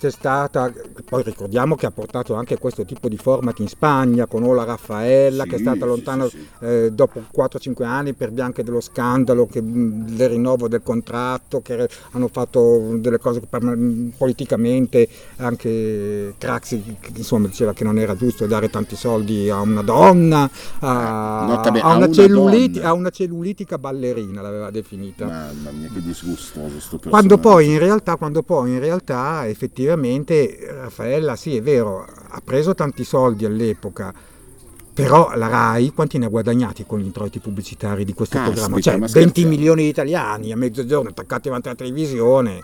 c'è 0.05 0.11
stata, 0.11 0.71
poi 1.09 1.23
ricordiamo 1.23 1.77
che 1.77 1.87
ha 1.87 1.91
portato 1.91 2.35
anche 2.35 2.59
questo 2.59 2.85
tipo 2.85 3.09
di 3.09 3.17
format 3.17 3.59
in 3.61 3.69
Spagna 3.69 4.27
con 4.27 4.43
Ola 4.43 4.65
Raffaella 4.65 5.45
Sì, 5.45 5.49
che 5.49 5.57
è 5.57 5.59
stata 5.59 5.87
lontana 5.87 6.29
sì, 6.29 6.37
sì. 6.59 6.65
eh, 6.67 6.91
dopo 6.93 7.23
4-5 7.35 7.85
anni 7.85 8.13
per 8.13 8.31
via 8.31 8.45
anche 8.45 8.63
dello 8.63 8.83
scandalo, 8.83 9.47
che, 9.47 9.63
mh, 9.63 10.11
del 10.15 10.29
rinnovo 10.29 10.69
del 10.69 10.83
contratto, 10.83 11.63
che 11.63 11.89
hanno 12.11 12.29
fatto 12.29 12.97
delle 12.99 13.17
cose 13.19 13.41
che 13.41 13.59
mh, 13.59 14.13
politicamente 14.19 15.09
anche 15.37 16.35
Craxi 16.37 16.83
insomma, 17.17 17.47
diceva 17.47 17.73
che 17.73 17.85
non 17.85 17.99
era 17.99 18.15
giusto 18.15 18.47
dare 18.47 18.69
tanti 18.69 18.97
soldi 18.97 19.49
a 19.49 19.61
una 19.61 19.81
donna, 19.83 20.51
a, 20.81 21.47
Nota 21.49 21.71
bene, 21.71 21.81
a 21.87 21.93
a 21.93 21.97
una, 21.97 22.05
una 22.05 22.15
celluliti- 22.15 22.75
donna. 22.75 22.89
a 22.89 22.93
una 22.93 23.11
cellulitica 23.11 23.79
ballerina 23.79 24.43
l'aveva 24.43 24.71
definita. 24.71 25.25
Mamma 25.25 25.71
mia, 25.71 25.89
che 25.89 26.03
disgustoso 26.03 26.79
sto 26.79 26.99
Quando 27.09 27.39
poi, 27.39 27.71
in 27.71 27.79
realtà, 27.79 28.17
quando 28.17 28.43
poi 28.43 28.73
in 28.73 28.81
realtà 28.81 29.47
effettivamente 29.49 29.93
Raffaella 30.71 31.37
sì 31.37 31.57
è 31.57 31.63
vero 31.63 32.05
ha 32.05 32.41
preso 32.45 32.75
tanti 32.75 33.05
soldi 33.05 33.45
all'epoca 33.45 34.13
però 34.95 35.35
la 35.35 35.49
RAI 35.49 35.93
quanti 35.93 36.19
ne 36.19 36.27
ha 36.27 36.29
guadagnati 36.29 36.85
con 36.87 37.01
gli 37.01 37.05
introiti 37.05 37.41
pubblicitari 37.41 38.05
di 38.05 38.15
questo 38.15 38.37
Caspita, 38.37 38.61
programma? 38.61 38.81
Cioè 38.81 38.97
ma 38.97 39.07
20 39.07 39.11
scherziamo. 39.21 39.49
milioni 39.49 39.83
di 39.83 39.89
italiani 39.89 40.53
a 40.53 40.57
mezzogiorno 40.57 41.11
attaccati 41.11 41.49
davanti 41.49 41.69
alla 41.69 41.77
televisione 41.77 42.63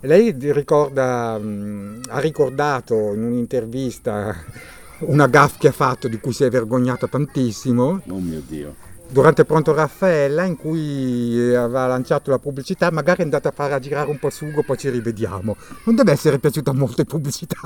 e 0.00 0.06
lei 0.06 0.34
ricorda, 0.38 1.34
ha 1.34 2.18
ricordato 2.20 2.94
in 2.94 3.22
un'intervista 3.24 4.36
una 5.06 5.26
gaff 5.26 5.58
che 5.58 5.68
ha 5.68 5.72
fatto 5.72 6.06
di 6.06 6.18
cui 6.20 6.32
si 6.32 6.44
è 6.44 6.50
vergognata 6.50 7.08
tantissimo 7.08 8.02
Oh 8.08 8.18
mio 8.18 8.42
Dio. 8.46 8.74
Durante 9.12 9.44
Pronto 9.44 9.74
Raffaella 9.74 10.44
in 10.44 10.56
cui 10.56 11.38
eh, 11.38 11.54
aveva 11.54 11.86
lanciato 11.86 12.30
la 12.30 12.38
pubblicità, 12.38 12.90
magari 12.90 13.20
è 13.20 13.24
andata 13.24 13.50
a 13.50 13.52
fare 13.52 13.74
a 13.74 13.78
girare 13.78 14.08
un 14.08 14.18
po' 14.18 14.28
il 14.28 14.32
sugo, 14.32 14.62
poi 14.62 14.78
ci 14.78 14.88
rivediamo. 14.88 15.54
Non 15.84 15.94
deve 15.94 16.12
essere 16.12 16.38
piaciuta 16.38 16.72
molto 16.72 17.02
ai 17.02 17.06
pubblicitari. 17.06 17.60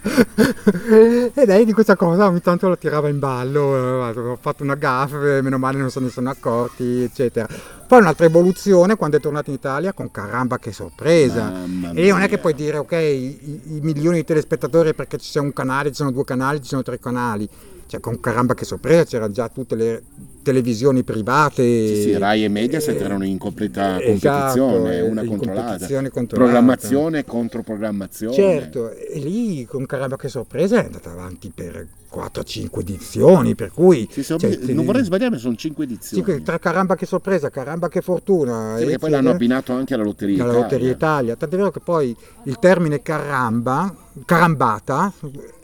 e 1.34 1.44
lei 1.44 1.64
di 1.64 1.72
questa 1.72 1.96
cosa 1.96 2.28
ogni 2.28 2.40
tanto 2.40 2.68
la 2.68 2.76
tirava 2.76 3.08
in 3.08 3.18
ballo, 3.18 4.10
eh, 4.10 4.18
ho 4.18 4.38
fatto 4.40 4.62
una 4.62 4.76
gaffe, 4.76 5.42
meno 5.42 5.58
male 5.58 5.78
non 5.78 5.90
se 5.90 5.98
ne 5.98 6.08
sono 6.08 6.30
accorti, 6.30 7.02
eccetera. 7.02 7.48
Poi 7.86 7.98
un'altra 8.00 8.26
evoluzione 8.26 8.94
quando 8.94 9.16
è 9.16 9.20
tornato 9.20 9.50
in 9.50 9.56
Italia 9.56 9.92
con 9.92 10.10
caramba 10.12 10.58
che 10.58 10.72
sorpresa. 10.72 11.52
E 11.94 12.10
non 12.10 12.20
è 12.20 12.28
che 12.28 12.38
puoi 12.38 12.54
dire 12.54 12.76
ok, 12.76 12.92
i, 12.92 13.60
i 13.76 13.80
milioni 13.80 14.18
di 14.18 14.24
telespettatori 14.24 14.94
perché 14.94 15.18
ci 15.18 15.30
sia 15.30 15.40
un 15.40 15.52
canale, 15.52 15.88
ci 15.88 15.96
sono 15.96 16.12
due 16.12 16.24
canali, 16.24 16.62
ci 16.62 16.68
sono 16.68 16.82
tre 16.82 17.00
canali. 17.00 17.48
Cioè 17.88 18.00
con 18.00 18.20
caramba 18.20 18.52
che 18.54 18.64
sorpresa 18.66 19.04
c'erano 19.04 19.32
già 19.32 19.48
tutte 19.48 19.74
le 19.74 20.02
televisioni 20.42 21.02
private. 21.02 21.62
Sì, 21.62 22.02
sì, 22.02 22.18
Rai 22.18 22.44
e 22.44 22.48
Mediaset 22.48 23.00
Eh, 23.00 23.04
erano 23.04 23.24
in 23.24 23.38
completa 23.38 24.00
esatto, 24.00 24.60
competizione, 24.60 24.96
eh, 24.96 25.00
una 25.00 25.22
in 25.22 25.28
contro 25.28 25.46
l'altra. 25.46 25.62
competizione 25.70 26.10
l'altra. 26.14 26.36
Programmazione 26.36 27.24
contro 27.24 27.62
programmazione. 27.62 28.34
Certo, 28.34 28.90
e 28.92 29.18
lì 29.18 29.64
con 29.64 29.86
caramba 29.86 30.16
che 30.16 30.28
sorpresa 30.28 30.80
è 30.80 30.84
andata 30.84 31.10
avanti 31.10 31.50
per 31.54 31.86
4-5 32.10 32.80
edizioni, 32.80 33.54
per 33.54 33.70
cui... 33.72 34.08
Sì, 34.10 34.22
cioè, 34.22 34.58
non 34.68 34.84
vorrei 34.84 35.04
sbagliarmi, 35.04 35.38
sono 35.38 35.56
cinque 35.56 35.84
edizioni. 35.84 36.24
sì, 36.24 36.42
tra 36.42 36.58
caramba 36.58 36.94
che 36.94 37.06
sorpresa, 37.06 37.50
caramba 37.50 37.88
che 37.88 38.00
fortuna. 38.00 38.74
Sì, 38.76 38.82
perché 38.82 38.94
e 38.94 38.98
poi 38.98 39.10
l'hanno 39.10 39.30
abbinato 39.30 39.72
anche 39.72 39.94
alla 39.94 40.04
Lotteria 40.04 40.36
dalla 40.36 40.50
Italia. 40.50 40.62
Lotteria 40.62 40.90
Italia. 40.90 41.36
Tant'è 41.36 41.56
vero 41.56 41.70
che 41.70 41.80
poi 41.80 42.16
il 42.44 42.58
termine 42.58 43.02
caramba, 43.02 43.94
carambata, 44.24 45.12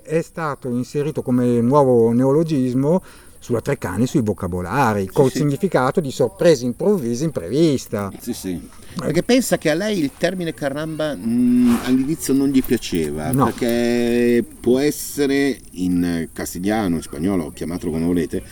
è 0.05 0.23
stato 0.23 0.69
inserito 0.69 1.23
come 1.23 1.61
nuovo 1.61 2.13
neologismo 2.13 3.03
sulla 3.39 3.61
Treccani 3.61 4.07
sui 4.07 4.23
vocabolari, 4.23 5.07
col 5.07 5.31
sì. 5.31 5.39
significato 5.39 6.01
di 6.01 6.11
sorpresa 6.11 6.65
improvvisa 6.65 7.25
imprevista. 7.25 8.11
Sì, 8.19 8.33
sì. 8.33 8.69
Perché 8.97 9.23
pensa 9.23 9.59
che 9.59 9.71
a 9.71 9.75
lei 9.75 9.99
il 9.99 10.13
termine 10.17 10.55
caramba 10.55 11.15
mh, 11.15 11.81
all'inizio 11.85 12.33
non 12.33 12.49
gli 12.49 12.63
piaceva, 12.63 13.33
No. 13.33 13.47
perché 13.47 14.45
può 14.61 14.79
essere 14.79 15.59
in 15.73 16.29
castigliano, 16.33 16.97
in 16.97 17.03
spagnolo, 17.03 17.51
chiamatelo 17.51 17.91
come 17.91 18.07
volete, 18.07 18.43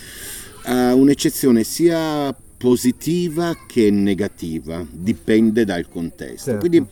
eh, 0.67 0.93
un'eccezione 0.93 1.63
sia 1.65 2.37
positiva 2.59 3.57
che 3.67 3.91
negativa, 3.91 4.85
dipende 4.91 5.65
dal 5.65 5.89
contesto. 5.89 6.51
Certo. 6.51 6.69
Quindi 6.69 6.87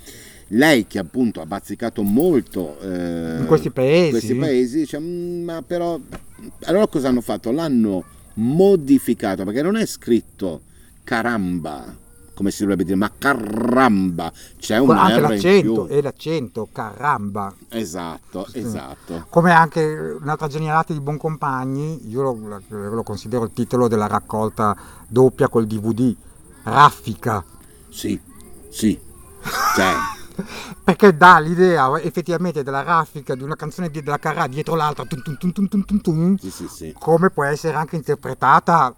lei 0.53 0.87
che 0.87 0.99
appunto 0.99 1.41
ha 1.41 1.47
bazzicato 1.47 2.03
molto 2.03 2.79
eh, 2.81 3.39
In 3.41 3.45
questi 3.47 3.71
paesi. 3.71 4.11
questi 4.11 4.35
paesi, 4.35 4.79
dice, 4.79 4.99
"Mm, 4.99 5.45
ma 5.45 5.63
però 5.63 5.99
allora 6.65 6.87
cosa 6.87 7.09
hanno 7.09 7.21
fatto? 7.21 7.51
L'hanno 7.51 8.05
modificato 8.35 9.45
perché 9.45 9.63
non 9.63 9.77
è 9.77 9.87
scritto 9.87 10.63
caramba 11.05 11.97
come 12.41 12.53
si 12.53 12.61
dovrebbe 12.63 12.85
dire, 12.85 12.97
ma 12.97 13.13
caramba, 13.19 14.33
c'è 14.59 14.79
un 14.79 14.93
anche 14.93 15.19
R 15.19 15.21
l'accento, 15.21 15.89
e 15.89 16.01
l'accento, 16.01 16.69
caramba. 16.73 17.55
Esatto, 17.69 18.47
esatto. 18.53 19.27
Come 19.29 19.53
anche 19.53 19.85
un'altra 20.19 20.47
genialata 20.47 20.95
di 20.95 21.01
Boncompagni, 21.01 22.09
io 22.09 22.23
lo, 22.23 22.63
lo 22.69 23.03
considero 23.03 23.45
il 23.45 23.51
titolo 23.53 23.89
della 23.89 24.07
raccolta 24.07 24.75
doppia 25.07 25.49
col 25.49 25.67
DVD, 25.67 26.17
Raffica. 26.63 27.45
Sì, 27.91 28.19
Sì. 28.71 28.99
Cioè, 29.77 29.93
perché 30.85 31.17
dà 31.17 31.39
l'idea 31.39 32.01
effettivamente 32.01 32.63
della 32.63 32.83
raffica 32.83 33.35
di 33.35 33.43
una 33.43 33.57
canzone 33.57 33.91
di- 33.91 34.03
della 34.03 34.19
Carrà 34.19 34.47
dietro 34.47 34.75
l'altra, 34.75 35.05
tum, 35.05 35.23
tum, 35.69 36.01
tum, 36.01 36.37
sì, 36.37 36.51
sì, 36.51 36.69
sì. 36.69 36.95
come 36.99 37.31
può 37.31 37.45
essere 37.45 37.77
anche 37.77 37.97
interpretata, 37.97 38.95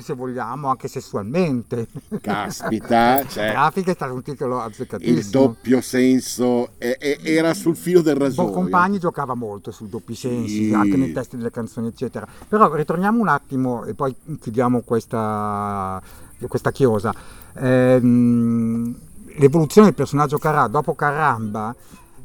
se 0.00 0.14
vogliamo, 0.14 0.68
anche 0.68 0.88
sessualmente. 0.88 1.86
Caspita, 2.20 3.24
cioè, 3.28 3.52
Raffica 3.52 3.90
è 3.90 3.94
stato 3.94 4.14
un 4.14 4.22
titolo 4.22 4.56
il 4.56 4.62
azzeccatissimo. 4.62 5.24
doppio 5.30 5.80
senso 5.80 6.70
eh, 6.78 6.96
eh, 6.98 7.18
era 7.22 7.54
sul 7.54 7.76
filo 7.76 8.00
del 8.00 8.16
rasoio. 8.16 8.48
Bo 8.48 8.54
Compagni 8.54 8.98
giocava 8.98 9.34
molto 9.34 9.70
sui 9.70 9.88
doppi 9.88 10.14
sensi, 10.14 10.72
anche 10.74 10.96
nei 10.96 11.12
testi 11.12 11.36
delle 11.36 11.50
canzoni, 11.50 11.88
eccetera. 11.88 12.26
Però 12.48 12.72
ritorniamo 12.74 13.20
un 13.20 13.28
attimo 13.28 13.84
e 13.84 13.94
poi 13.94 14.14
chiudiamo 14.40 14.80
questa, 14.80 16.00
questa 16.48 16.72
chiosa. 16.72 17.14
Ehm, 17.54 19.08
l'evoluzione 19.36 19.88
del 19.88 19.96
personaggio 19.96 20.38
Carrà 20.38 20.66
dopo 20.66 20.94
Carramba 20.94 21.74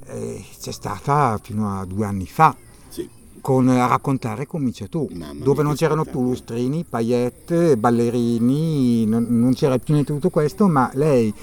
eh, 0.08 0.44
c'è 0.60 0.72
stata 0.72 1.40
fino 1.42 1.80
a 1.80 1.86
due 1.86 2.06
anni 2.06 2.28
fa. 2.28 2.56
Sì. 2.88 3.08
Con 3.42 3.68
a 3.70 3.88
raccontare 3.88 4.48
comincia 4.48 4.88
tu, 4.88 5.08
Mamma 5.12 5.44
dove 5.44 5.64
non 5.64 5.76
c'erano 5.76 6.04
più 6.04 6.22
lustrini, 6.22 6.84
paillette, 6.84 7.78
ballerini, 7.78 9.06
non, 9.06 9.28
non 9.30 9.54
c'era 9.54 9.78
più 9.78 9.94
niente 9.94 10.14
di 10.14 10.20
tutto 10.20 10.32
questo, 10.32 10.68
ma 10.68 10.90
lei 10.94 11.34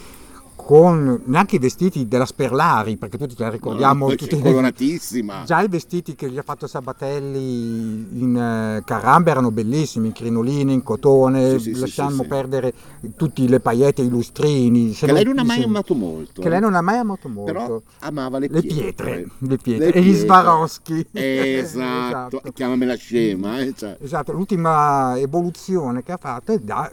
con 0.64 1.20
neanche 1.24 1.56
i 1.56 1.58
vestiti 1.58 2.06
della 2.06 2.24
Sperlari, 2.24 2.96
perché 2.96 3.18
tutti 3.18 3.34
te 3.34 3.42
la 3.42 3.50
ricordiamo, 3.50 4.08
No, 4.08 4.14
tutti- 4.14 4.38
coloratissima. 4.38 5.42
Già 5.44 5.60
i 5.60 5.68
vestiti 5.68 6.14
che 6.14 6.30
gli 6.30 6.38
ha 6.38 6.42
fatto 6.42 6.66
Sabatelli 6.66 8.06
in 8.20 8.36
eh, 8.36 8.82
Caramba 8.84 9.30
erano 9.30 9.50
bellissimi, 9.50 10.06
in 10.08 10.12
crinolini, 10.12 10.72
in 10.72 10.82
cotone, 10.82 11.58
Sì, 11.58 11.74
sì, 11.74 11.80
lasciamo 11.80 12.22
sì, 12.22 12.28
perdere 12.28 12.72
tutti 13.16 13.48
le 13.48 13.60
paillette, 13.60 14.02
i 14.02 14.08
lustrini. 14.08 14.92
Che 14.92 15.10
lei 15.12 15.24
non 15.24 15.38
ha 15.38 15.44
mai 15.44 15.62
amato 15.62 15.94
molto. 15.94 16.40
Che 16.40 16.46
eh. 16.46 16.50
lei 16.50 16.60
non 16.60 16.74
ha 16.74 16.80
mai 16.80 16.98
amato 16.98 17.28
molto. 17.28 17.52
Però 17.52 17.82
amava 18.00 18.38
le 18.38 18.48
le 18.48 18.60
pietre. 18.60 18.82
pietre, 18.84 19.28
le 19.38 19.56
pietre. 19.58 19.86
Le 19.86 19.92
e 19.94 20.02
gli. 20.02 20.14
Swarovski. 20.14 21.06
Esatto. 21.62 22.36
Esatto. 22.36 22.52
Chiamamela 22.52 22.94
scema. 22.94 23.58
eh, 23.60 23.72
cioè. 23.76 23.96
Esatto, 24.00 24.32
l'ultima 24.32 25.18
evoluzione 25.18 26.02
che 26.02 26.12
ha 26.12 26.16
fatto 26.16 26.52
è 26.52 26.58
da, 26.58 26.90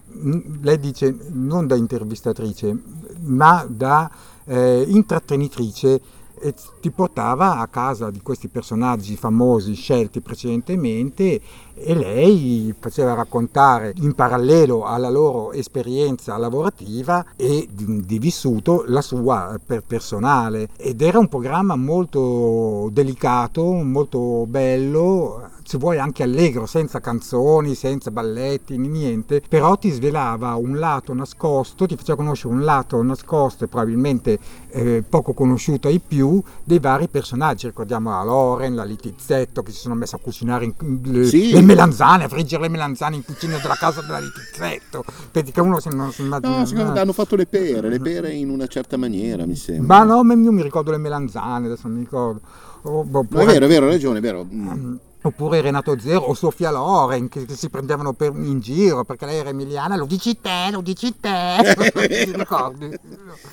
lei 0.61 0.79
dice 0.79 1.15
non 1.31 1.67
da 1.67 1.75
intervistatrice, 1.75 2.77
ma 3.21 3.58
da 3.67 4.09
eh, 4.45 4.85
intrattenitrice 4.87 6.01
e 6.41 6.53
ti 6.79 6.89
portava 6.89 7.57
a 7.57 7.67
casa 7.67 8.09
di 8.09 8.21
questi 8.21 8.47
personaggi 8.47 9.15
famosi 9.15 9.73
scelti 9.73 10.21
precedentemente 10.21 11.41
e 11.73 11.95
lei 11.95 12.73
faceva 12.77 13.13
raccontare 13.13 13.93
in 13.97 14.13
parallelo 14.13 14.85
alla 14.85 15.09
loro 15.09 15.51
esperienza 15.51 16.37
lavorativa 16.37 17.25
e 17.35 17.67
di, 17.69 18.05
di 18.05 18.19
vissuto 18.19 18.83
la 18.87 19.01
sua 19.01 19.59
per 19.63 19.83
personale. 19.85 20.69
Ed 20.77 21.01
era 21.01 21.19
un 21.19 21.27
programma 21.27 21.75
molto 21.75 22.89
delicato, 22.91 23.63
molto 23.73 24.45
bello, 24.47 25.49
se 25.69 25.77
vuoi 25.77 25.99
anche 25.99 26.23
allegro, 26.23 26.65
senza 26.65 26.99
canzoni, 26.99 27.75
senza 27.75 28.09
balletti, 28.09 28.75
niente, 28.75 29.39
però 29.47 29.77
ti 29.77 29.91
svelava 29.91 30.55
un 30.55 30.79
lato 30.79 31.13
nascosto, 31.13 31.85
ti 31.85 31.95
faceva 31.95 32.17
conoscere 32.17 32.51
un 32.55 32.63
lato 32.63 32.99
nascosto 33.03 33.65
e 33.65 33.67
probabilmente 33.67 34.39
eh, 34.71 35.03
poco 35.07 35.33
conosciuto 35.35 35.87
ai 35.87 35.99
più 35.99 36.41
dei 36.63 36.79
vari 36.79 37.07
personaggi. 37.07 37.67
Ricordiamo 37.67 38.09
la 38.09 38.23
Loren, 38.23 38.73
la 38.73 38.83
Litizzetto 38.83 39.61
che 39.61 39.69
si 39.71 39.77
sono 39.77 39.93
messe 39.93 40.15
a 40.15 40.19
cucinare 40.19 40.65
in- 40.65 41.01
le, 41.03 41.25
Sì. 41.25 41.51
le 41.51 41.61
melanzane, 41.61 42.23
a 42.23 42.27
friggere 42.29 42.63
le 42.63 42.69
melanzane 42.69 43.17
in 43.17 43.23
cucina 43.23 43.57
della 43.59 43.75
casa 43.75 44.01
della 44.01 44.17
Litizzetto. 44.19 45.03
Che 45.31 45.61
uno 45.61 45.79
se 45.79 45.91
non 45.91 46.11
si 46.11 46.23
immagina. 46.23 46.57
No, 46.57 46.65
secondo 46.65 46.93
me 46.93 46.99
hanno 46.99 47.13
fatto 47.13 47.35
le 47.35 47.45
pere, 47.45 47.89
le 47.89 47.99
pere 47.99 48.33
in 48.33 48.49
una 48.49 48.65
certa 48.65 48.97
maniera, 48.97 49.45
mi 49.45 49.55
sembra. 49.55 50.03
Ma 50.03 50.21
no, 50.23 50.33
io 50.33 50.51
mi 50.51 50.63
ricordo 50.63 50.89
le 50.89 50.97
melanzane, 50.97 51.67
adesso 51.67 51.87
non 51.87 51.97
mi 51.97 52.03
ricordo. 52.05 52.41
O- 52.81 53.05
No, 53.07 53.19
oppure- 53.19 53.43
è 53.43 53.45
vero, 53.45 53.65
è 53.65 53.67
vero, 53.67 53.85
hai 53.85 53.91
ragione, 53.91 54.17
è 54.17 54.21
vero. 54.21 54.47
Mm. 54.51 54.95
Oppure 55.29 55.61
Renato 55.61 55.97
Zero 55.99 56.21
o 56.21 56.33
Sofia 56.33 56.71
Loren 56.71 57.27
che, 57.29 57.45
che 57.45 57.55
si 57.55 57.69
prendevano 57.69 58.13
per- 58.13 58.33
in 58.35 58.59
giro 58.59 59.03
perché 59.03 59.25
lei 59.27 59.37
era 59.37 59.49
emiliana, 59.49 59.95
lo 59.95 60.05
dici 60.05 60.39
te, 60.41 60.69
lo 60.71 60.81
dici 60.81 61.15
te. 61.19 61.57
Ti 62.25 62.31
ricordi? 62.35 62.89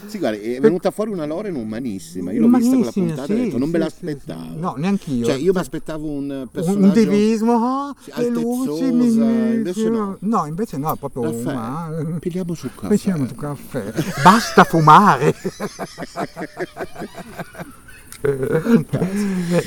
Sì, 0.06 0.18
guarda, 0.18 0.38
è 0.40 0.58
venuta 0.58 0.90
fuori 0.90 1.10
una 1.10 1.26
Loren 1.26 1.54
umanissima. 1.54 2.32
Io 2.32 2.40
l'ho 2.40 2.48
vista 2.56 2.76
quella 2.76 2.90
Umanissima, 2.94 3.06
puntata 3.06 3.32
e 3.32 3.34
ho 3.34 3.36
sì, 3.38 3.44
detto, 3.44 3.58
non 3.58 3.68
me 3.68 3.76
sì, 3.78 3.84
l'aspettavo. 3.84 4.42
sì, 4.42 4.48
sì. 4.52 4.58
No, 4.58 4.74
neanch'io. 4.78 5.26
Cioè, 5.26 5.34
io 5.34 5.52
mi 5.52 5.58
aspettavo 5.58 6.06
un 6.08 6.30
un, 6.30 6.48
personaggio... 6.50 6.84
un 6.86 6.92
divismo, 6.92 7.52
ah, 7.64 7.94
Sì, 8.00 8.10
le 8.16 8.28
luci, 8.30 8.90
mi- 8.92 9.06
invece 9.12 9.80
sì, 9.80 9.90
no. 9.90 10.16
No, 10.20 10.46
invece 10.46 10.78
no, 10.78 10.92
è 10.92 10.96
proprio 10.96 11.22
Caffè. 11.22 11.50
umano. 11.50 12.18
Pigliamo 12.18 12.54
sul 12.54 12.70
caffè. 12.74 12.88
Pensiamo 12.88 13.26
sul 13.26 13.36
caffè. 13.36 13.92
Basta 14.22 14.64
fumare. 14.64 15.34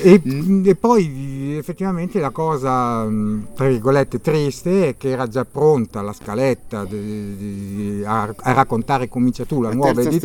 e, 0.01 0.21
e 0.65 0.75
poi 0.75 1.55
effettivamente 1.57 2.19
la 2.19 2.29
cosa 2.29 3.03
mh, 3.05 3.47
tra 3.55 3.67
virgolette 3.67 4.21
triste 4.21 4.89
è 4.89 4.97
che 4.97 5.09
era 5.09 5.27
già 5.27 5.45
pronta 5.45 6.01
la 6.01 6.13
scaletta 6.13 6.85
di- 6.85 7.35
di- 7.37 8.03
a, 8.05 8.33
a 8.35 8.51
raccontare 8.53 9.07
comincia 9.09 9.45
tu 9.45 9.61
la, 9.61 9.69
La 9.69 9.75
nuova 9.75 10.01
edizione 10.01 10.19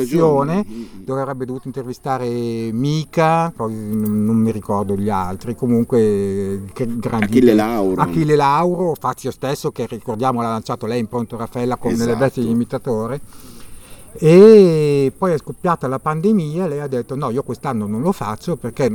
stagione. 0.64 0.66
dove 1.04 1.20
avrebbe 1.20 1.44
dovuto 1.44 1.66
intervistare 1.68 2.28
Mica 2.72 3.52
poi 3.54 3.74
non 3.74 4.36
mi 4.36 4.50
ricordo 4.52 4.96
gli 4.96 5.08
altri 5.08 5.54
comunque 5.54 6.60
grandi 6.74 7.24
Achille 7.24 7.54
Lauro. 7.54 8.00
Achille 8.02 8.36
Lauro 8.36 8.94
Fazio 8.98 9.30
stesso 9.30 9.70
che 9.70 9.86
ricordiamo 9.86 10.40
l'ha 10.42 10.50
lanciato 10.50 10.86
lei 10.86 11.00
in 11.00 11.06
Pronto 11.08 11.36
Raffaella 11.36 11.76
con 11.76 11.92
Esatto. 11.92 12.16
vesti 12.18 12.40
di 12.40 12.50
imitatore 12.50 13.20
e 14.16 15.12
poi 15.16 15.32
è 15.32 15.38
scoppiata 15.38 15.88
la 15.88 15.98
pandemia 15.98 16.66
lei 16.66 16.80
ha 16.80 16.86
detto 16.86 17.16
no 17.16 17.30
io 17.30 17.42
quest'anno 17.42 17.86
non 17.86 18.00
lo 18.00 18.12
faccio 18.12 18.56
perché 18.56 18.88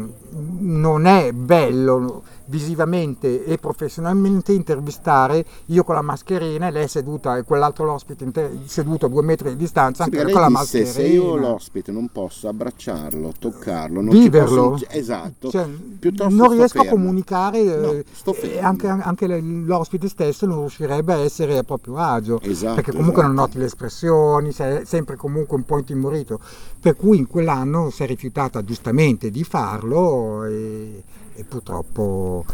non 0.60 1.06
è 1.06 1.32
bello 1.34 2.24
visivamente 2.50 3.46
e 3.46 3.58
professionalmente 3.58 4.52
intervistare 4.52 5.46
io 5.68 5.84
con 5.84 5.96
la 5.96 6.02
mascherina 6.02 6.68
e 6.68 6.72
lei 6.72 6.88
seduta 6.88 7.38
e 7.38 7.44
quell'altro 7.44 7.86
l'ospite 7.86 8.24
inter- 8.24 8.52
seduto 8.66 9.06
a 9.06 9.10
due 9.10 9.22
metri 9.22 9.50
di 9.50 9.56
distanza 9.56 10.04
Sì, 10.04 10.16
anche 10.16 10.32
con 10.32 10.42
la 10.42 10.50
mascherina 10.50 10.90
se 10.92 11.04
io 11.04 11.36
l'ospite 11.36 11.92
non 11.92 12.10
posso 12.12 12.48
abbracciarlo, 12.48 13.34
toccarlo, 13.38 14.02
non 14.02 14.10
viverlo 14.10 14.78
ci 14.78 14.86
posso... 14.86 14.98
Esatto. 15.00 15.50
Cioè, 15.50 15.68
Piuttosto 16.00 16.34
non 16.34 16.50
riesco 16.52 16.80
a 16.80 16.84
fermo. 16.84 16.98
comunicare 16.98 17.64
No, 17.64 17.92
eh, 17.92 18.60
anche, 18.60 18.88
anche 18.88 19.28
l'ospite 19.28 20.10
stesso 20.10 20.46
non 20.46 20.60
riuscirebbe 20.60 21.14
a 21.14 21.18
essere 21.18 21.58
a 21.58 21.64
proprio 21.64 21.98
agio 21.98 22.40
Esatto, 22.42 22.76
perché 22.76 22.92
comunque 22.92 23.22
non 23.22 23.34
esatto. 23.34 23.48
noti 23.48 23.58
le 23.60 23.66
espressioni 23.66 24.52
sei 24.52 24.86
sempre 24.86 25.16
comunque 25.16 25.56
un 25.56 25.64
po' 25.64 25.78
intimorito 25.78 26.40
per 26.80 26.96
cui 26.96 27.18
in 27.18 27.28
quell'anno 27.28 27.90
si 27.90 28.04
è 28.04 28.08
rifiutata 28.08 28.64
giustamente 28.64 29.30
di 29.30 29.44
farlo 29.44 30.46
e, 30.46 31.04
e 31.40 31.44
purtroppo 31.46 32.46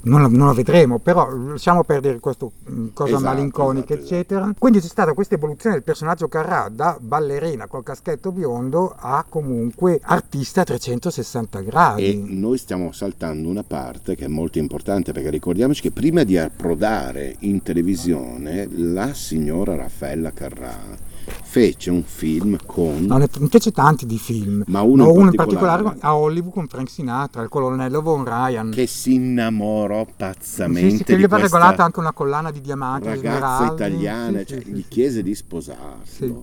non 0.00 0.22
la, 0.22 0.28
non 0.28 0.46
la 0.46 0.52
vedremo, 0.52 0.98
però 0.98 1.28
lasciamo 1.30 1.82
perdere 1.84 2.20
questa 2.20 2.46
cosa 2.94 3.16
Esatto, 3.16 3.24
malinconica, 3.24 3.94
esatto, 3.94 4.06
eccetera. 4.06 4.54
Quindi 4.58 4.80
c'è 4.80 4.86
stata 4.86 5.12
questa 5.12 5.34
evoluzione 5.34 5.74
del 5.74 5.84
personaggio 5.84 6.28
Carrà 6.28 6.68
da 6.72 6.96
ballerina 7.00 7.66
col 7.66 7.82
caschetto 7.82 8.32
biondo 8.32 8.94
a 8.96 9.24
comunque 9.28 10.00
artista 10.02 10.62
a 10.62 10.64
360 10.64 11.60
gradi. 11.60 12.04
E 12.04 12.14
noi 12.14 12.58
stiamo 12.58 12.92
saltando 12.92 13.48
una 13.48 13.64
parte 13.64 14.14
che 14.14 14.24
è 14.24 14.28
molto 14.28 14.58
importante 14.58 15.12
perché 15.12 15.30
ricordiamoci 15.30 15.82
che 15.82 15.90
prima 15.90 16.22
di 16.22 16.38
approdare 16.38 17.36
in 17.40 17.62
televisione 17.62 18.68
la 18.70 19.12
signora 19.14 19.74
Raffaella 19.74 20.32
Carrà 20.32 21.06
fece 21.42 21.90
un 21.90 22.02
film 22.04 22.56
con 22.64 23.04
No, 23.06 23.16
ne 23.18 23.28
fece 23.48 23.70
tanti 23.72 24.06
di 24.06 24.18
film, 24.18 24.62
Ma 24.66 24.80
uno 24.82 25.04
No, 25.04 25.10
in 25.10 25.16
uno 25.18 25.28
in 25.30 25.34
particolare. 25.36 25.82
particolare 25.82 25.98
a 26.12 26.16
Hollywood 26.16 26.52
con 26.52 26.66
Frank 26.68 26.88
Sinatra, 26.90 27.42
il 27.42 27.48
colonnello 27.48 28.02
Von 28.02 28.24
Ryan. 28.24 28.70
che 28.70 28.86
si 28.86 29.14
innamorò 29.14 30.06
pazzamente 30.16 30.90
Sì, 30.90 30.96
sì, 30.98 31.04
che 31.04 31.12
gli 31.12 31.22
aveva 31.24 31.38
questa 31.38 31.56
regalata 31.58 31.84
anche 31.84 31.98
una 32.00 32.12
collana 32.12 32.50
di 32.50 32.60
diamanti, 32.60 33.08
ragazza 33.08 33.28
smeraldi. 33.66 33.74
italiana, 33.74 34.38
Sì, 34.40 34.46
cioè, 34.46 34.60
sì, 34.64 34.70
gli 34.72 34.84
chiese 34.88 35.22
di 35.22 35.34
sì, 35.34 35.42
sposarlo 35.42 36.02
sì. 36.04 36.34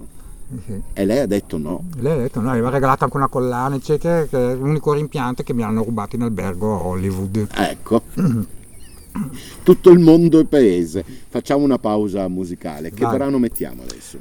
e 0.93 1.05
lei 1.05 1.19
ha 1.19 1.25
detto 1.25 1.57
no. 1.57 1.85
Lei 1.97 2.11
ha 2.13 2.17
detto 2.17 2.39
no, 2.39 2.47
gli 2.49 2.51
aveva 2.51 2.69
regalato 2.69 3.03
anche 3.03 3.17
una 3.17 3.27
collana, 3.27 3.75
eccetera, 3.75 4.25
che 4.25 4.51
è 4.51 4.55
l'unico 4.55 4.93
rimpianto 4.93 5.43
che 5.43 5.53
mi 5.53 5.63
hanno 5.63 5.83
rubato 5.83 6.15
in 6.15 6.21
albergo 6.21 6.75
a 6.79 6.83
Hollywood. 6.85 7.47
Ecco. 7.53 8.01
Tutto 9.63 9.89
il 9.89 9.99
mondo 9.99 10.39
è 10.39 10.45
paese. 10.45 11.03
Facciamo 11.29 11.63
una 11.63 11.77
pausa 11.79 12.27
musicale. 12.27 12.91
Che 12.91 13.05
Vai. 13.05 13.15
brano 13.17 13.37
mettiamo 13.39 13.83
adesso? 13.83 14.17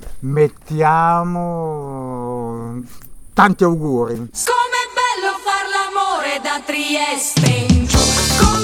Mettiamo 1.25 2.83
tanti 3.33 3.65
auguri. 3.65 4.15
Com'è 4.15 4.29
bello 4.31 5.39
far 5.43 5.67
l'amore 5.69 6.41
da 6.43 6.61
Trieste 6.65 7.47
in 7.73 7.87
giù. 7.87 7.99
Com'è 8.39 8.64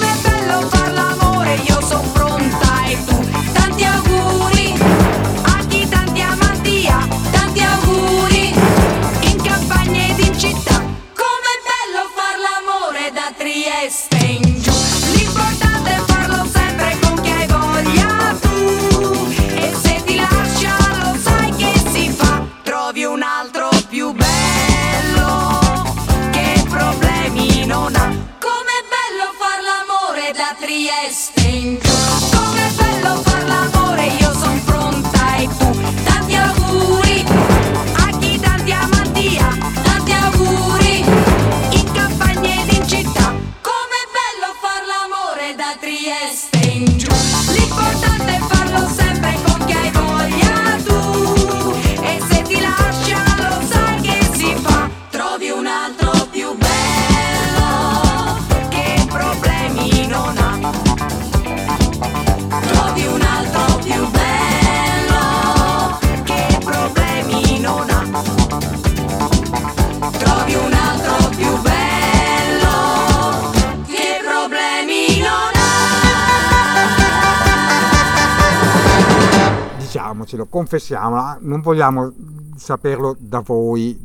diciamocelo, 80.31 80.45
confessiamolo, 80.47 81.37
non 81.41 81.61
vogliamo 81.61 82.11
saperlo 82.55 83.15
da 83.19 83.39
voi 83.41 83.97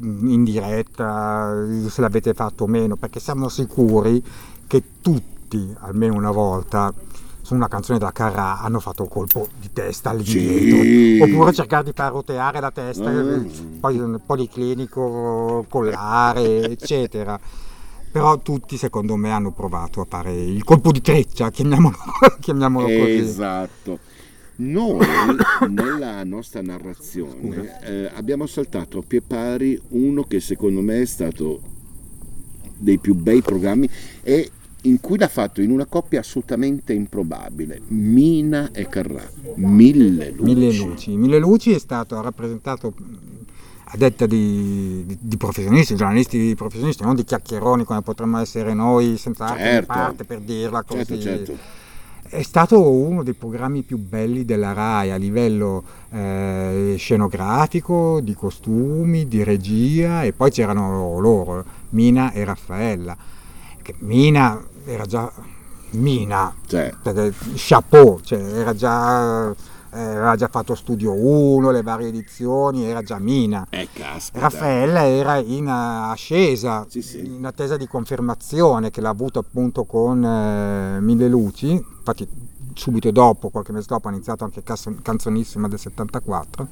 in, 0.00 0.44
diretta, 0.44 1.64
se 1.88 2.00
l'avete 2.00 2.34
fatto 2.34 2.64
o 2.64 2.66
meno, 2.66 2.96
perché 2.96 3.20
siamo 3.20 3.48
sicuri 3.48 4.22
che 4.66 4.82
tutti, 5.00 5.74
almeno 5.80 6.14
una 6.14 6.30
volta, 6.30 6.92
su 7.40 7.54
una 7.54 7.68
canzone 7.68 7.98
da 7.98 8.12
Carrà 8.12 8.60
hanno 8.60 8.78
fatto 8.80 9.02
il 9.02 9.08
colpo 9.08 9.48
di 9.58 9.68
testa 9.72 10.10
all'indietro 10.10 10.80
Sì. 10.82 11.18
oppure 11.20 11.52
cercare 11.52 11.82
di 11.84 11.92
far 11.92 12.12
roteare 12.12 12.60
la 12.60 12.70
testa 12.70 13.10
Mm. 13.10 13.78
poi 13.80 13.96
nel 13.98 14.20
policlinico 14.24 15.66
collare 15.68 16.70
eccetera 16.70 17.36
però 18.12 18.38
tutti 18.38 18.76
secondo 18.76 19.16
me 19.16 19.32
hanno 19.32 19.50
provato 19.50 20.00
a 20.00 20.06
fare 20.08 20.32
il 20.32 20.62
colpo 20.62 20.92
di 20.92 21.00
treccia 21.00 21.50
chiamiamolo, 21.50 21.96
chiamiamolo 22.38 22.86
così 22.86 23.18
Esatto. 23.18 23.98
Noi 24.56 24.98
nella 25.70 26.22
nostra 26.24 26.60
narrazione 26.62 27.80
eh, 27.82 28.10
abbiamo 28.14 28.46
saltato 28.46 28.98
a 28.98 29.02
pie 29.06 29.22
pari 29.22 29.80
uno 29.90 30.24
che 30.24 30.40
secondo 30.40 30.80
me 30.80 31.00
è 31.00 31.06
stato 31.06 31.60
dei 32.76 32.98
più 32.98 33.14
bei 33.14 33.40
programmi 33.42 33.88
e 34.22 34.50
in 34.82 35.00
cui 35.00 35.16
l'ha 35.16 35.28
fatto 35.28 35.60
in 35.62 35.70
una 35.70 35.86
coppia 35.86 36.20
assolutamente 36.20 36.92
improbabile, 36.92 37.80
Mina 37.88 38.70
e 38.72 38.88
Carrà, 38.88 39.24
Mille 39.54 40.30
Luci. 40.32 40.42
Mille 40.42 40.72
Luci. 40.72 41.16
Mille 41.16 41.38
Luci 41.38 41.72
è 41.72 41.78
stato 41.78 42.20
rappresentato 42.20 42.92
mh, 42.96 43.04
a 43.84 43.96
detta 43.96 44.26
di, 44.26 45.04
di- 45.06 45.18
di 45.20 45.36
professionisti, 45.36 45.94
giornalisti 45.94 46.54
professionisti, 46.56 47.04
non 47.04 47.14
di 47.14 47.22
chiacchieroni 47.24 47.84
come 47.84 48.02
potremmo 48.02 48.38
essere 48.38 48.74
noi 48.74 49.16
senza 49.18 49.44
arte 49.46 49.62
Certo. 49.62 49.86
parte 49.92 50.24
per 50.24 50.40
dirla 50.40 50.82
così. 50.82 51.04
Certo, 51.04 51.20
certo. 51.20 51.58
È 52.28 52.40
stato 52.42 52.80
uno 52.90 53.22
dei 53.22 53.34
programmi 53.34 53.82
più 53.82 53.98
belli 53.98 54.44
della 54.46 54.72
RAI 54.72 55.10
a 55.10 55.16
livello 55.16 55.82
eh, 56.10 56.94
scenografico, 56.96 58.20
di 58.22 58.32
costumi, 58.34 59.28
di 59.28 59.42
regia 59.44 60.22
e 60.22 60.32
poi 60.32 60.50
c'erano 60.50 61.18
loro, 61.20 61.62
Mina 61.90 62.32
e 62.32 62.44
Raffaella. 62.44 63.14
Mina 63.98 64.62
era 64.86 65.04
già 65.04 65.30
Mina, 65.90 66.54
Cioè, 66.66 66.94
perché 67.02 67.34
chapeau, 67.54 68.20
cioè 68.22 68.40
era 68.40 68.72
già, 68.74 69.50
eh, 69.50 69.54
aveva 70.00 70.34
già 70.34 70.48
fatto 70.48 70.74
Studio 70.74 71.12
1, 71.12 71.70
le 71.70 71.82
varie 71.82 72.08
edizioni, 72.08 72.84
era 72.86 73.02
già 73.02 73.18
Mina. 73.18 73.66
eh. 74.38 74.40
Raffaella 74.40 75.04
era 75.06 75.36
in 75.36 75.66
eh, 75.66 76.12
ascesa, 76.12 76.86
Sì, 76.88 77.02
sì. 77.02 77.26
in 77.34 77.44
attesa 77.44 77.76
di 77.76 77.86
confermazione 77.86 78.90
che 78.90 79.02
l'ha 79.02 79.10
avuto 79.10 79.38
appunto 79.40 79.84
con 79.84 80.24
eh, 80.24 80.98
Mille 81.00 81.28
Luci, 81.28 81.84
infatti 82.02 82.28
subito 82.74 83.10
dopo, 83.10 83.50
qualche 83.50 83.72
mese 83.72 83.86
dopo, 83.88 84.08
ha 84.08 84.10
iniziato 84.10 84.44
anche 84.44 84.62
Canzonissima 85.02 85.68
del 85.68 85.78
74 85.78 86.68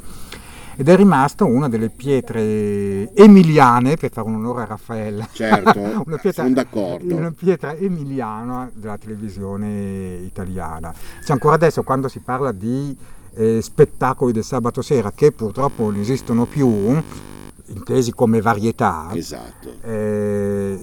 ed 0.77 0.89
è 0.89 0.97
rimasto 0.97 1.45
una 1.47 1.69
delle 1.69 1.91
pietre 1.91 3.13
emiliane, 3.15 3.97
per 3.97 4.11
fare 4.11 4.27
un 4.29 4.37
onore 4.37 4.63
a 4.63 4.67
Raffaella, 4.67 5.29
Certo, 5.31 5.79
una 6.07 6.17
pietra, 6.17 6.43
sono 6.43 6.55
d'accordo. 6.55 7.15
una 7.15 7.33
pietra 7.33 7.75
emiliana 7.75 8.71
della 8.73 8.97
televisione 8.97 10.15
italiana. 10.23 10.93
Cioè 11.23 11.33
ancora 11.33 11.57
adesso 11.57 11.83
quando 11.83 12.09
si 12.09 12.21
parla 12.21 12.53
di 12.53 12.97
eh, 13.35 13.61
spettacoli 13.61 14.33
del 14.33 14.45
sabato 14.45 14.81
sera 14.81 15.13
che 15.13 15.33
purtroppo 15.33 15.91
non 15.91 16.01
esistono 16.01 16.47
più, 16.47 16.67
intesi 17.75 18.13
come 18.13 18.41
varietà, 18.41 19.09
Esatto. 19.13 19.73
eh, 19.83 20.79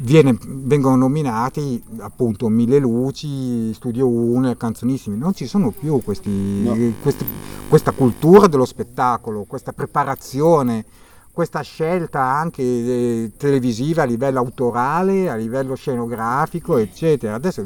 viene- 0.00 0.36
vengono 0.40 0.96
nominati 0.96 1.82
appunto 1.98 2.48
Mille 2.48 2.78
Luci, 2.78 3.72
Studio 3.74 4.08
1 4.08 4.50
e 4.50 4.56
Canzonissimi, 4.56 5.16
non 5.16 5.34
ci 5.34 5.46
sono 5.46 5.70
più 5.70 6.02
questi, 6.02 6.30
No. 6.30 6.76
questi- 7.00 7.24
questa 7.68 7.92
cultura 7.92 8.46
dello 8.48 8.64
spettacolo, 8.64 9.44
questa 9.44 9.72
preparazione, 9.72 10.84
questa 11.32 11.60
scelta 11.62 12.20
anche 12.20 12.62
eh, 12.62 13.32
televisiva 13.38 14.02
a 14.02 14.06
livello 14.06 14.38
autorale, 14.40 15.30
a 15.30 15.34
livello 15.36 15.74
scenografico, 15.74 16.76
eccetera. 16.76 17.34
Adesso 17.34 17.64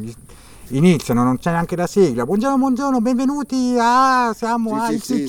iniziano, 0.71 1.23
non 1.23 1.39
c'è 1.39 1.51
neanche 1.51 1.77
la 1.77 1.87
sigla. 1.87 2.25
Buongiorno, 2.25 2.59
buongiorno, 2.59 3.01
benvenuti 3.01 3.77
a 3.79 4.33
siamo 4.35 4.71
Sì, 4.71 4.95
a 4.95 4.99
sì, 4.99 5.29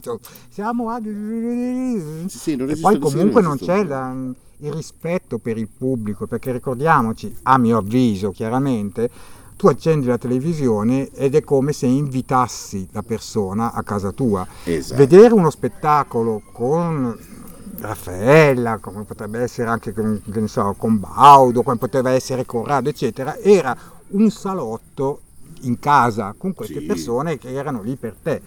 Cioè, 0.00 0.18
siamo 0.48 0.90
a 0.90 1.00
Sì, 1.00 2.38
sì, 2.38 2.56
non 2.56 2.70
e 2.70 2.76
poi 2.76 2.98
comunque 2.98 3.42
non 3.42 3.56
c'è 3.58 3.84
la- 3.84 4.14
il 4.58 4.72
rispetto 4.72 5.38
per 5.38 5.58
il 5.58 5.68
pubblico, 5.68 6.26
perché 6.26 6.52
ricordiamoci, 6.52 7.34
a 7.42 7.58
mio 7.58 7.78
avviso 7.78 8.30
chiaramente, 8.30 9.10
tu 9.56 9.66
accendi 9.68 10.06
la 10.06 10.18
televisione 10.18 11.10
ed 11.12 11.34
è 11.34 11.42
come 11.42 11.72
se 11.72 11.86
invitassi 11.86 12.88
la 12.92 13.02
persona 13.02 13.72
a 13.72 13.82
casa 13.82 14.12
tua. 14.12 14.46
Esatto. 14.64 14.96
Vedere 14.96 15.34
uno 15.34 15.50
spettacolo 15.50 16.42
con 16.52 17.16
Raffaella, 17.76 18.78
come 18.78 19.02
potrebbe 19.04 19.40
essere 19.40 19.68
anche 19.68 19.92
con, 19.92 20.20
so, 20.46 20.74
con 20.78 20.98
Baudo, 20.98 21.62
come 21.62 21.76
poteva 21.76 22.10
essere 22.10 22.46
Corrado, 22.46 22.88
eccetera, 22.88 23.36
era 23.38 23.76
un 24.14 24.30
salotto 24.30 25.20
in 25.62 25.78
casa 25.78 26.34
con 26.36 26.52
queste 26.54 26.80
Sì. 26.80 26.86
persone 26.86 27.38
che 27.38 27.52
erano 27.52 27.82
lì 27.82 27.96
per 27.96 28.14
te. 28.22 28.40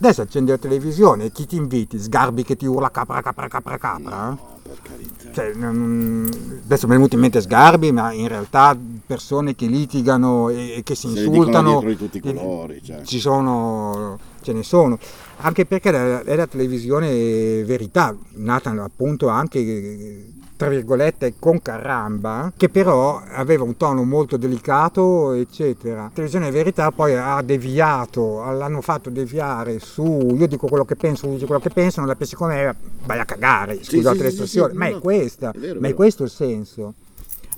Adesso 0.00 0.22
accendi 0.22 0.50
la 0.50 0.58
televisione 0.58 1.24
e 1.24 1.32
chi 1.32 1.44
ti 1.46 1.56
inviti? 1.56 1.98
Sgarbi 1.98 2.44
che 2.44 2.56
ti 2.56 2.66
urla 2.66 2.90
capra, 2.90 3.20
capra, 3.20 3.48
capra, 3.48 3.78
capra? 3.78 4.28
No, 4.28 4.58
per 4.62 4.78
carità. 4.80 5.32
Cioè, 5.32 5.46
adesso 5.50 6.86
mi 6.86 6.92
è 6.92 6.96
venuto 6.96 7.16
in 7.16 7.20
mente 7.20 7.40
Sgarbi, 7.40 7.90
ma 7.90 8.12
in 8.12 8.28
realtà 8.28 8.76
persone 9.06 9.56
che 9.56 9.66
litigano 9.66 10.50
e, 10.50 10.82
che 10.84 10.94
si 10.94 11.10
Se 11.10 11.18
insultano. 11.24 11.80
di 11.82 11.96
tutti 11.96 12.18
i 12.18 12.20
eh, 12.24 12.34
colori, 12.34 12.80
cioè. 12.82 13.02
Ci 13.02 13.18
sono, 13.18 14.18
ce 14.40 14.52
ne 14.52 14.62
sono. 14.62 14.98
Anche 15.38 15.66
perché 15.66 15.90
è 15.90 16.20
è 16.22 16.36
la 16.36 16.46
televisione 16.46 17.64
verità, 17.64 18.14
nata 18.34 18.70
appunto 18.82 19.26
anche 19.26 19.58
eh, 19.58 20.32
tra 20.58 20.68
virgolette 20.68 21.34
con 21.38 21.62
Carramba, 21.62 22.52
che 22.56 22.68
però 22.68 23.22
aveva 23.30 23.62
un 23.62 23.76
tono 23.76 24.02
molto 24.02 24.36
delicato, 24.36 25.30
eccetera. 25.30 26.10
Televisione 26.12 26.50
verità 26.50 26.90
poi 26.90 27.14
ha 27.14 27.40
deviato, 27.42 28.42
l'hanno 28.50 28.80
fatto 28.80 29.08
deviare 29.08 29.78
su, 29.78 30.34
io 30.36 30.48
dico 30.48 30.66
quello 30.66 30.84
che 30.84 30.96
penso, 30.96 31.28
tu 31.28 31.34
dici 31.34 31.46
quello 31.46 31.60
che 31.60 31.70
penso, 31.70 32.00
non 32.00 32.08
la 32.08 32.16
pensi 32.16 32.34
come 32.34 32.74
vai 33.04 33.20
a 33.20 33.24
cagare, 33.24 33.76
Sì, 33.76 33.98
scusate 33.98 34.16
sì, 34.16 34.18
sì, 34.18 34.22
l'espressione, 34.24 34.72
sì, 34.72 34.78
ma 34.78 34.88
no, 34.88 34.96
è 34.96 35.00
questa, 35.00 35.52
è 35.52 35.58
vero, 35.58 35.80
ma 35.80 35.86
è 35.86 35.94
questo 35.94 36.24
il 36.24 36.30
senso. 36.30 36.94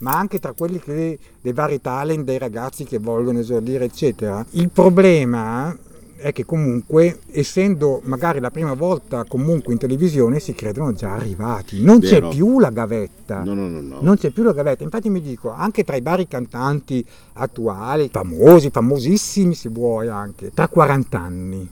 Ma 0.01 0.19
anche 0.19 0.39
tra 0.39 0.53
quelli 0.53 0.79
che, 0.79 1.19
dei 1.41 1.53
vari 1.55 1.81
talent, 1.81 2.25
dei 2.25 2.39
ragazzi 2.39 2.85
che 2.85 2.99
vogliono 2.99 3.39
esordire, 3.39 3.87
eccetera. 3.87 4.45
Il 4.51 4.69
problema 4.69 5.75
è 6.21 6.33
che 6.33 6.45
comunque, 6.45 7.21
essendo 7.31 8.01
magari 8.05 8.41
la 8.41 8.51
prima 8.51 8.75
volta 8.75 9.25
comunque 9.25 9.73
in 9.73 9.79
televisione, 9.79 10.39
si 10.39 10.55
credono 10.55 10.93
già 10.93 11.13
arrivati. 11.15 11.83
Non 11.83 12.01
c'è 12.01 12.21
Vero. 12.21 12.29
più 12.29 12.59
la 12.59 12.71
gavetta. 12.71 13.43
No, 13.43 13.55
no, 13.55 13.69
no, 13.69 13.81
no. 13.81 13.99
Non 14.01 14.17
c'è 14.17 14.31
più 14.31 14.43
la 14.43 14.53
gavetta, 14.53 14.83
infatti 14.85 15.09
mi 15.09 15.21
dico, 15.21 15.51
anche 15.51 15.83
tra 15.83 15.97
i 15.97 16.03
vari 16.03 16.29
cantanti 16.29 17.05
attuali, 17.35 18.09
famosi, 18.13 18.71
famosissimi 18.71 19.55
se 19.55 19.69
vuoi 19.71 20.09
anche, 20.09 20.51
tra 20.53 20.69
40 20.69 21.19
anni, 21.19 21.69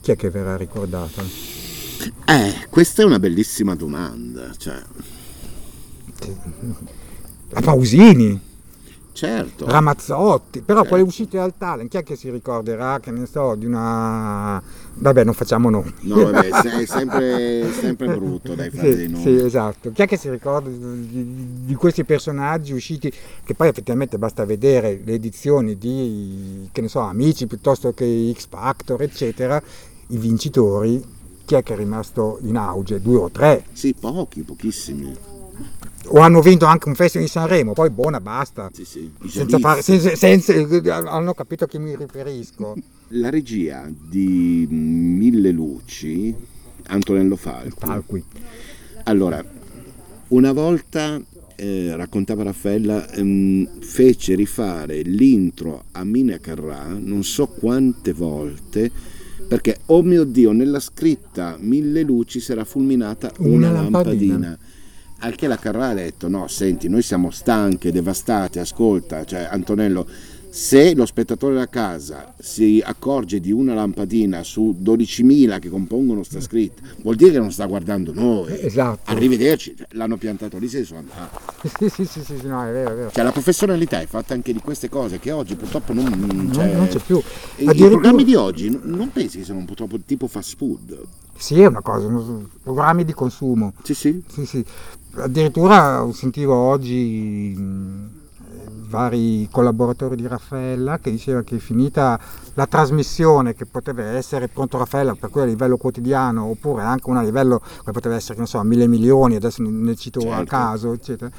chi 0.00 0.10
è 0.10 0.16
che 0.16 0.30
verrà 0.30 0.56
ricordato? 0.56 1.22
Eh, 2.26 2.66
questa 2.68 3.02
è 3.02 3.04
una 3.04 3.18
bellissima 3.18 3.74
domanda. 3.74 4.50
Cioè, 4.56 4.82
La 7.50 7.60
Pausini, 7.60 8.40
certo. 9.12 9.66
Ramazzotti, 9.66 10.60
però 10.60 10.80
Certo. 10.80 10.88
quelle 10.94 11.04
uscite 11.08 11.38
al 11.38 11.54
talent, 11.56 11.88
chi 11.90 11.96
è 11.98 12.02
che 12.02 12.16
si 12.16 12.30
ricorderà, 12.30 12.98
che 13.00 13.10
ne 13.10 13.26
so, 13.26 13.54
di 13.54 13.66
una... 13.66 14.62
Vabbè, 14.94 15.24
non 15.24 15.34
facciamo 15.34 15.70
nomi. 15.70 15.92
No, 16.00 16.24
vabbè, 16.24 16.48
è 16.48 16.86
sempre, 16.86 17.70
sempre 17.72 18.06
brutto 18.06 18.54
dai 18.54 18.70
fare 18.70 18.94
dei 18.94 19.06
Sì, 19.06 19.12
nomi. 19.12 19.22
sì, 19.22 19.44
esatto. 19.44 19.90
Chi 19.92 20.02
è 20.02 20.06
che 20.06 20.16
si 20.16 20.28
ricorda 20.30 20.68
di, 20.68 21.08
di- 21.08 21.64
di 21.64 21.74
questi 21.74 22.04
personaggi 22.04 22.72
usciti, 22.72 23.12
che 23.44 23.54
poi 23.54 23.68
effettivamente 23.68 24.18
basta 24.18 24.44
vedere 24.44 25.00
le 25.04 25.12
edizioni 25.14 25.78
di, 25.78 26.68
che 26.72 26.80
ne 26.80 26.88
so, 26.88 27.00
Amici 27.00 27.46
piuttosto 27.46 27.92
che 27.92 28.32
X 28.36 28.46
Factor, 28.48 29.00
eccetera, 29.02 29.62
i 30.08 30.16
vincitori, 30.18 31.02
chi 31.44 31.54
è 31.54 31.62
che 31.62 31.72
è 31.72 31.76
rimasto 31.76 32.38
in 32.42 32.56
auge? 32.56 33.00
Due 33.00 33.18
o 33.18 33.30
tre? 33.30 33.64
Sì, 33.72 33.94
pochi, 33.98 34.42
pochissimi. 34.42 35.16
O 36.06 36.18
hanno 36.20 36.40
vinto 36.40 36.64
anche 36.66 36.88
un 36.88 36.94
festival 36.94 37.26
di 37.26 37.32
Sanremo, 37.32 37.72
poi 37.72 37.90
buona, 37.90 38.20
basta. 38.20 38.70
Sì, 38.72 38.84
sì. 38.84 39.10
Senza 39.26 39.58
fare, 39.58 39.82
senza, 39.82 40.14
senza- 40.14 40.96
hanno 41.10 41.32
capito 41.34 41.64
a 41.64 41.66
chi 41.68 41.78
mi 41.78 41.96
riferisco. 41.96 42.74
La 43.08 43.30
regia 43.30 43.90
di 43.90 44.66
Mille 44.68 45.50
Luci, 45.50 46.34
Antonello 46.88 47.36
Falco. 47.36 47.86
Falqui. 47.86 48.22
Allora, 49.04 49.44
una 50.28 50.52
volta 50.52 51.20
eh, 51.56 51.94
raccontava 51.96 52.42
Raffaella, 52.42 53.10
ehm, 53.12 53.80
fece 53.80 54.34
rifare 54.34 55.02
l'intro 55.02 55.84
a 55.92 56.04
Mina 56.04 56.38
Carrà 56.38 56.86
non 56.98 57.22
so 57.22 57.46
quante 57.46 58.12
volte 58.12 58.90
perché, 59.46 59.80
oh 59.86 60.02
mio 60.02 60.24
Dio, 60.24 60.52
nella 60.52 60.80
scritta 60.80 61.56
Mille 61.60 62.02
Luci 62.02 62.40
si 62.40 62.52
era 62.52 62.64
fulminata 62.64 63.30
una, 63.38 63.68
Una 63.68 63.70
lampadina. 63.72 64.32
lampadina. 64.32 64.58
Al 65.24 65.34
che 65.36 65.46
la 65.46 65.56
Carrà 65.56 65.88
ha 65.90 65.94
detto: 65.94 66.28
No, 66.28 66.48
senti, 66.48 66.88
noi 66.88 67.02
siamo 67.02 67.30
stanche, 67.30 67.92
devastate. 67.92 68.60
Ascolta, 68.60 69.24
cioè, 69.24 69.48
Antonello, 69.50 70.06
Se 70.54 70.94
lo 70.94 71.06
spettatore 71.06 71.54
da 71.54 71.66
casa 71.66 72.34
si 72.38 72.82
accorge 72.84 73.40
di 73.40 73.50
una 73.52 73.72
lampadina 73.72 74.42
su 74.42 74.76
12.000 74.82 75.58
che 75.58 75.70
compongono 75.70 76.22
sta 76.24 76.42
scritta, 76.42 76.82
vuol 77.02 77.16
dire 77.16 77.30
che 77.30 77.38
non 77.38 77.50
sta 77.50 77.64
guardando 77.64 78.12
noi. 78.12 78.52
Esatto. 78.60 79.10
Arrivederci, 79.10 79.74
Cioè, 79.78 79.86
l'hanno 79.92 80.18
piantato 80.18 80.58
lì, 80.58 80.68
se 80.68 80.80
ne 80.80 80.84
sono 80.84 80.98
andati. 80.98 81.70
Sì, 81.88 81.88
sì, 81.88 82.04
sì, 82.04 82.22
sì, 82.38 82.46
no, 82.46 82.62
è 82.66 82.70
vero, 82.70 82.90
è 82.90 82.94
vero. 82.96 83.10
Cioè, 83.12 83.24
la 83.24 83.32
professionalità 83.32 84.00
è 84.02 84.06
fatta 84.06 84.34
anche 84.34 84.52
di 84.52 84.58
queste 84.60 84.90
cose 84.90 85.18
che 85.18 85.30
oggi 85.30 85.54
purtroppo 85.54 85.94
non, 85.94 86.04
non 86.04 86.36
Non, 86.36 86.50
c'è. 86.50 86.74
non 86.74 86.86
c'è 86.88 86.98
più. 86.98 87.16
I, 87.16 87.22
i 87.62 87.66
Addirittura- 87.68 87.88
programmi 87.90 88.24
di 88.24 88.34
oggi 88.34 88.78
non 88.82 89.10
pensi 89.10 89.38
che 89.38 89.44
siano 89.44 89.64
purtroppo 89.64 89.98
tipo 90.04 90.26
fast 90.26 90.56
food? 90.58 90.98
Sì, 91.34 91.60
è 91.62 91.66
una 91.66 91.80
cosa, 91.80 92.06
programmi 92.62 93.06
di 93.06 93.14
consumo. 93.14 93.72
Sì, 93.82 93.94
sì. 93.94 94.22
Sì, 94.28 94.44
sì. 94.44 94.64
Addirittura 95.14 96.08
sentivo 96.12 96.54
oggi 96.54 97.54
mh, 97.54 98.08
vari 98.88 99.46
collaboratori 99.50 100.16
di 100.16 100.26
Raffaella 100.26 100.98
che 100.98 101.10
diceva 101.10 101.42
che 101.42 101.58
finita 101.58 102.18
la 102.54 102.66
trasmissione 102.66 103.54
che 103.54 103.66
poteva 103.66 104.02
essere 104.04 104.48
pronto 104.48 104.78
Raffaella 104.78 105.14
per 105.14 105.28
cui 105.30 105.42
a 105.42 105.44
livello 105.44 105.76
quotidiano 105.76 106.44
oppure 106.44 106.82
anche 106.82 107.10
una 107.10 107.20
a 107.20 107.24
livello 107.24 107.60
che 107.84 107.92
poteva 107.92 108.14
essere 108.14 108.38
che 108.38 108.46
so 108.46 108.62
mille 108.62 108.86
milioni 108.86 109.36
adesso 109.36 109.62
ne- 109.62 109.96
cito 109.96 110.20
a 110.20 110.36
Certo. 110.36 110.44
caso 110.44 110.92
eccetera 110.92 111.30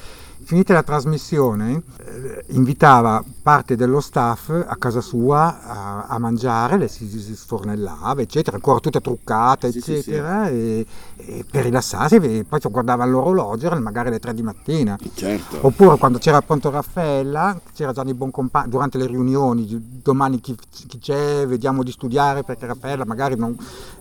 finita 0.43 0.73
la 0.73 0.83
trasmissione 0.83 1.81
eh, 2.05 2.43
invitava 2.49 3.23
parte 3.41 3.75
dello 3.75 3.99
staff 3.99 4.49
a 4.49 4.75
casa 4.77 5.01
sua 5.01 5.61
a, 5.63 6.05
a 6.07 6.17
mangiare 6.19 6.77
le 6.77 6.87
si, 6.87 7.07
si 7.07 7.35
sfornellava 7.35 8.21
eccetera 8.21 8.55
ancora 8.57 8.79
tutte 8.79 9.01
truccate 9.01 9.71
Sì, 9.71 9.79
sì, 9.81 10.01
sì. 10.01 10.11
eccetera 10.11 10.47
E, 10.49 10.85
e 11.17 11.45
per 11.49 11.63
rilassarsi 11.63 12.15
e 12.15 12.45
poi 12.47 12.59
guardava 12.69 13.05
l'orologio 13.05 13.67
erano 13.67 13.81
magari 13.81 14.09
le 14.09 14.19
3 14.19 14.33
di 14.33 14.41
mattina 14.43 14.97
Certo. 15.13 15.59
Oppure 15.61 15.97
quando 15.97 16.17
c'era 16.17 16.37
appunto 16.37 16.69
Raffaella, 16.69 17.59
c'era 17.73 17.91
Gianni 17.93 18.13
Boncompagni, 18.13 18.69
durante 18.69 18.97
le 18.97 19.05
riunioni, 19.07 19.99
domani 20.01 20.39
chi, 20.41 20.55
chi 20.69 20.99
c'è, 20.99 21.45
vediamo 21.47 21.83
di 21.83 21.91
studiare 21.91 22.43
perché 22.43 22.65
Raffaella 22.65 23.05
magari 23.05 23.35
non, 23.35 23.55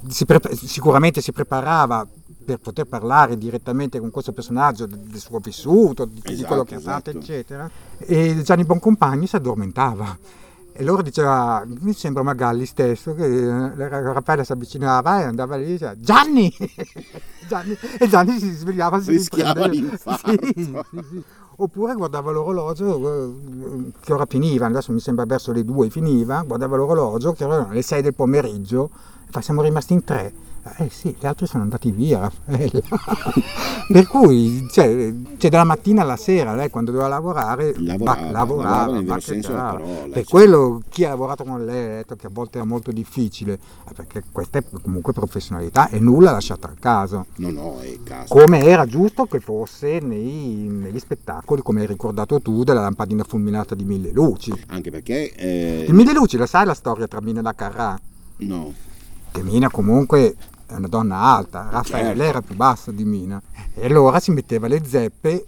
si 0.09 0.24
pre- 0.24 0.40
sicuramente 0.55 1.20
si 1.20 1.32
preparava 1.32 2.07
per 2.43 2.59
poter 2.59 2.86
parlare 2.86 3.38
direttamente 3.38 3.99
con 3.99 4.11
questo 4.11 4.32
personaggio 4.32 4.86
de- 4.86 4.99
del 5.03 5.20
suo 5.20 5.38
vissuto, 5.38 6.05
di, 6.05 6.20
di 6.22 6.32
Esatto, 6.32 6.47
quello 6.47 6.64
che 6.64 6.74
ha 6.74 6.80
fatto, 6.80 7.11
esatto. 7.11 7.24
eccetera. 7.24 7.70
E 7.99 8.43
Gianni 8.43 8.64
Boncompagni 8.64 9.26
si 9.26 9.36
addormentava. 9.36 10.18
E 10.74 10.84
loro 10.84 11.03
diceva, 11.03 11.64
mi 11.66 11.93
sembra 11.93 12.22
Magalli 12.22 12.64
stesso, 12.64 13.14
che 13.14 13.26
eh, 13.26 13.74
Raffaella 13.76 14.43
si 14.43 14.53
avvicinava 14.53 15.20
e 15.20 15.24
andava 15.24 15.57
lì 15.57 15.64
e 15.64 15.66
diceva 15.72 15.95
Gianni! 15.99 16.51
Gianni! 17.47 17.76
E 17.99 18.09
Gianni 18.09 18.38
si 18.38 18.51
svegliava, 18.53 19.01
si 19.03 19.11
Rischiava 19.11 19.66
l'infarto. 19.66 20.30
Sì, 20.30 20.53
sì, 20.55 20.64
sì. 20.64 21.22
Oppure 21.57 21.95
guardava 21.95 22.30
l'orologio 22.30 23.26
eh, 23.28 23.93
che 24.01 24.12
ora 24.14 24.24
finiva, 24.26 24.64
adesso 24.66 24.93
mi 24.93 25.01
sembra 25.01 25.26
verso 25.26 25.53
le 25.53 25.62
due 25.62 25.90
finiva, 25.90 26.43
guardava 26.43 26.76
l'orologio 26.76 27.34
che 27.34 27.45
erano 27.45 27.70
le 27.70 27.82
6 27.82 28.01
del 28.01 28.14
pomeriggio 28.14 28.90
e 29.26 29.30
fa 29.30 29.43
siamo 29.43 29.61
rimasti 29.61 29.93
in 29.93 30.03
tre. 30.03 30.32
Eh 30.79 30.89
sì, 30.91 31.15
gli 31.19 31.27
altri 31.27 31.47
sono 31.49 31.65
andati 31.65 31.91
via, 31.91 32.21
Raffaella. 32.21 32.81
per 33.93 34.07
cui, 34.07 34.69
cioè, 34.71 35.13
cioè, 35.37 35.51
dalla 35.51 35.65
mattina 35.65 36.03
alla 36.03 36.17
sera, 36.17 36.55
lei 36.55 36.71
quando 36.71 36.93
doveva 36.93 37.09
lavorare, 37.09 37.75
Lavorava, 37.79 38.21
va- 38.21 38.31
lavorava 38.31 38.87
lavorava, 38.93 39.19
parola, 39.51 40.03
Per 40.05 40.13
cioè. 40.13 40.25
quello 40.25 40.81
chi 40.89 41.05
ha 41.05 41.09
lavorato 41.09 41.43
con 41.43 41.65
lei 41.65 41.85
ha 41.85 41.95
detto 41.97 42.15
che 42.15 42.27
a 42.29 42.31
volte 42.33 42.59
era 42.59 42.67
molto 42.67 42.93
difficile, 42.93 43.55
eh, 43.55 43.93
perché 43.93 44.23
questa 44.31 44.59
è 44.61 44.65
comunque 44.83 45.13
professionalità 45.13 45.89
e 45.89 45.99
nulla 45.99 46.31
lasciata 46.31 46.69
al 46.69 46.77
caso 46.79 47.27
No, 47.37 47.51
no, 47.51 47.81
è 47.81 47.99
caso. 48.05 48.33
come 48.33 48.61
era 48.63 48.87
giusto 48.87 49.25
che 49.27 49.41
fosse 49.41 49.99
nei- 49.99 50.69
negli 50.71 50.99
spettacoli, 51.01 51.61
come 51.63 51.81
hai 51.81 51.87
ricordato 51.89 52.41
tu, 52.41 52.63
della 52.63 52.83
lampadina 52.83 53.25
fulminata 53.25 53.75
di 53.75 53.83
Mille 53.83 54.13
Luci. 54.13 54.53
Anche 54.69 54.91
perché... 54.93 55.33
eh, 55.35 55.87
Il 55.89 55.95
Mille 55.95 56.13
Luci, 56.13 56.37
la 56.37 56.47
sai 56.47 56.67
la 56.67 56.75
storia 56.75 57.09
tra 57.09 57.21
Mina 57.21 57.41
e 57.41 57.43
la 57.43 57.55
Carrà? 57.55 58.01
no, 58.37 58.73
Che 59.33 59.43
Mina 59.43 59.69
comunque 59.71 60.37
è 60.73 60.77
una 60.77 60.89
donna 60.89 61.16
alta, 61.20 61.68
Raffaella 61.70 62.09
Certo. 62.09 62.23
era 62.23 62.41
più 62.43 62.55
bassa 62.57 62.91
di 62.91 63.05
Mina. 63.05 63.41
E 63.75 63.87
allora 63.87 64.20
si 64.20 64.31
metteva 64.31 64.66
le 64.68 64.83
zeppe 64.85 65.45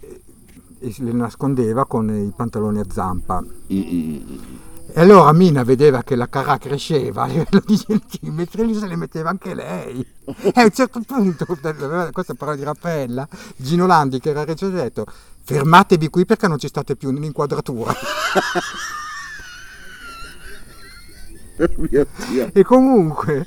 e 0.79 0.95
le 0.97 1.11
nascondeva 1.11 1.85
con 1.85 2.09
i 2.09 2.31
pantaloni 2.35 2.79
a 2.79 2.85
zampa. 2.89 3.43
E 3.67 5.01
allora 5.01 5.33
Mina 5.33 5.63
vedeva 5.63 6.03
che 6.03 6.15
la 6.15 6.29
carà 6.29 6.57
cresceva 6.57 7.23
a 7.23 7.27
livello 7.27 7.61
di 7.65 7.77
centimetri 7.77 8.61
e 8.61 8.65
lì 8.65 8.75
se 8.75 8.87
le 8.87 8.95
metteva 8.95 9.29
anche 9.29 9.53
lei. 9.53 10.05
E 10.23 10.51
a 10.53 10.63
un 10.63 10.71
certo 10.71 11.01
punto, 11.05 11.45
questa 11.45 12.33
parola 12.35 12.55
di 12.55 12.63
Raffaella, 12.63 13.27
Gino 13.55 13.87
Landi 13.87 14.19
che 14.19 14.29
era 14.29 14.45
regge 14.45 14.65
ha 14.65 14.69
detto 14.69 15.05
fermatevi 15.43 16.09
qui 16.09 16.25
perché 16.25 16.47
non 16.47 16.59
ci 16.59 16.67
state 16.67 16.95
più 16.95 17.11
nell'inquadratura. 17.11 17.93
E 22.53 22.63
comunque 22.63 23.45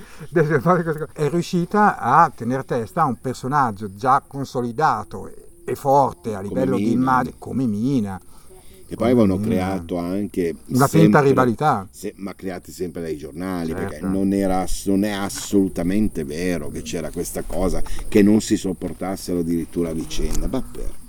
è 1.13 1.29
riuscita 1.29 1.99
a 1.99 2.31
tenere 2.35 2.65
testa 2.65 3.03
a 3.03 3.07
un 3.07 3.17
personaggio 3.21 3.95
già 3.95 4.23
consolidato 4.27 5.29
e- 5.65 5.75
forte 5.75 6.35
a 6.35 6.41
livello 6.41 6.77
di 6.77 6.93
immagine 6.93 7.35
come 7.39 7.67
Mina. 7.67 8.19
Che 8.89 8.97
poi 8.97 9.11
avevano 9.11 9.37
Mm. 9.37 9.43
creato 9.43 9.99
anche... 9.99 10.55
Una 10.69 10.87
finta 10.87 11.21
rivalità. 11.21 11.87
se- 11.91 12.15
ma 12.17 12.35
creati 12.35 12.73
sempre 12.73 13.03
dai 13.03 13.19
giornali, 13.19 13.73
Certo. 13.73 13.87
perché 13.87 14.07
non, 14.07 14.33
era, 14.33 14.65
non 14.87 15.05
è 15.05 15.11
assolutamente 15.11 16.25
vero 16.25 16.71
che 16.71 16.81
c'era 16.81 17.11
questa 17.11 17.43
cosa, 17.47 17.83
che 18.09 18.23
non 18.23 18.41
si 18.41 18.57
sopportassero 18.57 19.41
addirittura 19.41 19.91
a 19.91 19.93
vicenda. 19.93 20.49
Ma 20.51 20.63
perché? 20.63 21.08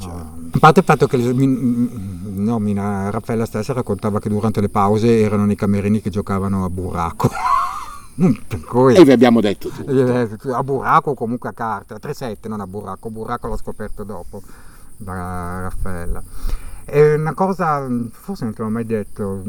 Cioè, 0.00 0.12
A 0.12 0.58
parte 0.58 0.80
il 0.80 0.84
fatto 0.86 1.06
che 1.06 1.16
le- 1.16 1.32
Min- 1.34 2.32
no, 2.36 2.58
Mina, 2.58 3.10
Raffaella 3.10 3.44
stessa 3.44 3.72
raccontava 3.72 4.18
che 4.18 4.28
durante 4.28 4.60
le 4.60 4.68
pause 4.68 5.20
erano 5.20 5.44
nei 5.44 5.56
camerini 5.56 6.00
che 6.00 6.10
giocavano 6.10 6.64
a 6.64 6.70
burraco. 6.70 7.30
cui, 8.66 8.94
E 8.96 9.04
vi 9.04 9.12
abbiamo 9.12 9.40
detto 9.40 9.68
tutto. 9.68 9.90
eh, 9.90 10.28
a 10.52 10.62
burraco 10.62 11.14
comunque 11.14 11.48
a 11.48 11.52
carte, 11.52 11.94
a 11.94 11.98
3-7 12.00 12.48
non 12.48 12.60
a 12.60 12.66
burraco, 12.66 13.10
burraco 13.10 13.46
l'ho 13.48 13.56
scoperto 13.56 14.04
dopo 14.04 14.42
da 14.96 15.60
Raffaella. 15.62 16.22
È 16.84 17.14
una 17.14 17.34
cosa, 17.34 17.86
forse 18.10 18.44
non 18.44 18.52
te 18.54 18.62
l'ho 18.62 18.68
mai 18.68 18.84
detto, 18.84 19.42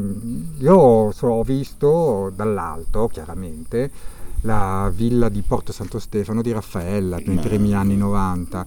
io 0.58 1.10
so- 1.12 1.26
ho 1.26 1.42
visto 1.42 2.30
dall'alto, 2.34 3.08
chiaramente, 3.08 3.90
la 4.42 4.90
villa 4.94 5.28
di 5.28 5.42
Porto 5.42 5.72
Santo 5.72 5.98
Stefano 5.98 6.40
di 6.40 6.52
Raffaella 6.52 7.18
nei 7.24 7.38
primi 7.38 7.74
anni 7.74 7.96
90 7.96 8.64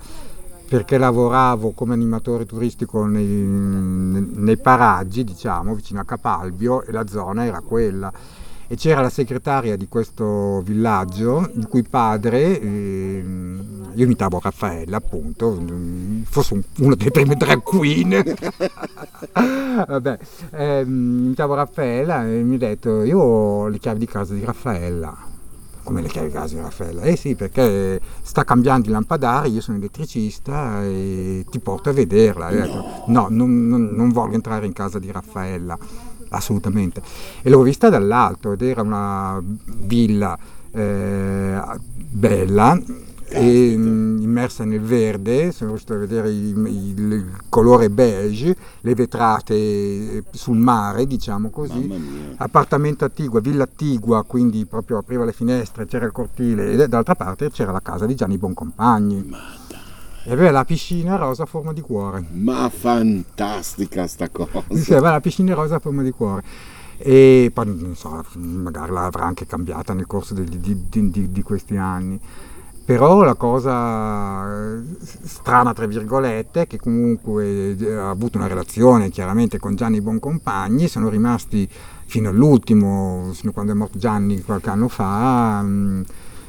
perché 0.68 0.98
lavoravo 0.98 1.72
come 1.72 1.94
animatore 1.94 2.46
turistico 2.46 3.06
nei, 3.06 3.26
nei 3.26 4.58
paraggi, 4.58 5.24
diciamo, 5.24 5.74
vicino 5.76 6.00
a 6.02 6.06
Capalbio 6.06 6.84
e 6.84 6.92
la 6.92 7.06
zona 7.08 7.46
era 7.46 7.62
quella. 7.62 8.12
E 8.68 8.76
c'era 8.76 9.00
la 9.02 9.12
segretaria 9.12 9.78
di 9.78 9.88
questo 9.88 10.62
villaggio, 10.62 11.52
il 11.54 11.68
cui 11.68 11.84
padre, 11.84 12.60
ehm, 12.60 13.92
io 13.94 14.04
imitavo 14.06 14.40
Raffaella 14.42 14.98
appunto, 14.98 15.62
forse 16.24 16.56
un- 16.56 16.64
uno 16.80 16.96
dei 16.96 17.12
primi 17.12 17.36
drag 17.36 17.62
queen. 17.62 18.24
Vabbè, 19.88 20.18
ehm, 20.52 21.26
imitavo 21.26 21.54
Raffaella 21.54 22.26
e 22.28 22.42
mi 22.42 22.56
ha 22.56 22.58
detto, 22.58 23.04
io 23.04 23.20
ho 23.20 23.68
le 23.68 23.78
chiavi 23.78 24.00
di 24.00 24.08
casa 24.08 24.34
di 24.34 24.44
Raffaella. 24.44 25.16
Come 25.86 26.02
le 26.02 26.08
chiavi 26.08 26.30
di 26.30 26.56
Raffaella? 26.60 27.04
Eh 27.04 27.16
sì, 27.16 27.36
perché 27.36 28.02
sta 28.24 28.44
cambiando 28.44 28.88
i 28.90 28.92
lampadari, 28.92 29.52
io 29.52 29.62
sono 29.62 29.78
elettricista 29.78 30.84
e 30.84 31.46
ti 31.48 31.60
porto 31.60 31.90
a 31.90 31.94
vederla. 31.94 32.50
Detto, 32.50 33.04
no, 33.06 33.28
non, 33.30 33.68
non- 33.68 33.90
non 33.94 34.10
voglio 34.10 34.34
entrare 34.34 34.66
in 34.66 34.74
casa 34.74 34.98
di 34.98 35.12
Raffaella, 35.12 35.78
assolutamente. 36.30 37.04
E 37.44 37.50
l'ho 37.52 37.62
vista 37.62 37.90
dall'alto 37.90 38.54
ed 38.54 38.64
era 38.64 38.82
una 38.82 39.40
villa 39.44 40.36
eh, 40.72 41.62
bella 41.96 42.78
e, 43.28 43.74
mm, 43.76 44.22
immersa 44.22 44.64
nel 44.66 44.82
verde, 44.82 45.52
sono 45.52 45.72
riuscito 45.72 45.94
a 45.94 45.98
vedere 45.98 46.30
il, 46.30 46.56
il- 46.68 47.12
il 47.12 47.32
colore 47.50 47.90
beige, 47.90 48.56
le 48.82 48.94
vetrate 48.96 49.54
eh, 49.56 50.24
sul 50.32 50.58
mare, 50.58 51.06
diciamo 51.08 51.50
così 51.50 51.88
appartamento 52.38 53.04
attigua, 53.06 53.40
villa 53.40 53.64
attigua, 53.64 54.24
quindi 54.24 54.66
proprio 54.66 54.98
apriva 55.00 55.26
le 55.26 55.34
finestre, 55.34 55.86
c'era 55.86 56.06
il 56.06 56.12
cortile 56.12 56.72
e 56.72 56.76
dall'altra 56.76 57.16
parte 57.16 57.50
c'era 57.50 57.72
la 57.72 57.82
casa 57.82 58.06
di 58.06 58.16
Gianni 58.16 58.38
Boncompagni. 58.38 59.30
E 60.28 60.32
aveva 60.32 60.50
la 60.52 60.66
piscina 60.66 61.18
rosa 61.18 61.44
a 61.44 61.46
forma 61.46 61.72
di 61.72 61.82
cuore. 61.82 62.26
Ma 62.32 62.68
fantastica 62.70 64.08
sta 64.08 64.30
cosa. 64.30 64.64
Sì, 64.74 64.94
aveva 64.94 65.12
la 65.12 65.20
piscina 65.20 65.54
rosa 65.54 65.76
a 65.76 65.80
forma 65.80 66.02
di 66.02 66.12
cuore. 66.12 66.44
E 66.98 67.52
poi 67.54 67.66
non 67.68 67.96
so, 67.96 68.24
magari 68.36 68.92
l'avrà 68.92 69.26
anche 69.26 69.46
cambiata 69.46 69.94
nel 69.94 70.08
corso 70.08 70.34
di, 70.34 70.60
di- 70.60 71.10
di- 71.12 71.32
di 71.32 71.42
questi 71.44 71.76
anni. 71.78 72.20
Però 72.86 73.24
la 73.24 73.34
cosa 73.34 74.76
eh, 74.78 74.84
strana, 75.24 75.74
tra 75.74 75.88
virgolette, 75.88 76.62
è 76.62 76.68
che 76.68 76.78
comunque 76.78 77.76
eh, 77.76 77.94
ha 77.96 78.12
avuto 78.12 78.38
una 78.38 78.46
relazione 78.46 79.10
chiaramente 79.10 79.58
con 79.58 79.76
Gianni 79.76 80.02
Boncompagni, 80.02 80.88
sono 80.88 81.10
rimasti 81.10 81.68
fino 82.06 82.30
all'ultimo, 82.30 83.32
fino 83.34 83.50
a 83.50 83.54
quando 83.54 83.72
è 83.72 83.76
morto 83.76 83.98
Gianni 83.98 84.44
qualche 84.44 84.70
anno 84.70 84.88
fa, 84.88 85.64
mh, 85.64 86.06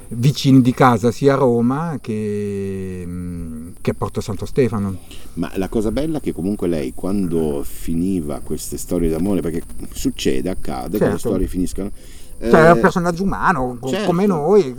vicini 0.09 0.61
di 0.61 0.74
casa 0.74 1.11
sia 1.11 1.32
a 1.32 1.37
Roma 1.39 1.97
che, 2.03 3.03
mm, 3.07 3.68
che 3.80 3.93
a 3.93 3.95
Porto 3.97 4.20
Santo 4.20 4.45
Stefano. 4.45 4.99
Ma 5.34 5.51
la 5.55 5.70
cosa 5.70 5.91
bella 5.91 6.18
è 6.18 6.20
che 6.20 6.32
comunque 6.34 6.68
lei 6.68 6.93
quando 6.95 7.62
finiva 7.64 8.41
queste 8.45 8.76
storie 8.76 9.09
d'amore, 9.09 9.41
perché 9.41 9.62
succede, 9.91 10.51
accade 10.51 10.99
che 10.99 11.05
le 11.05 11.11
Certo. 11.12 11.28
storie 11.28 11.47
finiscano, 11.47 11.91
Cioè 12.39 12.64
è 12.64 12.68
eh, 12.68 12.72
un 12.72 12.80
personaggio 12.80 13.22
umano, 13.22 13.78
certo. 13.87 14.07
come 14.07 14.26
noi. 14.26 14.74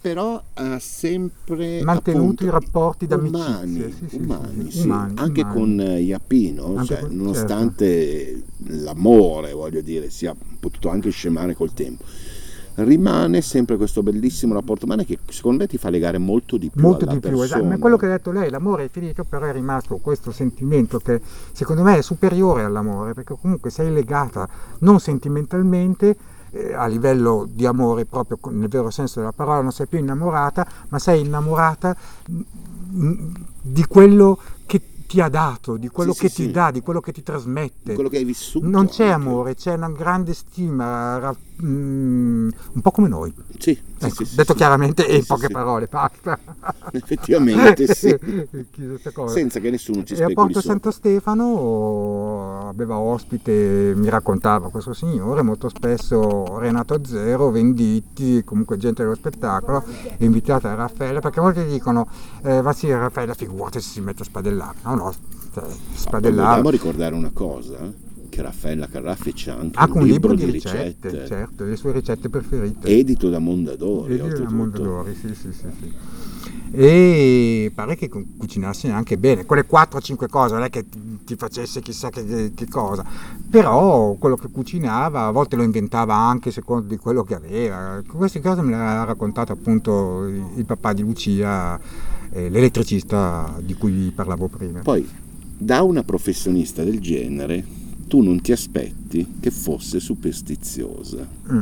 però 0.00 0.42
ha 0.54 0.78
sempre 0.80 1.80
Mantenuto 1.82 2.22
appunto, 2.22 2.44
i 2.44 2.50
rapporti 2.50 3.06
d'amicizia, 3.06 3.46
umani, 3.46 3.94
sì, 3.96 4.08
sì, 4.08 4.16
umani, 4.16 4.70
sì, 4.70 4.82
umani, 4.82 5.14
anche 5.16 5.40
umani. 5.42 5.56
con 5.56 5.80
eh, 5.80 6.00
Iapino, 6.00 6.84
cioè, 6.84 7.00
con- 7.00 7.14
nonostante 7.14 8.42
l'amore, 8.66 9.52
voglio 9.52 9.80
dire, 9.80 10.10
sia 10.10 10.34
potuto 10.58 10.88
anche 10.88 11.10
scemare 11.10 11.54
col 11.54 11.72
tempo. 11.72 12.02
Rimane 12.74 13.40
sempre 13.42 13.76
questo 13.76 14.04
bellissimo 14.04 14.54
rapporto 14.54 14.84
umano 14.84 15.02
che 15.02 15.18
secondo 15.28 15.58
me 15.58 15.66
ti 15.66 15.78
fa 15.78 15.90
legare 15.90 16.18
molto 16.18 16.56
di 16.56 16.70
più 16.70 16.80
Molto 16.80 17.06
di 17.06 17.18
più, 17.18 17.40
esatto. 17.40 17.64
Ma 17.64 17.78
quello 17.78 17.96
che 17.96 18.06
ha 18.06 18.10
detto 18.10 18.30
lei, 18.32 18.50
l'amore 18.50 18.84
è 18.84 18.88
finito, 18.88 19.24
però 19.24 19.46
è 19.46 19.52
rimasto 19.52 19.96
questo 19.96 20.32
sentimento 20.32 20.98
che 20.98 21.20
secondo 21.52 21.82
me 21.82 21.98
è 21.98 22.02
superiore 22.02 22.62
all'amore, 22.62 23.14
perché 23.14 23.36
comunque 23.40 23.70
sei 23.70 23.92
legata 23.92 24.48
non 24.80 25.00
sentimentalmente, 25.00 26.16
eh, 26.50 26.72
a 26.74 26.86
livello 26.86 27.46
di 27.50 27.66
amore 27.66 28.04
proprio 28.06 28.38
nel 28.50 28.68
vero 28.68 28.90
senso 28.90 29.20
della 29.20 29.32
parola, 29.32 29.60
non 29.62 29.72
sei 29.72 29.86
più 29.86 29.98
innamorata, 29.98 30.66
ma 30.88 30.98
sei 30.98 31.20
innamorata 31.24 31.96
mm, 32.30 33.34
di 33.62 33.84
quello 33.86 34.38
che 34.66 34.80
ti 35.06 35.20
ha 35.20 35.28
dato, 35.28 35.76
di 35.76 35.88
quello 35.88 36.12
Sì, 36.12 36.20
che 36.22 36.28
sì, 36.28 36.34
ti 36.34 36.42
sì. 36.44 36.50
dà, 36.50 36.70
di 36.70 36.80
quello 36.80 37.00
che 37.00 37.12
ti 37.12 37.22
trasmette. 37.22 37.94
quello 37.94 38.08
che 38.08 38.18
hai 38.18 38.24
vissuto. 38.24 38.66
Non 38.66 38.88
c'è 38.88 39.08
anche. 39.08 39.14
amore, 39.28 39.54
c'è 39.54 39.74
una 39.74 39.90
grande 39.90 40.34
stima, 40.34 41.34
mm, 41.62 42.48
un 42.72 42.80
po' 42.80 42.90
come 42.90 43.08
noi. 43.08 43.32
Sì, 43.58 43.74
sì, 43.74 44.04
Ecco, 44.06 44.24
sì, 44.24 44.34
detto 44.36 44.52
sì. 44.52 44.58
chiaramente 44.58 45.06
e 45.06 45.16
in 45.16 45.24
poche 45.24 45.48
parole, 45.48 45.86
basta. 45.86 46.38
Effettivamente 46.92 47.94
sì. 47.94 48.16
Senza 49.26 49.60
che 49.60 49.70
nessuno 49.70 50.04
ci 50.04 50.14
e 50.14 50.22
a 50.22 50.24
speculi 50.26 50.52
Porto. 50.52 50.60
Santo 50.60 50.90
Stefano 50.90 52.68
aveva 52.68 52.98
ospite, 52.98 53.92
mi 53.96 54.08
raccontava 54.08 54.70
questo 54.70 54.92
signore, 54.92 55.42
molto 55.42 55.68
spesso 55.68 56.58
Renato 56.58 57.04
Zero, 57.04 57.50
Venditti, 57.50 58.42
comunque 58.44 58.76
gente 58.76 59.02
dello 59.02 59.14
spettacolo, 59.14 59.84
invitata 60.18 60.70
a 60.70 60.74
Raffaella, 60.74 61.20
perché 61.20 61.40
molti 61.40 61.64
dicono, 61.64 62.08
eh, 62.42 62.62
ma 62.62 62.72
sì, 62.72 62.90
Raffaella 62.90 63.34
figurati 63.34 63.80
se 63.80 63.88
si 63.88 64.00
mette 64.00 64.22
a 64.22 64.24
spadellare. 64.24 64.78
No, 64.84 64.94
no, 64.94 65.14
cioè, 65.52 65.64
spadellare. 65.94 66.48
Vogliamo 66.48 66.70
ricordare 66.70 67.14
una 67.14 67.30
cosa? 67.32 68.06
Che 68.28 68.42
Raffaella 68.42 68.86
Carraffi 68.86 69.32
c'ha 69.34 69.56
anche 69.56 69.78
Anche 69.78 69.98
un 69.98 70.06
libro 70.06 70.34
di 70.34 70.44
ricette, 70.44 71.08
ricette, 71.08 71.26
certo, 71.26 71.64
le 71.64 71.76
sue 71.76 71.92
ricette 71.92 72.28
preferite. 72.28 72.88
edito 72.88 73.28
da 73.30 73.38
Mondadori. 73.38 74.12
E 74.12 74.16
di 74.16 74.22
oltretutto. 74.22 74.54
Mondadori, 74.54 75.14
sì, 75.14 75.34
sì, 75.34 75.52
sì, 75.52 75.66
sì. 75.80 75.92
E 76.70 77.72
pare 77.74 77.96
che 77.96 78.08
cu- 78.08 78.36
cucinasse 78.36 78.90
anche 78.90 79.16
bene, 79.16 79.46
quelle 79.46 79.64
4-5 79.66 80.28
cose, 80.28 80.54
non 80.54 80.64
è 80.64 80.70
che 80.70 80.84
ti- 81.24 81.34
facesse 81.36 81.80
chissà 81.80 82.10
che, 82.10 82.52
che 82.54 82.68
cosa, 82.68 83.04
però 83.50 84.14
quello 84.18 84.36
che 84.36 84.48
cucinava 84.50 85.26
a 85.26 85.30
volte 85.30 85.56
lo 85.56 85.62
inventava 85.62 86.14
anche 86.14 86.50
secondo 86.50 86.86
di 86.86 86.96
quello 86.96 87.22
che 87.22 87.34
aveva. 87.34 88.02
Queste 88.06 88.40
cose 88.40 88.60
me 88.62 88.70
le 88.70 88.76
ha 88.76 89.04
raccontate 89.04 89.52
appunto 89.52 90.26
il 90.26 90.46
il 90.56 90.64
papà 90.66 90.92
di 90.92 91.02
Lucia, 91.02 91.78
eh, 92.30 92.48
l'elettricista 92.50 93.58
di 93.62 93.74
cui 93.74 93.92
vi 93.92 94.10
parlavo 94.10 94.48
prima. 94.48 94.80
Poi, 94.80 95.06
da 95.56 95.82
una 95.82 96.02
professionista 96.02 96.82
del 96.84 97.00
genere, 97.00 97.64
tu 98.08 98.20
non 98.20 98.40
ti 98.40 98.50
aspetti 98.50 99.34
che 99.38 99.50
fosse 99.52 100.00
superstiziosa. 100.00 101.26
Mm, 101.52 101.60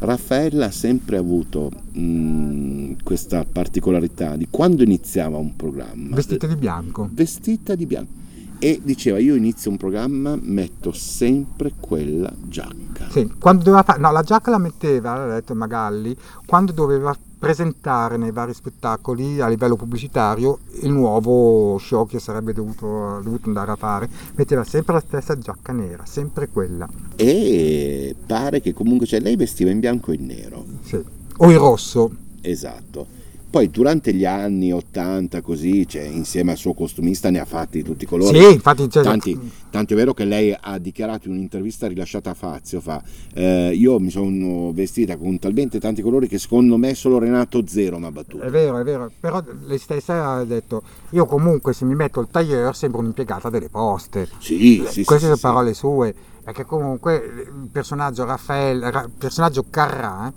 Raffaella 0.00 0.66
ha 0.66 0.70
sempre 0.70 1.16
avuto 1.16 1.70
mh, 1.92 3.02
questa 3.02 3.44
particolarità 3.44 4.36
di 4.36 4.46
quando 4.50 4.82
iniziava 4.82 5.36
un 5.38 5.56
programma, 5.56 6.14
Vestita 6.14 6.46
di 6.46 6.56
bianco. 6.56 7.08
vestita 7.12 7.74
di 7.74 7.86
bianco. 7.86 8.12
E 8.60 8.80
diceva, 8.82 9.18
io 9.18 9.36
inizio 9.36 9.70
un 9.70 9.76
programma, 9.76 10.36
metto 10.40 10.90
sempre 10.92 11.72
quella 11.78 12.32
giacca. 12.48 13.08
Sì, 13.10 13.30
quando 13.38 13.62
doveva 13.62 13.82
fa- 13.84 13.94
no, 13.98 14.10
la 14.10 14.22
giacca 14.22 14.50
la 14.50 14.58
metteva, 14.58 15.14
l'ha 15.26 15.34
detto 15.34 15.54
Magalli, 15.54 16.16
quando 16.44 16.72
doveva 16.72 17.16
presentare 17.38 18.16
nei 18.16 18.32
vari 18.32 18.52
spettacoli 18.52 19.40
a 19.40 19.48
livello 19.48 19.76
pubblicitario 19.76 20.58
il 20.82 20.90
nuovo 20.90 21.78
show 21.78 22.06
che 22.06 22.18
sarebbe 22.18 22.52
dovuto, 22.52 23.20
dovuto 23.22 23.48
andare 23.48 23.70
a 23.70 23.76
fare, 23.76 24.08
metteva 24.34 24.64
sempre 24.64 24.94
la 24.94 25.00
stessa 25.00 25.38
giacca 25.38 25.72
nera, 25.72 26.04
sempre 26.04 26.48
quella. 26.48 26.88
E 27.16 28.14
pare 28.26 28.60
che 28.60 28.72
comunque, 28.72 29.06
cioè 29.06 29.20
lei 29.20 29.36
vestiva 29.36 29.70
in 29.70 29.80
bianco 29.80 30.12
e 30.12 30.14
in 30.16 30.26
nero. 30.26 30.64
Sì. 30.82 31.02
O 31.40 31.50
il 31.50 31.58
rosso, 31.58 32.10
Esatto. 32.40 33.17
Poi 33.50 33.70
durante 33.70 34.12
gli 34.12 34.26
anni 34.26 34.72
80 34.72 35.40
così, 35.40 35.88
cioè, 35.88 36.02
insieme 36.02 36.50
al 36.50 36.58
suo 36.58 36.74
costumista 36.74 37.30
ne 37.30 37.38
ha 37.40 37.46
fatti 37.46 37.82
tutti 37.82 38.04
i 38.04 38.06
colori. 38.06 38.38
sì, 38.38 38.52
infatti 38.52 38.86
c'è 38.88 39.02
Tanti, 39.02 39.38
tanto 39.70 39.94
è 39.94 39.96
vero 39.96 40.12
che 40.12 40.26
lei 40.26 40.54
ha 40.58 40.78
dichiarato 40.78 41.28
in 41.28 41.34
un'intervista 41.34 41.86
rilasciata 41.86 42.30
a 42.30 42.34
Fazio, 42.34 42.80
fa, 42.82 43.02
eh, 43.32 43.72
io 43.74 43.98
mi 44.00 44.10
sono 44.10 44.70
vestita 44.72 45.16
con 45.16 45.38
talmente 45.38 45.80
tanti 45.80 46.02
colori 46.02 46.28
che 46.28 46.38
secondo 46.38 46.76
me 46.76 46.94
solo 46.94 47.18
Renato 47.18 47.66
Zero 47.66 47.98
mi 47.98 48.04
ha 48.04 48.10
battuto. 48.12 48.44
È 48.44 48.50
vero, 48.50 48.78
è 48.78 48.84
vero, 48.84 49.10
però 49.18 49.42
lei 49.64 49.78
stessa 49.78 50.32
ha 50.32 50.44
detto, 50.44 50.82
io 51.10 51.24
comunque 51.24 51.72
se 51.72 51.86
mi 51.86 51.94
metto 51.94 52.20
il 52.20 52.28
tailleur 52.30 52.76
sembro 52.76 53.00
un'impiegata 53.00 53.48
delle 53.48 53.70
poste. 53.70 54.28
Sì, 54.40 54.84
sì, 54.86 55.04
Queste 55.04 55.18
sì, 55.18 55.24
sono 55.24 55.36
sì, 55.36 55.40
parole 55.40 55.72
sue, 55.72 56.14
perché 56.44 56.66
comunque 56.66 57.16
il 57.16 57.68
personaggio 57.72 58.24
Raffaele, 58.26 58.90
ra- 58.90 59.04
il 59.04 59.12
personaggio 59.16 59.64
Carrà 59.70 60.30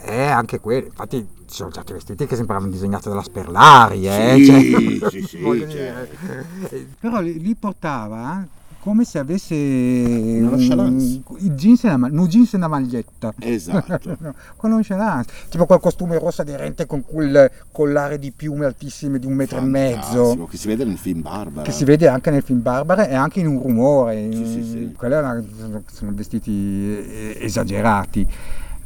è 0.00 0.24
anche 0.24 0.60
quello, 0.60 0.86
infatti 0.86 1.26
ci 1.46 1.54
sono 1.54 1.70
certi 1.70 1.92
vestiti 1.92 2.26
che 2.26 2.36
sembravano 2.36 2.70
disegnati 2.70 3.08
dalla 3.08 3.22
Sperlari, 3.22 4.06
eh? 4.06 4.34
Sì, 4.36 4.44
cioè, 4.44 5.10
sì, 5.10 5.22
sì, 5.22 5.38
voglio 5.42 5.68
certo. 5.68 6.16
dire. 6.20 6.86
Però 6.98 7.20
li, 7.20 7.40
li 7.40 7.54
portava 7.54 8.46
come 8.80 9.04
se 9.04 9.18
avesse 9.18 9.54
Una 9.54 10.56
i 10.56 11.50
jeans 11.50 11.84
e 11.84 11.92
una, 11.92 12.08
un 12.10 12.26
jeans 12.26 12.54
e 12.54 12.56
una 12.56 12.68
maglietta. 12.68 13.34
Esatto. 13.38 14.16
con 14.56 14.70
nonchalance, 14.70 15.30
tipo 15.50 15.66
quel 15.66 15.80
costume 15.80 16.18
rosso 16.18 16.42
aderente 16.42 16.86
con 16.86 17.04
quel 17.04 17.50
collare 17.72 18.18
di 18.18 18.30
piume 18.30 18.66
altissime 18.66 19.18
di 19.18 19.26
un 19.26 19.34
metro 19.34 19.58
e 19.58 19.62
mezzo 19.62 20.00
Fantastico, 20.00 20.46
Che 20.46 20.56
si 20.56 20.66
vede 20.68 20.84
nel 20.84 20.98
film 20.98 21.22
Barbara. 21.22 21.62
che 21.62 21.72
si 21.72 21.84
vede 21.84 22.08
anche 22.08 22.30
nel 22.30 22.42
film 22.42 22.62
Barbara 22.62 23.08
e 23.08 23.14
anche 23.14 23.40
in 23.40 23.48
un 23.48 23.60
rumore. 23.60 24.30
Sì, 24.32 24.46
sì, 24.46 24.62
sì. 24.64 24.96
Sono, 24.98 25.82
sono 25.90 26.12
vestiti 26.14 26.50
eh, 26.50 27.36
esagerati. 27.40 28.26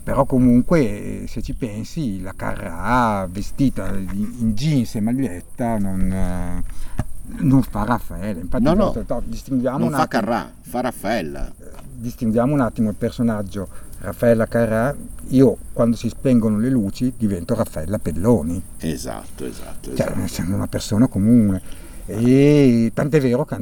Però 0.02 0.24
comunque, 0.24 1.22
eh, 1.22 1.26
se 1.28 1.42
ci 1.42 1.54
pensi, 1.54 2.20
la 2.20 2.32
Carrà 2.34 3.26
vestita 3.30 3.88
in 3.94 4.52
jeans 4.54 4.96
e 4.96 5.00
maglietta 5.00 5.78
non, 5.78 6.10
eh, 6.10 6.62
non 7.38 7.62
fa 7.62 7.84
Raffaele. 7.84 8.40
Infatti, 8.40 8.64
No, 8.64 8.74
no, 8.74 9.04
no, 9.06 9.22
distinguiamo, 9.24 9.78
Non 9.78 9.88
un 9.88 9.92
fa 9.94 10.02
attimo, 10.02 10.20
Carrà, 10.22 10.50
fa 10.60 10.80
Raffaella. 10.80 11.52
distinguiamo 11.94 12.52
un 12.52 12.60
attimo 12.60 12.88
il 12.88 12.96
personaggio 12.96 13.68
Raffaella 14.00 14.46
Carrà. 14.46 14.94
Io, 15.28 15.56
quando 15.72 15.96
si 15.96 16.08
spengono 16.08 16.58
le 16.58 16.68
luci, 16.68 17.12
divento 17.16 17.54
Raffaella 17.54 17.98
Pelloni. 17.98 18.60
Esatto, 18.78 19.44
esatto, 19.44 19.94
cioè 19.94 20.06
esatto. 20.06 20.20
essendo 20.24 20.56
una 20.56 20.66
persona 20.66 21.06
comune 21.06 21.62
e 22.06 22.90
tant'è 22.92 23.20
vero 23.20 23.44
che 23.44 23.56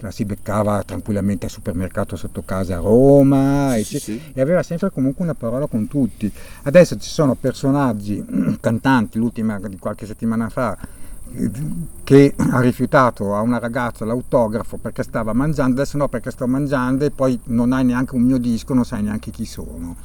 la 0.00 0.10
si 0.10 0.24
beccava 0.24 0.82
tranquillamente 0.82 1.46
al 1.46 1.50
supermercato 1.50 2.16
sotto 2.16 2.42
casa 2.42 2.76
a 2.76 2.80
Roma 2.80 3.74
Sì, 3.82 3.96
e, 3.96 3.98
sì, 4.00 4.20
e 4.32 4.40
aveva 4.40 4.62
sempre 4.62 4.90
comunque 4.90 5.24
una 5.24 5.34
parola 5.34 5.66
con 5.66 5.88
tutti. 5.88 6.32
Adesso 6.62 6.98
ci 6.98 7.08
sono 7.08 7.34
personaggi 7.34 8.24
cantanti 8.60 9.18
l'ultima 9.18 9.58
di 9.58 9.78
qualche 9.78 10.06
settimana 10.06 10.48
fa 10.48 10.76
che 12.02 12.34
ha 12.36 12.60
rifiutato 12.60 13.36
a 13.36 13.40
una 13.40 13.58
ragazza 13.58 14.04
l'autografo 14.04 14.78
perché 14.78 15.04
stava 15.04 15.32
mangiando 15.32 15.80
adesso 15.80 15.96
no 15.96 16.08
perché 16.08 16.32
sto 16.32 16.48
mangiando 16.48 17.04
e 17.04 17.12
poi 17.12 17.38
non 17.44 17.72
hai 17.72 17.84
neanche 17.84 18.16
un 18.16 18.22
mio 18.22 18.38
disco 18.38 18.74
non 18.74 18.84
sai 18.84 19.02
neanche 19.02 19.30
chi 19.30 19.44
sono. 19.44 19.96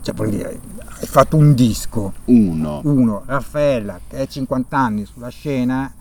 Cioè 0.00 0.14
vuol 0.14 0.30
dire 0.30 0.60
hai 1.00 1.06
fatto 1.06 1.36
un 1.36 1.54
disco. 1.54 2.12
Uno. 2.24 2.80
uno, 2.84 3.22
Raffaella, 3.24 4.00
che 4.08 4.18
è 4.18 4.26
50 4.26 4.76
anni 4.76 5.04
sulla 5.04 5.28
scena, 5.28 5.92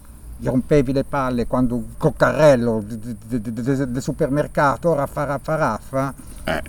rompevi 0.43 0.93
le 0.93 1.03
palle 1.03 1.47
quando 1.47 1.83
de- 1.97 3.41
de- 3.41 3.91
del 3.91 4.01
supermercato, 4.01 4.93
raffa 4.93 5.23
raffa 5.23 5.55
raffa. 5.55 6.13
Eh. 6.43 6.61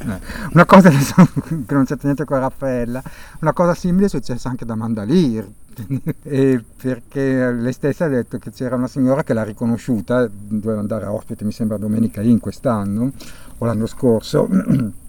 Una 0.52 0.64
cosa 0.66 0.90
che 1.66 1.74
non 1.74 1.84
c'è 1.84 1.96
niente 2.02 2.24
con 2.24 2.38
Raffaella, 2.38 3.02
una 3.40 3.52
cosa 3.52 3.74
simile 3.74 4.06
è 4.06 4.08
successa 4.08 4.48
anche 4.48 4.64
da 4.64 4.74
Mandalir. 4.74 5.48
E 6.24 6.62
perché 6.76 7.50
lei 7.50 7.72
stessa 7.72 8.04
ha 8.04 8.08
detto 8.08 8.36
che 8.36 8.50
c'era 8.50 8.76
una 8.76 8.86
signora 8.88 9.22
che 9.22 9.32
l'ha 9.32 9.42
riconosciuta, 9.42 10.28
doveva 10.30 10.80
andare 10.80 11.06
a 11.06 11.12
ospite, 11.12 11.44
mi 11.44 11.52
sembra 11.52 11.78
domenica 11.78 12.20
in 12.20 12.40
quest'anno 12.40 13.10
o 13.58 13.64
l'anno 13.64 13.86
scorso. 13.86 14.48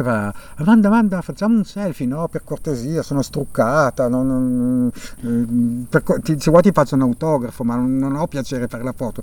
Fa, 0.00 0.32
Amanda, 0.58 0.86
Amanda, 0.86 1.20
facciamo 1.22 1.56
un 1.56 1.64
selfie, 1.64 2.06
no? 2.06 2.28
Per 2.28 2.44
cortesia, 2.44 3.02
sono 3.02 3.20
struccata, 3.20 4.06
non- 4.08 4.90
non- 5.20 5.86
per 5.90 6.04
ti- 6.22 6.38
se 6.38 6.50
vuoi 6.50 6.62
ti 6.62 6.70
faccio 6.70 6.94
un 6.94 7.02
autografo, 7.02 7.64
ma 7.64 7.74
non, 7.74 7.96
non 7.98 8.14
ho 8.14 8.26
piacere 8.28 8.68
fare 8.68 8.84
la 8.84 8.92
foto. 8.96 9.22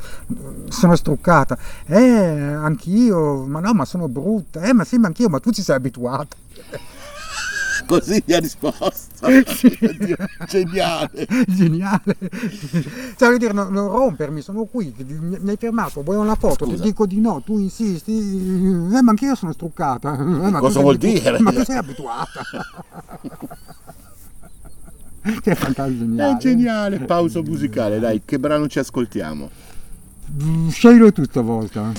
Sono 0.68 0.96
struccata. 0.98 1.58
Eh, 1.86 2.04
anch'io, 2.06 3.46
ma 3.46 3.62
no, 3.62 3.74
ma 3.74 3.86
sono 3.86 4.10
brutta. 4.10 4.62
Eh, 4.64 4.74
ma 4.74 4.84
sì, 4.84 4.98
ma 4.98 5.08
anch'io, 5.08 5.30
ma 5.30 5.40
tu 5.40 5.52
ci 5.52 5.62
sei 5.62 5.78
abituata. 5.78 6.36
Così 7.88 8.24
gli 8.26 8.34
ha 8.34 8.40
risposto. 8.40 9.28
Geniale. 10.48 11.28
Geniale. 11.48 12.18
Cioè, 13.18 13.28
voglio 13.28 13.38
dire, 13.38 13.54
non, 13.54 13.72
non 13.72 13.88
rompermi, 13.90 14.42
sono 14.42 14.66
qui, 14.66 14.94
mi, 15.08 15.50
hai 15.50 15.58
fermato, 15.58 16.02
vuoi 16.04 16.18
una 16.18 16.36
foto? 16.36 16.66
Scusa. 16.66 16.78
Ti 16.78 16.90
dico 16.90 17.06
di 17.06 17.20
no, 17.20 17.42
tu 17.46 17.58
insisti, 17.60 18.12
eh, 18.94 19.02
ma 19.02 19.10
anche 19.10 19.26
io 19.26 19.36
sono 19.36 19.54
struccata. 19.54 20.14
Eh, 20.14 20.52
Cosa 20.52 20.80
vuol 20.80 20.96
abitu- 20.96 21.22
dire? 21.22 21.40
Ma 21.40 21.52
tu 21.52 21.64
sei 21.64 21.78
abituata. 21.78 22.42
che 25.42 25.56
fantasia 25.56 25.98
geniale. 25.98 26.34
È 26.34 26.38
geniale. 26.38 27.00
Pausa 27.00 27.42
musicale, 27.42 28.00
dai, 28.00 28.22
che 28.24 28.40
brano 28.40 28.68
ci 28.68 28.80
ascoltiamo? 28.80 29.50
Sceglilo 30.70 31.12
tu 31.12 31.24
stavolta. 31.24 31.94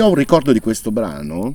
Io 0.00 0.06
ho 0.06 0.08
un 0.08 0.14
ricordo 0.14 0.52
di 0.52 0.60
questo 0.60 0.90
brano, 0.90 1.54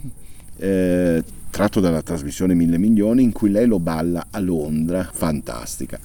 eh, 0.58 1.24
tratto 1.50 1.80
dalla 1.80 2.04
trasmissione 2.04 2.54
Mille 2.54 2.78
Milioni, 2.78 3.24
in 3.24 3.32
cui 3.32 3.50
lei 3.50 3.66
lo 3.66 3.80
balla 3.80 4.28
a 4.30 4.38
Londra, 4.38 5.10
fantastica. 5.12 5.98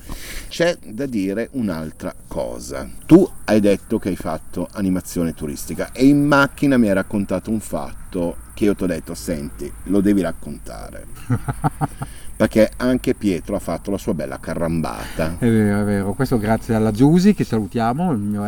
C'è 0.48 0.78
da 0.82 1.04
dire 1.04 1.50
un'altra 1.52 2.14
cosa. 2.26 2.88
Tu 3.04 3.30
hai 3.44 3.60
detto 3.60 3.98
che 3.98 4.08
hai 4.08 4.16
fatto 4.16 4.66
animazione 4.72 5.34
turistica 5.34 5.92
e 5.92 6.06
in 6.06 6.24
macchina 6.24 6.78
mi 6.78 6.88
hai 6.88 6.94
raccontato 6.94 7.50
un 7.50 7.60
fatto 7.60 8.36
che 8.54 8.64
io 8.64 8.74
ti 8.74 8.84
ho 8.84 8.86
detto, 8.86 9.12
senti, 9.12 9.70
lo 9.84 10.00
devi 10.00 10.22
raccontare. 10.22 11.08
Perché 12.40 12.70
anche 12.78 13.12
Pietro 13.12 13.54
ha 13.54 13.58
fatto 13.58 13.90
la 13.90 13.98
sua 13.98 14.14
bella 14.14 14.38
carrambata. 14.40 15.36
È 15.38 15.46
vero, 15.46 15.82
è 15.82 15.84
vero. 15.84 16.14
Questo 16.14 16.38
grazie 16.38 16.74
alla 16.74 16.90
Giusy, 16.90 17.34
che 17.34 17.44
salutiamo, 17.44 18.12
il 18.12 18.18
mio, 18.18 18.42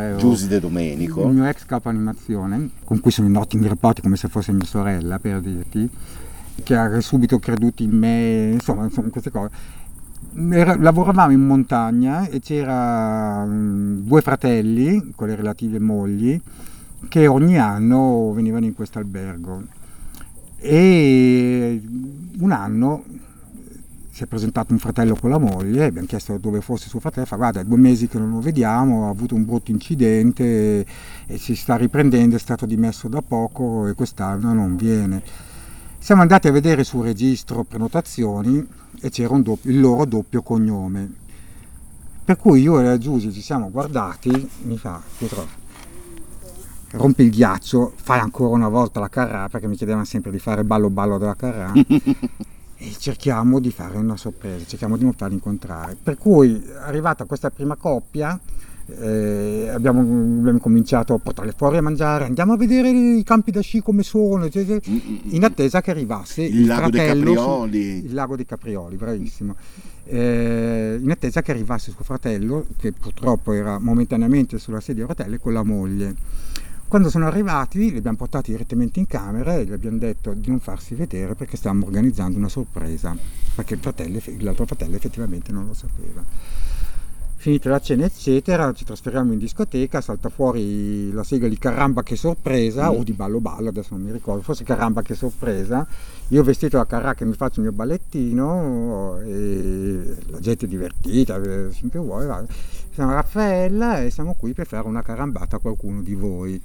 Domenico. 0.61 1.27
il 1.27 1.35
mio 1.35 1.45
ex 1.45 1.67
capo 1.67 1.91
animazione, 1.91 2.71
con 2.85 3.01
cui 3.01 3.11
sono 3.11 3.29
in 3.29 3.37
ottimi 3.37 3.69
rapporti 3.69 4.01
come 4.01 4.17
se 4.17 4.29
fosse 4.29 4.51
mia 4.53 4.65
sorella, 4.65 5.19
per 5.19 5.43
dirti, 5.43 5.87
che 6.63 6.75
ha 6.75 7.03
subito 7.03 7.39
creduto 7.39 7.83
in 7.83 7.91
me, 7.91 8.53
insomma, 8.53 8.85
insomma 8.85 9.11
queste 9.11 9.31
cose. 9.31 9.51
Lavoravamo 10.37 11.33
in 11.33 11.45
montagna 11.45 12.27
e 12.29 12.41
c'era 12.41 13.45
mm, 13.45 14.07
due 14.07 14.23
fratelli 14.23 15.13
con 15.15 15.29
le 15.29 15.35
relative 15.35 15.79
mogli 15.79 16.41
che 17.11 17.27
ogni 17.27 17.59
anno 17.59 18.33
venivano 18.33 18.65
in 18.65 18.75
questo 18.75 18.99
albergo 18.99 19.63
e 20.57 21.83
un 22.39 22.53
anno 22.53 23.05
si 24.23 24.25
è 24.25 24.27
presentato 24.27 24.73
un 24.73 24.79
fratello 24.79 25.17
con 25.17 25.31
la 25.31 25.39
moglie, 25.39 25.87
abbiamo 25.87 26.07
chiesto 26.07 26.39
dove 26.39 26.61
fosse 26.61 26.89
suo 26.89 27.01
fratello, 27.01 27.27
fa 27.27 27.37
guarda 27.37 27.61
è 27.61 27.65
due 27.65 27.77
mesi 27.77 28.07
che 28.07 28.19
non 28.19 28.31
lo 28.31 28.41
vediamo, 28.41 29.07
ha 29.07 29.11
avuto 29.11 29.35
un 29.35 29.45
brutto 29.45 29.73
incidente 29.73 30.45
e, 30.45 30.87
e 31.27 31.39
si 31.39 31.57
sta 31.57 31.77
riprendendo, 31.77 32.37
è 32.37 32.39
stato 32.39 32.65
dimesso 32.65 33.09
da 33.09 33.21
poco 33.21 33.89
e 33.89 33.95
quest'anno 33.95 34.53
non 34.53 34.77
viene. 34.77 35.23
Siamo 35.99 36.23
andati 36.23 36.47
a 36.47 36.53
vedere 36.53 36.85
sul 36.85 37.05
registro 37.05 37.65
prenotazioni 37.65 38.65
e 39.01 39.11
c'era 39.11 39.37
doppio- 39.39 39.71
il 39.71 39.81
loro 39.81 40.05
doppio 40.05 40.43
cognome. 40.43 41.15
Per 42.25 42.37
cui 42.37 42.61
io 42.61 42.79
e 42.79 42.85
la 42.85 42.99
Giusy 42.99 43.33
ci 43.33 43.43
siamo 43.43 43.71
guardati, 43.71 44.31
mi 44.63 44.79
fa, 44.79 45.03
Pietro, 45.19 45.49
rompi 46.93 47.25
il 47.25 47.31
ghiaccio, 47.31 47.93
fai 47.97 48.21
ancora 48.21 48.55
una 48.55 48.69
volta 48.69 49.01
la 49.01 49.09
carrà, 49.09 49.49
perché 49.49 49.67
mi 49.67 49.75
chiedevano 49.75 50.05
sempre 50.05 50.31
di 50.31 50.39
fare 50.39 50.63
ballo 50.63 50.91
ballo 50.91 51.19
della 51.19 51.35
carrà, 51.35 51.73
e 52.85 52.95
cerchiamo 52.99 53.61
di 53.61 53.71
fare 53.71 53.97
una 53.97 54.17
sorpresa, 54.17 54.65
cerchiamo 54.67 54.97
di 54.97 55.05
non 55.05 55.13
farli 55.13 55.35
incontrare. 55.35 55.97
Per 56.03 56.19
cui, 56.19 56.61
arrivata 56.81 57.25
questa 57.25 57.51
prima 57.51 57.77
coppia, 57.77 58.39
eh, 58.99 59.69
abbiamo, 59.73 60.01
abbiamo 60.01 60.59
cominciato 60.59 61.15
a 61.15 61.19
portarle 61.19 61.55
fuori 61.57 61.77
a 61.77 61.83
mangiare, 61.83 62.25
andiamo 62.25 62.55
a 62.55 62.57
vedere 62.57 62.91
i 62.91 63.23
campi 63.23 63.53
da 63.53 63.61
sci 63.61 63.81
come 63.81 64.03
sono, 64.03 64.49
cioè, 64.51 64.67
cioè, 64.67 64.81
in 64.85 65.45
attesa 65.45 65.81
che 65.81 65.93
arrivasse 65.93 66.43
il, 66.43 66.61
Il 66.63 66.67
lago 66.67 66.91
dei 66.91 67.01
fratello 67.01 67.31
su- 67.31 67.35
Caprioli. 67.37 68.05
il 68.05 68.15
lago 68.15 68.37
dei 68.37 68.47
Caprioli, 68.47 68.97
bravissimo. 68.97 69.55
Eh, 70.05 70.99
in 71.01 71.11
attesa 71.13 71.41
che 71.41 71.53
arrivasse 71.53 71.93
suo 71.93 72.03
fratello, 72.03 72.67
che 72.77 72.91
purtroppo 72.91 73.53
era 73.53 73.79
momentaneamente 73.79 74.59
sulla 74.59 74.81
sedia 74.81 75.05
a 75.05 75.07
rotelle, 75.07 75.39
con 75.39 75.53
la 75.53 75.63
moglie. 75.63 76.15
Quando 76.93 77.09
sono 77.09 77.27
arrivati 77.27 77.91
li 77.91 77.97
abbiamo 77.97 78.19
portati 78.19 78.51
direttamente 78.51 78.99
in 78.99 79.07
camera 79.07 79.57
e 79.57 79.65
gli 79.65 79.73
abbiamo 79.73 79.97
detto 79.97 80.35
di 80.35 80.51
non 80.51 80.61
farsi 80.61 80.95
vedere 80.95 81.35
perché 81.35 81.57
stavamo 81.57 81.87
organizzando 81.87 82.37
una 82.37 82.51
sorpresa, 82.51 83.17
perché 83.55 83.73
il 83.73 83.81
fratello, 83.81 84.21
l'altro 84.41 84.67
fratello 84.67 84.97
effettivamente 84.97 85.53
non 85.53 85.65
lo 85.65 85.73
sapeva. 85.73 86.23
Finita 87.43 87.69
la 87.71 87.81
cena 87.81 88.05
eccetera, 88.05 88.73
ci 88.73 88.85
trasferiamo 88.85 89.33
in 89.33 89.39
discoteca, 89.41 90.01
salta 90.01 90.29
fuori 90.29 91.11
la 91.11 91.25
sigla 91.25 91.49
di 91.49 91.59
Caramba 91.59 92.05
che 92.05 92.15
sorpresa, 92.15 92.93
o 92.93 93.03
di 93.03 93.11
Ballo 93.15 93.41
Ballo, 93.41 93.71
adesso 93.71 93.97
non 93.97 94.03
mi 94.05 94.13
ricordo, 94.13 94.43
forse 94.43 94.63
Caramba 94.63 95.03
che 95.03 95.17
sorpresa, 95.17 95.85
io 96.29 96.43
vestito 96.45 96.77
da 96.77 96.87
carrà 96.87 97.15
che 97.15 97.25
mi 97.25 97.33
faccio 97.33 97.59
il 97.59 97.67
mio 97.67 97.75
ballettino 97.75 99.19
e 99.27 100.17
la 100.27 100.39
gente 100.39 100.67
è 100.67 100.69
divertita, 100.69 101.35
eh, 101.43 101.71
finché 101.73 101.99
vuoi, 101.99 102.27
va. 102.27 102.45
Sono 102.95 103.13
Raffaella 103.13 104.03
e 104.03 104.11
siamo 104.11 104.37
qui 104.39 104.53
per 104.53 104.69
fare 104.69 104.87
una 104.87 105.03
carambata 105.03 105.57
a 105.57 105.59
qualcuno 105.59 106.01
di 106.01 106.15
voi. 106.15 106.63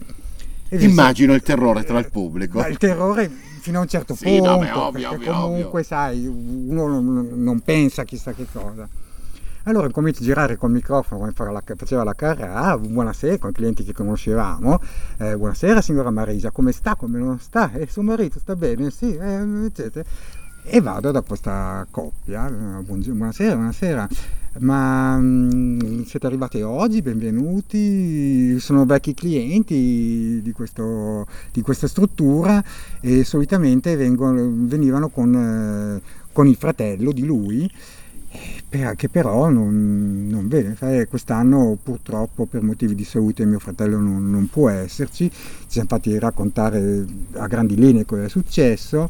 E 0.70 0.78
Immagino 0.78 1.34
il 1.34 1.42
terrore 1.42 1.86
tra 1.86 1.98
il 1.98 2.12
pubblico. 2.12 2.60
ma 2.60 2.68
il 2.68 2.78
terrore 2.78 3.28
fino 3.62 3.80
a 3.80 3.82
un 3.82 3.88
certo 3.88 4.14
Sì, 4.14 4.26
punto, 4.26 4.44
no, 4.58 4.62
è 4.62 4.76
ovvio, 4.76 5.10
perché 5.10 5.30
ovvio, 5.32 5.42
comunque 5.42 5.68
ovvio. 5.80 5.84
sai, 5.84 6.28
uno 6.28 6.88
non, 6.88 7.30
non 7.34 7.62
pensa 7.62 8.04
chissà 8.04 8.34
che 8.34 8.46
cosa. 8.52 8.88
Allora 9.68 9.92
comincio 9.92 10.22
a 10.22 10.26
girare 10.26 10.56
col 10.56 10.72
microfono 10.72 11.20
come 11.20 11.34
faceva 11.76 12.06
la 12.06 12.14
Carrà, 12.14 12.78
buonasera 12.78 13.38
con 13.38 13.50
i 13.50 13.54
clienti 13.54 13.84
che 13.84 13.92
conoscevamo, 13.92 14.80
eh, 15.18 15.36
buonasera 15.36 15.82
signora 15.82 16.10
Marisa, 16.10 16.52
come 16.52 16.72
sta, 16.72 16.96
come 16.96 17.20
non 17.20 17.38
sta? 17.40 17.74
E 17.74 17.86
suo 17.86 18.02
marito 18.02 18.40
sta 18.40 18.56
bene? 18.56 18.90
Sì, 18.92 19.14
eh, 19.18 19.66
eccetera. 19.66 20.08
E 20.64 20.80
vado 20.80 21.12
da 21.12 21.22
questa 21.22 21.86
coppia, 21.92 22.48
eh, 22.48 22.82
buonasera, 22.82 23.56
buonasera, 23.56 24.08
ma 24.60 25.18
mm, 25.20 26.04
siete 26.04 26.28
arrivati 26.28 26.62
oggi, 26.62 27.02
benvenuti, 27.02 28.58
sono 28.60 28.86
vecchi 28.86 29.14
clienti 29.14 30.40
di, 30.42 30.52
questo, 30.54 31.28
di 31.52 31.60
questa 31.60 31.90
struttura 31.90 32.64
e 33.02 33.26
solitamente 33.26 33.98
vengono, 33.98 34.50
venivano 34.50 35.10
con, 35.10 35.36
eh, 35.36 36.02
con 36.32 36.48
il 36.48 36.56
fratello 36.56 37.12
di 37.12 37.26
lui 37.26 37.70
che 38.96 39.10
però 39.10 39.50
non, 39.50 40.28
non 40.30 40.48
vede. 40.48 40.76
Eh, 40.80 41.08
Quest'anno 41.08 41.78
purtroppo 41.82 42.46
per 42.46 42.62
motivi 42.62 42.96
di 42.96 43.04
salute 43.04 43.46
mio 43.46 43.60
fratello 43.60 43.98
non, 44.00 44.30
non 44.30 44.48
può 44.50 44.70
esserci, 44.70 45.30
ci 45.30 45.66
siamo 45.68 45.88
fatti 45.90 46.18
raccontare 46.20 47.06
a 47.34 47.48
grandi 47.48 47.76
linee 47.76 48.06
cosa 48.06 48.24
è 48.24 48.30
successo. 48.30 49.10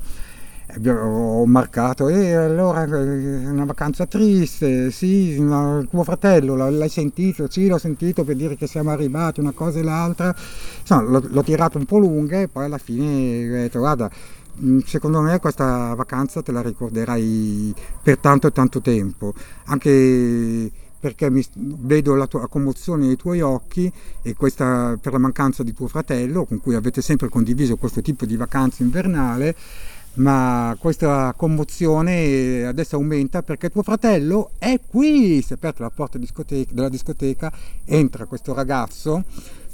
Ho 0.85 1.45
marcato, 1.45 2.09
e 2.09 2.33
allora 2.33 2.83
eh, 2.83 2.87
è 2.87 3.47
una 3.47 3.63
vacanza 3.63 4.05
triste, 4.05 4.91
sì, 4.91 5.39
ma 5.39 5.81
tuo 5.89 6.03
fratello 6.03 6.55
l'ha- 6.57 6.69
l'hai 6.69 6.89
sentito? 6.89 7.49
Sì, 7.49 7.67
l'ho 7.67 7.77
sentito 7.77 8.25
per 8.25 8.35
dire 8.35 8.57
che 8.57 8.67
siamo 8.67 8.89
arrivati, 8.91 9.39
una 9.39 9.53
cosa 9.53 9.79
e 9.79 9.83
l'altra. 9.83 10.35
Insomma, 10.81 11.03
l'ho, 11.03 11.23
l'ho 11.25 11.43
tirato 11.43 11.77
un 11.77 11.85
po' 11.85 11.97
lunga 11.99 12.41
e 12.41 12.49
poi 12.49 12.65
alla 12.65 12.77
fine 12.77 13.47
ho 13.49 13.53
detto, 13.53 13.79
guarda, 13.79 14.09
Secondo 14.85 15.21
me 15.21 15.39
questa 15.39 15.93
vacanza 15.93 16.41
te 16.41 16.51
la 16.51 16.63
ricorderai 16.63 17.73
per 18.01 18.17
tanto 18.17 18.47
e 18.47 18.51
tanto 18.51 18.81
tempo, 18.81 19.33
anche 19.65 20.71
perché 20.99 21.29
mi- 21.29 21.45
vedo 21.53 22.15
la, 22.15 22.25
tua, 22.25 22.41
la 22.41 22.47
commozione 22.47 23.05
nei 23.05 23.17
tuoi 23.17 23.41
occhi 23.41 23.91
e 24.23 24.33
questa 24.33 24.97
per 24.99 25.11
la 25.11 25.19
mancanza 25.19 25.61
di 25.61 25.73
tuo 25.73 25.87
fratello 25.87 26.45
con 26.45 26.59
cui 26.59 26.73
avete 26.73 27.03
sempre 27.03 27.29
condiviso 27.29 27.75
questo 27.77 28.01
tipo 28.01 28.25
di 28.25 28.35
vacanza 28.35 28.81
invernale, 28.81 29.55
ma 30.15 30.75
questa 30.79 31.35
commozione 31.37 32.65
adesso 32.65 32.95
aumenta 32.95 33.43
perché 33.43 33.69
tuo 33.69 33.83
fratello 33.83 34.49
è 34.57 34.79
qui, 34.87 35.43
si 35.43 35.53
è 35.53 35.55
aperta 35.55 35.83
la 35.83 35.91
porta 35.91 36.17
discoteca- 36.17 36.73
della 36.73 36.89
discoteca, 36.89 37.51
entra 37.85 38.25
questo 38.25 38.55
ragazzo 38.55 39.23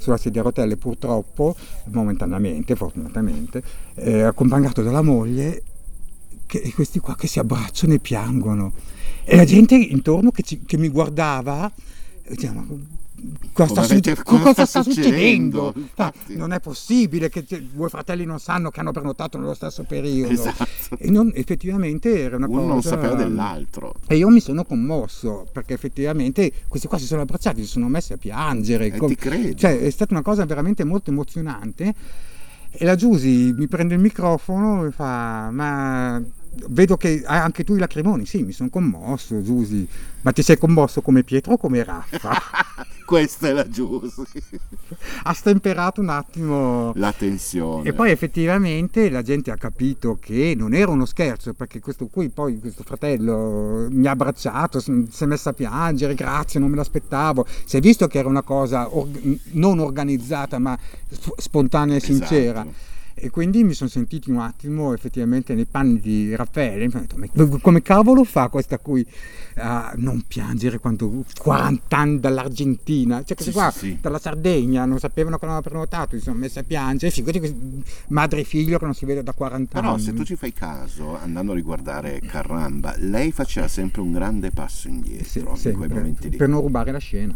sulla 0.04 0.16
sedia 0.18 0.42
a 0.42 0.44
rotelle 0.44 0.76
purtroppo, 0.76 1.56
momentaneamente, 1.86 2.76
fortunatamente, 2.76 3.62
eh, 3.94 4.20
accompagnato 4.22 4.82
dalla 4.82 5.02
moglie 5.02 5.62
e 6.46 6.72
questi 6.72 7.00
qua 7.00 7.16
che 7.16 7.26
si 7.26 7.38
abbracciano 7.38 7.94
e 7.94 7.98
piangono. 7.98 8.72
E 9.24 9.34
la 9.34 9.44
gente 9.44 9.74
intorno 9.74 10.30
che, 10.30 10.42
ci- 10.42 10.60
che 10.64 10.76
mi 10.76 10.88
guardava, 10.88 11.70
diceva, 12.28 12.52
"Ma 12.60 12.66
cosa, 13.52 13.82
sta, 13.82 13.94
avete- 13.94 14.14
cosa 14.22 14.42
cosa 14.42 14.52
sta 14.52 14.66
sta 14.66 14.82
succedendo? 14.82 15.72
succedendo?" 15.74 15.90
Ah, 15.96 16.12
non 16.28 16.52
è 16.52 16.60
possibile 16.60 17.28
che 17.28 17.44
due 17.72 17.88
fratelli 17.88 18.24
non 18.24 18.38
sanno 18.38 18.70
che 18.70 18.80
hanno 18.80 18.92
prenotato 18.92 19.38
nello 19.38 19.54
stesso 19.54 19.84
periodo. 19.84 20.32
Esatto. 20.32 20.96
E 20.98 21.10
non- 21.10 21.32
effettivamente 21.34 22.20
era 22.20 22.36
una 22.36 22.46
Uno 22.46 22.60
cosa... 22.60 22.72
non 22.72 22.82
sapeva 22.82 23.14
dell'altro. 23.14 23.94
E 24.06 24.16
io 24.16 24.28
mi 24.28 24.40
sono 24.40 24.64
commosso 24.64 25.46
perché 25.52 25.74
effettivamente 25.74 26.52
questi 26.68 26.88
qua 26.88 26.98
si 26.98 27.06
sono 27.06 27.22
abbracciati, 27.22 27.62
si 27.62 27.68
sono 27.68 27.88
messi 27.88 28.12
a 28.12 28.16
piangere. 28.16 28.86
E 28.86 28.96
com-. 28.96 29.14
Cioè, 29.54 29.80
è 29.80 29.90
stata 29.90 30.12
una 30.12 30.22
cosa 30.22 30.44
veramente 30.44 30.84
molto 30.84 31.10
emozionante. 31.10 31.94
E 32.76 32.84
la 32.84 32.96
Giusy 32.96 33.52
mi 33.52 33.68
prende 33.68 33.94
il 33.94 34.00
microfono 34.00 34.84
e 34.84 34.90
fa: 34.90 35.50
Ma 35.52 36.20
vedo 36.68 36.96
che 36.96 37.22
anche 37.26 37.64
tu 37.64 37.74
i 37.74 37.78
lacrimoni. 37.78 38.26
Sì, 38.26 38.42
mi 38.42 38.52
sono 38.52 38.68
commosso, 38.68 39.42
Giusy. 39.42 39.86
Ma 40.22 40.32
ti 40.32 40.42
sei 40.42 40.56
commosso 40.56 41.02
come 41.02 41.22
Pietro 41.22 41.52
o 41.52 41.56
come 41.58 41.84
Raffa? 41.84 42.32
Questa 43.04 43.48
è 43.48 43.52
la 43.52 43.68
giusta. 43.68 44.22
ha 45.24 45.32
stemperato 45.34 46.00
un 46.00 46.08
attimo. 46.08 46.92
La 46.96 47.12
tensione. 47.12 47.86
E 47.88 47.92
poi 47.92 48.10
effettivamente 48.10 49.10
la 49.10 49.20
gente 49.20 49.50
ha 49.50 49.56
capito 49.56 50.16
che 50.18 50.54
non 50.56 50.72
era 50.72 50.90
uno 50.90 51.04
scherzo, 51.04 51.52
perché 51.52 51.80
questo 51.80 52.06
qui, 52.06 52.30
poi 52.30 52.58
questo 52.58 52.82
fratello 52.82 53.88
mi 53.90 54.06
ha 54.06 54.12
abbracciato, 54.12 54.80
si 54.80 55.06
è 55.18 55.26
messo 55.26 55.50
a 55.50 55.52
piangere, 55.52 56.14
grazie, 56.14 56.58
non 56.58 56.70
me 56.70 56.76
l'aspettavo. 56.76 57.46
Si 57.66 57.76
è 57.76 57.80
visto 57.80 58.06
che 58.06 58.18
era 58.18 58.28
una 58.28 58.42
cosa 58.42 58.88
org- 58.96 59.38
non 59.52 59.78
organizzata, 59.78 60.58
ma 60.58 60.78
sp- 61.10 61.38
spontanea 61.38 61.96
e 61.96 62.00
sincera. 62.00 62.66
E 63.24 63.30
quindi 63.30 63.64
mi 63.64 63.72
sono 63.72 63.88
sentito 63.88 64.30
un 64.30 64.36
attimo 64.36 64.92
effettivamente 64.92 65.54
nei 65.54 65.64
panni 65.64 65.98
di 65.98 66.36
Raffaele. 66.36 66.86
Mi 66.88 66.92
ho 66.94 67.00
detto, 67.00 67.16
"Ma 67.16 67.58
come 67.58 67.80
cavolo 67.80 68.22
fa 68.22 68.48
questa 68.48 68.78
qui 68.78 69.02
a 69.56 69.94
non 69.96 70.24
piangere 70.28 70.78
quando 70.78 71.24
40 71.38 71.96
anni 71.96 72.20
dall'Argentina? 72.20 73.22
Cioè, 73.24 73.34
questi 73.34 73.44
Sì, 73.44 73.50
qua 73.52 73.70
sì, 73.70 73.78
sì. 73.78 73.98
dalla 73.98 74.18
Sardegna 74.18 74.84
non 74.84 74.98
sapevano 74.98 75.38
che 75.38 75.44
avevano 75.46 75.62
prenotato, 75.66 76.16
si 76.18 76.22
sono 76.22 76.36
messi 76.36 76.58
a 76.58 76.64
piangere. 76.64 77.10
Figurati 77.10 77.82
madre 78.08 78.40
e 78.40 78.44
figlio 78.44 78.76
che 78.78 78.84
non 78.84 78.92
si 78.94 79.06
vede 79.06 79.22
da 79.22 79.32
40 79.32 79.80
Però 79.80 79.94
anni. 79.94 80.02
se 80.02 80.12
tu 80.12 80.22
ci 80.22 80.36
fai 80.36 80.52
caso, 80.52 81.16
andando 81.18 81.52
a 81.52 81.54
riguardare 81.54 82.20
Carramba, 82.20 82.94
lei 82.98 83.32
faceva 83.32 83.68
sempre 83.68 84.02
un 84.02 84.12
grande 84.12 84.50
passo 84.50 84.86
indietro 84.88 85.56
in 85.64 85.72
quei 85.72 85.88
momenti 85.88 86.28
lì. 86.28 86.36
per 86.36 86.48
non 86.48 86.60
rubare 86.60 86.92
la 86.92 86.98
scena. 86.98 87.34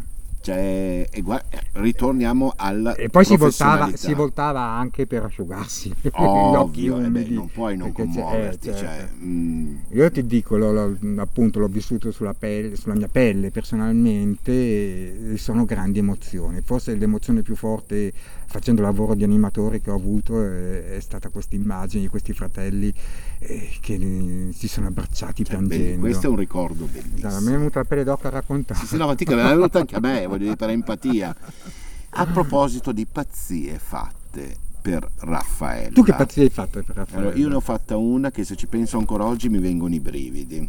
Cioè, 0.49 1.07
e 1.11 1.21
gua- 1.21 1.43
eh, 1.51 1.61
ritorniamo 1.73 2.55
alla 2.57 2.95
E 2.95 3.11
poi 3.11 3.27
si 3.27 3.37
voltava, 3.37 3.95
si 3.95 4.15
voltava 4.15 4.61
anche 4.63 5.07
per 5.07 5.25
asciugarsi 5.25 5.91
gli 6.03 6.09
occhi 6.11 6.89
Ovvio, 6.89 7.05
eh 7.05 7.11
beh, 7.11 7.27
non 7.29 7.51
puoi 7.51 7.77
non 7.77 7.89
eh, 7.89 7.93
commuoverti. 7.93 8.69
certo. 8.69 8.79
cioè, 8.81 9.09
mm, 9.23 9.75
Io 9.91 10.11
ti 10.11 10.25
dico, 10.25 10.57
l'ho- 10.57 10.73
l'ho- 10.73 10.97
appunto 11.21 11.59
l'ho 11.59 11.67
vissuto 11.69 12.11
sulla, 12.13 12.33
pelle, 12.33 12.77
sulla 12.77 12.95
mia 12.95 13.09
pelle 13.09 13.51
personalmente 13.51 15.33
e 15.33 15.37
sono 15.37 15.67
grandi 15.67 15.99
emozioni. 15.99 16.63
Forse 16.63 16.95
l'emozione 16.95 17.43
più 17.43 17.55
forte 17.55 18.13
facendo 18.49 18.81
il 18.81 18.87
lavoro 18.87 19.15
di 19.15 19.25
animatore 19.25 19.81
che 19.81 19.91
ho 19.91 19.95
avuto 19.95 20.43
è, 20.43 20.97
è 20.97 21.01
stata 21.01 21.29
questa 21.29 21.55
immagine 21.55 22.03
di 22.03 22.09
questi 22.09 22.33
fratelli 22.33 22.93
eh, 23.41 23.71
che 23.81 23.95
eh, 23.95 24.53
si 24.55 24.69
sono 24.69 24.87
abbracciati 24.87 25.45
cioè, 25.45 25.57
piangendo. 25.57 26.01
questo 26.01 26.27
è 26.27 26.31
un 26.31 26.37
ricordo 26.37 26.87
bellissimo. 26.87 27.41
me 27.41 27.55
è 27.55 27.57
venuta 27.57 27.81
la 27.81 27.85
pelle 27.85 28.05
d'oca 28.05 28.29
a 28.29 28.31
raccontare. 28.31 28.81
Sì, 28.81 28.87
sì, 28.87 28.97
no, 28.97 29.07
ma 29.07 29.15
ti 29.15 29.25
è 29.25 29.35
venuta 29.35 29.79
anche 29.79 29.95
a 29.97 30.01
me, 30.01 30.27
voglio 30.27 30.45
dire, 30.45 30.57
per 30.57 30.71
empatia. 30.71 31.37
A 32.11 32.25
proposito 32.25 32.91
di 32.91 33.05
pazzie 33.05 33.79
fatte 33.79 34.57
per 34.81 35.07
Raffaella. 35.19 35.93
Tu 35.93 36.03
che 36.03 36.15
pazzie 36.15 36.45
hai 36.45 36.49
fatto 36.49 36.83
per 36.83 36.97
Raffaele? 36.97 37.27
Allora, 37.27 37.39
io 37.39 37.49
ne 37.49 37.55
ho 37.57 37.61
fatta 37.61 37.99
una 37.99 38.31
che 38.31 38.45
se 38.45 38.57
ci 38.57 38.67
penso 38.67 38.97
ancora 38.97 39.25
oggi 39.25 39.51
mi 39.51 39.59
vengono 39.59 39.95
i 39.95 40.01
brividi. 40.01 40.69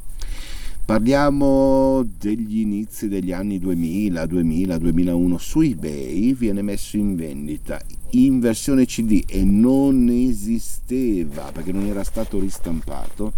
Parliamo 0.85 2.03
degli 2.17 2.59
inizi 2.59 3.07
degli 3.07 3.31
anni 3.31 3.59
2000, 3.59 4.25
2000, 4.25 4.77
2001. 4.77 5.37
Su 5.37 5.61
eBay 5.61 6.33
viene 6.33 6.61
messo 6.61 6.97
in 6.97 7.15
vendita 7.15 7.79
in 8.11 8.39
versione 8.39 8.85
CD 8.85 9.23
e 9.27 9.43
non 9.43 10.07
esisteva 10.09 11.51
perché 11.51 11.71
non 11.71 11.85
era 11.85 12.03
stato 12.03 12.39
ristampato 12.39 13.33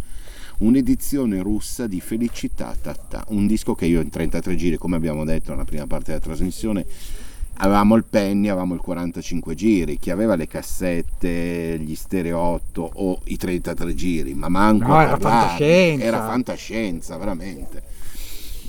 un'edizione 0.59 1.41
russa 1.41 1.87
di 1.87 1.99
Felicità 1.99 2.75
Tata, 2.79 3.25
un 3.29 3.47
disco 3.47 3.73
che 3.75 3.85
io 3.85 4.01
in 4.01 4.09
33 4.09 4.55
giri, 4.55 4.77
come 4.77 4.95
abbiamo 4.95 5.25
detto 5.25 5.51
nella 5.51 5.65
prima 5.65 5.87
parte 5.87 6.11
della 6.11 6.23
trasmissione, 6.23 6.85
avevamo 7.55 7.95
il 7.95 8.03
penny, 8.09 8.47
avevamo 8.49 8.73
il 8.73 8.79
45 8.81 9.53
giri, 9.55 9.97
chi 9.99 10.09
aveva 10.09 10.35
le 10.35 10.47
cassette, 10.47 11.77
gli 11.79 11.95
stereo 11.95 12.37
8 12.39 12.91
o 12.93 13.19
i 13.25 13.37
33 13.37 13.93
giri, 13.95 14.33
ma 14.33 14.49
manco 14.49 14.87
No, 14.87 14.99
era 15.01 15.17
parlarne. 15.17 15.39
fantascienza. 15.49 16.05
era 16.05 16.25
fantascienza, 16.25 17.17
veramente. 17.17 17.83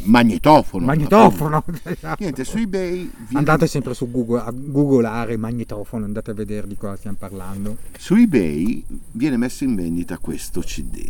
Magnetofono. 0.04 0.86
Magnetofono! 0.86 1.56
appunto. 1.59 1.80
Niente, 2.18 2.44
su 2.44 2.56
eBay 2.59 2.90
viene- 2.94 3.10
Andate 3.34 3.66
sempre 3.68 3.94
su 3.94 4.10
Google 4.10 4.40
a 4.40 4.50
googolare 4.52 5.36
magnetofono, 5.36 6.04
andate 6.04 6.32
a 6.32 6.34
vedere 6.34 6.66
di 6.66 6.76
cosa 6.76 6.96
stiamo 6.96 7.16
parlando. 7.18 7.76
Su 7.96 8.14
eBay 8.16 8.84
viene 9.12 9.36
messo 9.36 9.62
in 9.64 9.74
vendita 9.76 10.18
questo 10.18 10.60
CD. 10.60 11.06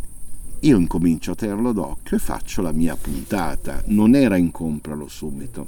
Io 0.59 0.77
incomincio 0.77 1.31
a 1.31 1.35
tenerlo 1.35 1.71
d'occhio 1.73 2.15
e 2.17 2.19
faccio 2.19 2.61
la 2.61 2.71
mia 2.71 2.95
puntata. 2.95 3.81
Non 3.87 4.15
era 4.15 4.37
in 4.37 4.51
compralo 4.51 5.07
subito. 5.07 5.67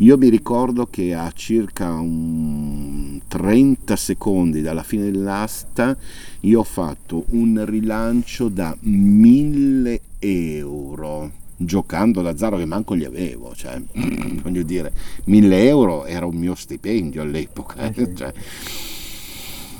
Io 0.00 0.16
mi 0.16 0.30
ricordo 0.30 0.86
che 0.86 1.12
a 1.12 1.30
circa 1.30 1.92
un 1.92 3.20
30 3.28 3.96
secondi 3.96 4.62
dalla 4.62 4.82
fine 4.82 5.10
dell'asta 5.10 5.94
io 6.40 6.60
ho 6.60 6.64
fatto 6.64 7.26
un 7.30 7.62
rilancio 7.66 8.48
da 8.48 8.74
1000 8.80 10.00
euro 10.20 11.30
giocando 11.54 12.22
d'azzardo 12.22 12.56
che 12.56 12.64
manco 12.64 12.94
li 12.94 13.04
avevo 13.04 13.54
cioè, 13.54 13.78
voglio 14.40 14.62
dire 14.62 14.90
1000 15.24 15.68
euro 15.68 16.06
era 16.06 16.24
un 16.24 16.36
mio 16.36 16.54
stipendio 16.54 17.20
all'epoca 17.20 17.92
Eh 17.92 18.14
cioè, 18.16 18.32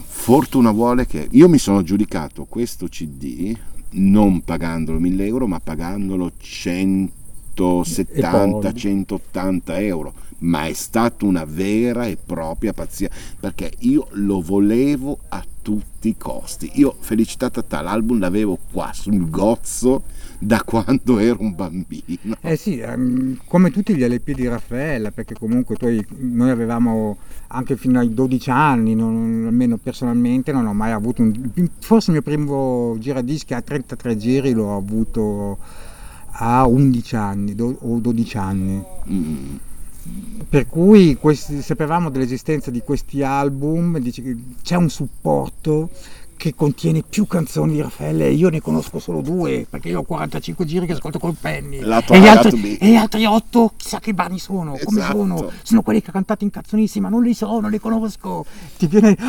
Fortuna 0.04 0.70
vuole 0.70 1.06
che 1.06 1.28
io 1.30 1.48
mi 1.48 1.56
sono 1.56 1.82
giudicato 1.82 2.44
questo 2.44 2.88
CD 2.88 3.56
non 3.92 4.42
pagandolo 4.42 5.00
1000 5.00 5.24
euro, 5.24 5.46
ma 5.46 5.58
pagandolo 5.58 6.32
170, 7.54 8.72
180 8.72 9.80
euro. 9.80 10.14
Ma 10.38 10.66
è 10.66 10.72
stata 10.72 11.26
una 11.26 11.44
vera 11.44 12.06
e 12.06 12.16
propria 12.16 12.72
pazzia 12.72 13.10
perché 13.38 13.72
io 13.80 14.08
lo 14.12 14.40
volevo 14.40 15.18
a 15.28 15.44
tutti 15.62 16.08
i 16.08 16.16
costi. 16.16 16.70
Io 16.74 16.96
Felicità 16.98 17.50
Tata, 17.50 17.82
l'album 17.82 18.18
l'avevo 18.18 18.58
qua 18.72 18.90
sul 18.94 19.28
gozzo 19.28 20.02
da 20.38 20.62
quando 20.64 21.18
ero 21.18 21.36
un 21.40 21.54
bambino. 21.54 22.36
Eh 22.40 22.56
sì, 22.56 22.78
ehm, 22.78 23.40
come 23.44 23.70
tutti 23.70 23.94
gli 23.94 24.02
LP 24.02 24.32
di 24.32 24.48
Raffaella, 24.48 25.10
perché 25.10 25.34
comunque 25.34 25.76
poi 25.76 26.04
noi 26.18 26.50
avevamo 26.50 27.18
anche 27.48 27.76
fino 27.76 27.98
ai 27.98 28.14
12 28.14 28.50
anni, 28.50 28.94
non- 28.94 29.44
almeno 29.46 29.76
personalmente 29.76 30.52
non 30.52 30.66
ho 30.66 30.72
mai 30.72 30.92
avuto 30.92 31.22
un... 31.22 31.34
Forse 31.78 32.10
il 32.10 32.16
mio 32.16 32.22
primo 32.22 32.96
giradischi 32.98 33.52
a 33.52 33.60
33 33.60 34.16
giri 34.16 34.52
l'ho 34.52 34.74
avuto 34.74 35.58
ha 36.32 36.66
11 36.66 37.16
anni 37.16 37.54
do- 37.54 37.76
o 37.80 37.98
12 37.98 38.36
anni. 38.38 38.82
Mm. 39.10 39.56
Per 40.48 40.66
cui 40.66 41.16
questi- 41.16 41.60
sapevamo 41.62 42.10
dell'esistenza 42.10 42.70
di 42.70 42.80
questi 42.80 43.22
album, 43.22 43.98
dice 43.98 44.22
che 44.22 44.36
c'è 44.62 44.76
un 44.76 44.88
supporto 44.88 45.90
che 46.40 46.54
contiene 46.54 47.02
più 47.06 47.26
canzoni 47.26 47.74
di 47.74 47.82
Raffaele 47.82 48.30
io 48.30 48.48
ne 48.48 48.62
conosco 48.62 48.98
solo 48.98 49.20
due 49.20 49.66
perché 49.68 49.90
io 49.90 49.98
ho 49.98 50.04
45 50.04 50.64
giri 50.64 50.86
che 50.86 50.92
ascolto 50.94 51.18
col 51.18 51.36
penny 51.38 51.80
e, 51.80 51.84
gli 52.18 52.26
altri, 52.26 52.78
e 52.78 52.88
gli 52.88 52.96
altri 52.96 53.26
otto 53.26 53.74
chissà 53.76 53.98
che 53.98 54.14
brani 54.14 54.38
sono, 54.38 54.78
come 54.82 55.00
Esatto. 55.00 55.18
sono, 55.18 55.52
sono 55.62 55.82
quelli 55.82 56.00
che 56.00 56.08
ha 56.08 56.12
cantato 56.14 56.44
in 56.44 56.50
canzonissima, 56.50 57.10
non 57.10 57.22
li 57.22 57.34
so, 57.34 57.60
non 57.60 57.70
li 57.70 57.78
conosco, 57.78 58.46
ti 58.78 58.86
viene... 58.86 59.16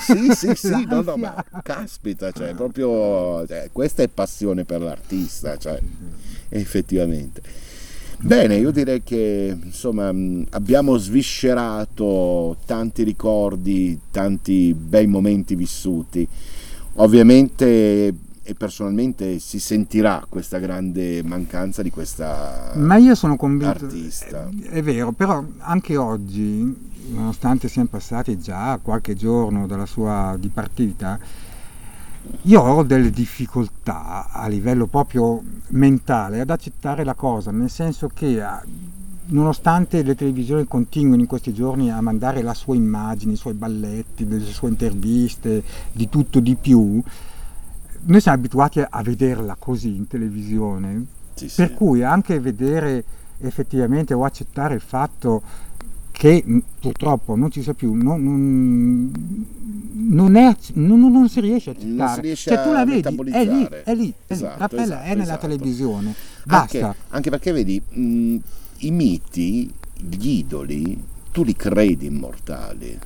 Sì, 0.00 0.32
sì, 0.34 0.54
sì, 0.54 0.84
no, 0.88 1.02
no, 1.02 1.16
ma 1.16 1.44
caspita, 1.62 2.30
cioè, 2.30 2.54
proprio, 2.54 3.46
cioè, 3.46 3.70
questa 3.72 4.02
è 4.02 4.08
passione 4.08 4.64
per 4.64 4.80
l'artista, 4.80 5.58
cioè, 5.58 5.80
effettivamente. 6.48 7.42
Bene, 8.24 8.54
io 8.54 8.70
direi 8.70 9.02
che 9.02 9.56
insomma 9.64 10.12
mh, 10.12 10.46
abbiamo 10.50 10.96
sviscerato 10.96 12.56
tanti 12.64 13.02
ricordi, 13.02 13.98
tanti 14.12 14.72
bei 14.74 15.08
momenti 15.08 15.56
vissuti. 15.56 16.26
Ovviamente 16.94 18.14
e 18.44 18.54
personalmente 18.54 19.38
si 19.38 19.58
sentirà 19.60 20.24
questa 20.28 20.58
grande 20.58 21.22
mancanza 21.22 21.80
di 21.82 21.90
questa 21.90 22.72
Ma 22.74 22.96
io 22.96 23.14
sono 23.14 23.36
convinto, 23.36 23.84
artista. 23.84 24.48
è, 24.62 24.68
è 24.78 24.82
vero, 24.82 25.12
però 25.12 25.44
anche 25.58 25.96
oggi, 25.96 26.90
nonostante 27.10 27.68
siano 27.68 27.88
passati 27.88 28.38
già 28.38 28.78
qualche 28.82 29.14
giorno 29.14 29.66
dalla 29.66 29.86
sua 29.86 30.36
dipartita, 30.38 31.18
io 32.42 32.60
ho 32.60 32.82
delle 32.82 33.10
difficoltà 33.10 34.28
a 34.30 34.48
livello 34.48 34.86
proprio 34.86 35.42
mentale 35.68 36.40
ad 36.40 36.50
accettare 36.50 37.04
la 37.04 37.14
cosa, 37.14 37.50
nel 37.50 37.70
senso 37.70 38.08
che 38.12 38.42
ah, 38.42 38.62
nonostante 39.26 40.02
le 40.02 40.14
televisioni 40.14 40.66
continuino 40.66 41.20
in 41.20 41.26
questi 41.26 41.52
giorni 41.52 41.90
a 41.90 42.00
mandare 42.00 42.42
la 42.42 42.54
sua 42.54 42.74
immagine, 42.74 43.32
i 43.32 43.36
suoi 43.36 43.54
balletti, 43.54 44.26
le 44.26 44.40
sue 44.40 44.68
interviste, 44.68 45.62
di 45.92 46.08
tutto 46.08 46.40
di 46.40 46.56
più, 46.56 47.00
noi 48.04 48.20
siamo 48.20 48.38
abituati 48.38 48.80
a 48.80 49.02
vederla 49.02 49.56
così 49.58 49.94
in 49.94 50.08
televisione, 50.08 51.06
Sì, 51.34 51.48
sì. 51.48 51.62
per 51.62 51.74
cui 51.74 52.02
anche 52.02 52.40
vedere 52.40 53.04
effettivamente 53.38 54.14
o 54.14 54.24
accettare 54.24 54.74
il 54.74 54.80
fatto 54.80 55.42
che 56.22 56.40
mh, 56.46 56.58
purtroppo 56.78 57.34
non 57.34 57.50
ci 57.50 57.62
sia 57.62 57.74
più, 57.74 57.94
non, 57.94 59.10
non- 59.92 60.36
è- 60.36 60.56
non- 60.74 61.28
si 61.28 61.40
riesce 61.40 61.70
a 61.70 61.72
accettare. 61.72 62.14
Si 62.14 62.20
riesce 62.20 62.50
cioè, 62.54 62.62
tu 62.62 62.70
la 62.70 62.84
vedi, 62.84 63.08
è 63.08 63.10
lì, 63.10 63.30
è 63.32 63.44
lì, 63.44 63.68
è 63.82 63.94
lì. 63.96 64.14
Esatto, 64.28 64.58
Raffaella 64.60 64.84
esatto, 64.84 65.02
è 65.02 65.08
nella 65.08 65.22
esatto. 65.24 65.40
televisione, 65.48 66.14
Anche, 66.46 66.78
basta. 66.80 66.94
anche 67.08 67.30
perché 67.30 67.50
vedi, 67.50 67.82
mh, 67.88 68.36
i 68.78 68.90
miti, 68.92 69.68
gli 69.98 70.28
idoli, 70.28 70.96
tu 71.32 71.42
li 71.42 71.56
credi 71.56 72.06
immortali. 72.06 72.96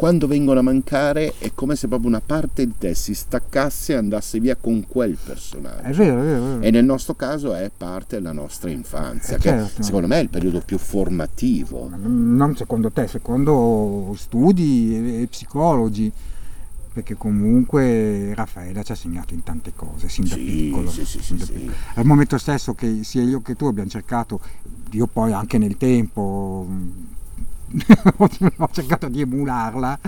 Quando 0.00 0.26
vengono 0.26 0.60
a 0.60 0.62
mancare 0.62 1.34
è 1.36 1.52
come 1.54 1.76
se 1.76 1.86
proprio 1.86 2.08
una 2.08 2.22
parte 2.24 2.64
di 2.64 2.72
te 2.78 2.94
si 2.94 3.12
staccasse 3.12 3.92
e 3.92 3.96
andasse 3.96 4.40
via 4.40 4.56
con 4.56 4.86
quel 4.88 5.18
personaggio. 5.22 5.82
È 5.82 5.92
vero, 5.92 6.22
è 6.22 6.24
vero, 6.24 6.36
è 6.38 6.48
vero. 6.48 6.60
E 6.62 6.70
nel 6.70 6.86
nostro 6.86 7.12
caso 7.12 7.52
è 7.52 7.70
parte 7.76 8.16
della 8.16 8.32
nostra 8.32 8.70
infanzia, 8.70 9.36
Eh, 9.36 9.38
che 9.40 9.48
certo. 9.50 9.82
secondo 9.82 10.06
me 10.06 10.18
è 10.18 10.22
il 10.22 10.30
periodo 10.30 10.62
più 10.64 10.78
formativo. 10.78 11.86
Ma 11.90 11.98
non 12.00 12.56
secondo 12.56 12.90
te, 12.90 13.08
secondo 13.08 14.14
studi 14.16 15.20
e, 15.20 15.26
psicologi, 15.26 16.10
perché 16.94 17.14
comunque 17.18 18.32
Raffaella 18.34 18.82
ci 18.82 18.92
ha 18.92 18.96
segnato 18.96 19.34
in 19.34 19.42
tante 19.42 19.74
cose, 19.76 20.08
sin 20.08 20.24
da 20.26 20.34
Sì, 20.34 20.40
piccolo. 20.42 20.90
sì, 20.90 21.04
sì, 21.04 21.20
sin 21.22 21.36
da 21.36 21.44
piccolo. 21.44 21.72
Al 21.96 22.06
momento 22.06 22.38
stesso 22.38 22.72
che 22.72 23.00
sia 23.04 23.20
io 23.20 23.42
che 23.42 23.54
tu 23.54 23.66
abbiamo 23.66 23.90
cercato, 23.90 24.40
io 24.92 25.06
poi 25.06 25.34
anche 25.34 25.58
nel 25.58 25.76
tempo 25.76 26.66
ho 28.56 28.68
cercato 28.72 29.08
di 29.08 29.20
emularla, 29.20 29.98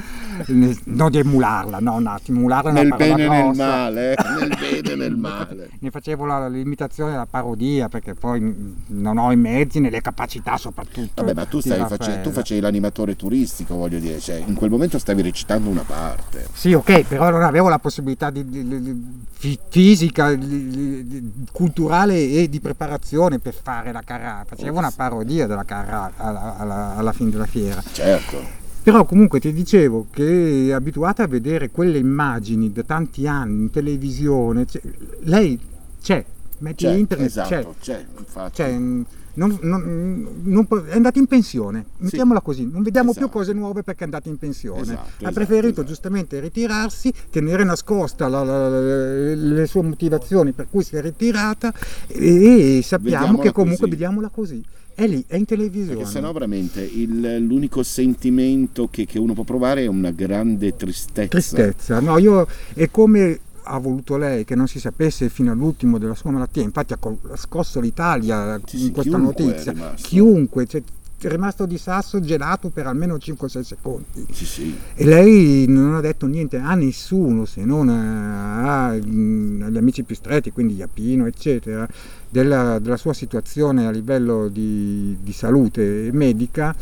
non 0.84 1.10
di 1.10 1.18
emularla, 1.18 1.78
no, 1.78 1.98
no, 2.01 2.18
emularla 2.26 2.70
è 2.70 2.72
una 2.72 2.82
Nel 2.82 2.97
bene 2.97 3.24
e 3.24 3.28
nel 3.28 3.55
male, 3.55 4.12
eh, 4.14 4.16
nel 4.40 4.56
bene 4.59 4.93
e 4.93 4.97
nel 4.97 5.16
male. 5.16 5.70
Ne 5.78 5.90
facevo 5.90 6.24
la- 6.24 6.48
l'imitazione, 6.48 7.14
la 7.14 7.26
parodia, 7.28 7.89
perché 7.89 8.14
poi 8.14 8.74
non 8.89 9.18
ho 9.18 9.30
i 9.32 9.36
mezzi 9.36 9.80
né 9.80 9.90
le 9.90 10.01
capacità 10.01 10.56
soprattutto. 10.56 11.22
Vabbè, 11.22 11.34
ma 11.34 11.44
tu, 11.47 11.59
di 11.60 11.68
stai 11.70 11.86
face- 11.86 12.20
tu 12.22 12.30
facevi 12.30 12.60
l'animatore 12.60 13.14
turistico, 13.16 13.76
voglio 13.76 13.98
dire, 13.98 14.18
cioè, 14.20 14.43
in 14.47 14.55
quel 14.55 14.70
momento 14.70 14.98
stavi 14.98 15.22
recitando 15.22 15.68
una 15.68 15.84
parte. 15.86 16.48
Sì, 16.52 16.72
ok, 16.72 17.02
però 17.05 17.30
non 17.30 17.43
avevo 17.43 17.68
la 17.68 17.78
possibilità 17.78 18.30
di, 18.30 18.48
di- 18.48 18.66
di- 18.66 18.80
di- 18.82 19.20
fi- 19.30 19.59
fisica, 19.68 20.34
di- 20.34 20.68
di- 20.68 21.06
di- 21.06 21.32
culturale 21.52 22.16
e 22.30 22.48
di 22.48 22.60
preparazione 22.60 23.39
per 23.39 23.55
fare 23.55 23.93
la 23.93 24.02
carrà. 24.05 24.44
Facevo 24.47 24.78
una 24.78 24.90
parodia 24.94 25.47
della 25.47 25.64
carrà 25.64 26.10
alla, 26.16 26.56
alla- 26.59 26.97
alla 26.97 27.12
fine 27.12 27.30
della 27.30 27.47
fiera. 27.53 27.83
Certo. 27.93 28.61
Però 28.83 29.05
comunque 29.05 29.39
ti 29.39 29.53
dicevo 29.53 30.07
che 30.11 30.73
abituata 30.74 31.23
a 31.23 31.27
vedere 31.29 31.70
quelle 31.70 31.99
immagini 31.99 32.73
da 32.73 32.83
tanti 32.83 33.27
anni 33.29 33.62
in 33.62 33.70
televisione. 33.70 34.66
cioè, 34.66 34.81
lei 35.20 35.59
c'è, 36.03 36.24
metti 36.59 36.85
C'è, 36.87 36.93
internet, 36.95 37.27
esatto, 37.29 37.74
c'è. 37.81 38.05
c'è. 38.33 38.51
Cioè, 38.53 38.73
mh, 38.77 39.05
non- 39.35 39.57
non- 39.62 40.27
non 40.43 40.66
è 40.89 40.95
andata 40.95 41.19
in 41.20 41.27
pensione, 41.27 41.85
mettiamola 41.99 42.41
così, 42.41 42.69
non 42.69 42.83
vediamo 42.83 43.11
Esatto. 43.12 43.29
più 43.29 43.39
cose 43.39 43.53
nuove 43.53 43.83
perché 43.85 44.01
è 44.01 44.05
andata 44.05 44.29
in 44.29 44.37
pensione. 44.37 44.81
Esatto, 44.83 45.01
ha 45.01 45.11
esatto, 45.19 45.33
preferito 45.33 45.69
esatto. 45.69 45.87
giustamente 45.87 46.41
ritirarsi, 46.41 47.12
tenere 47.31 47.62
nascosta 47.65 48.27
la- 48.29 48.43
la- 48.43 48.69
la- 48.69 49.35
le 49.35 49.66
sue 49.66 49.83
motivazioni 49.83 50.51
per 50.53 50.66
cui 50.69 50.83
si 50.83 50.97
è 50.97 51.01
ritirata 51.01 51.73
e, 52.09 52.79
e 52.79 52.83
sappiamo 52.83 53.19
Vediamola 53.20 53.43
che 53.45 53.53
comunque 53.53 53.79
così. 53.87 53.91
vediamola 53.91 54.29
così. 54.29 54.65
È 54.94 55.06
lì, 55.06 55.24
è 55.27 55.36
in 55.36 55.44
televisione. 55.44 55.97
Perché 55.97 56.10
sennò 56.10 56.32
veramente 56.32 56.82
il- 56.82 57.39
l'unico 57.47 57.82
sentimento 57.82 58.89
che, 58.90 59.06
che 59.06 59.19
uno 59.19 59.32
può 59.35 59.44
provare 59.44 59.82
è 59.85 59.86
una 59.86 60.10
grande 60.10 60.77
tristezza. 60.77 61.28
Tristezza, 61.28 62.01
no, 62.01 62.19
io 62.19 62.47
è 62.74 62.90
come 62.90 63.39
ha 63.64 63.78
voluto 63.78 64.16
lei 64.16 64.44
che 64.44 64.55
non 64.56 64.66
si 64.66 64.81
sapesse 64.81 65.28
fino 65.28 65.52
all'ultimo 65.52 65.98
della 65.98 66.14
sua 66.16 66.31
malattia, 66.32 66.62
infatti 66.62 66.93
ha 66.94 66.98
scosso 67.36 67.78
l'Italia 67.81 68.60
Sì, 68.66 68.77
in 68.77 68.82
sì, 68.86 68.90
questa 68.90 69.16
notizia, 69.16 69.73
chiunque, 69.94 70.66
cioè, 70.66 70.82
rimasto 71.31 71.66
di 71.66 71.78
sasso 71.78 72.20
gelato 72.20 72.69
per 72.70 72.86
almeno 72.86 73.16
5-6 73.16 73.61
secondi. 73.62 74.27
Sì, 74.32 74.44
sì. 74.44 74.77
E 74.94 75.05
lei 75.05 75.66
non 75.69 75.94
ha 75.94 76.01
detto 76.01 76.27
niente 76.27 76.57
a 76.59 76.74
nessuno 76.74 77.44
se 77.44 77.65
non 77.65 77.89
a- 77.89 78.89
a- 78.89 78.94
mh, 78.94 79.62
agli 79.66 79.77
amici 79.77 80.03
più 80.03 80.15
stretti, 80.16 80.51
quindi 80.51 80.74
Iapino, 80.74 81.27
eccetera, 81.27 81.86
della, 82.28 82.78
della 82.78 82.97
sua 82.97 83.12
situazione 83.12 83.86
a 83.86 83.90
livello 83.90 84.49
di, 84.49 85.16
di 85.23 85.32
salute 85.32 86.11
medica, 86.12 86.74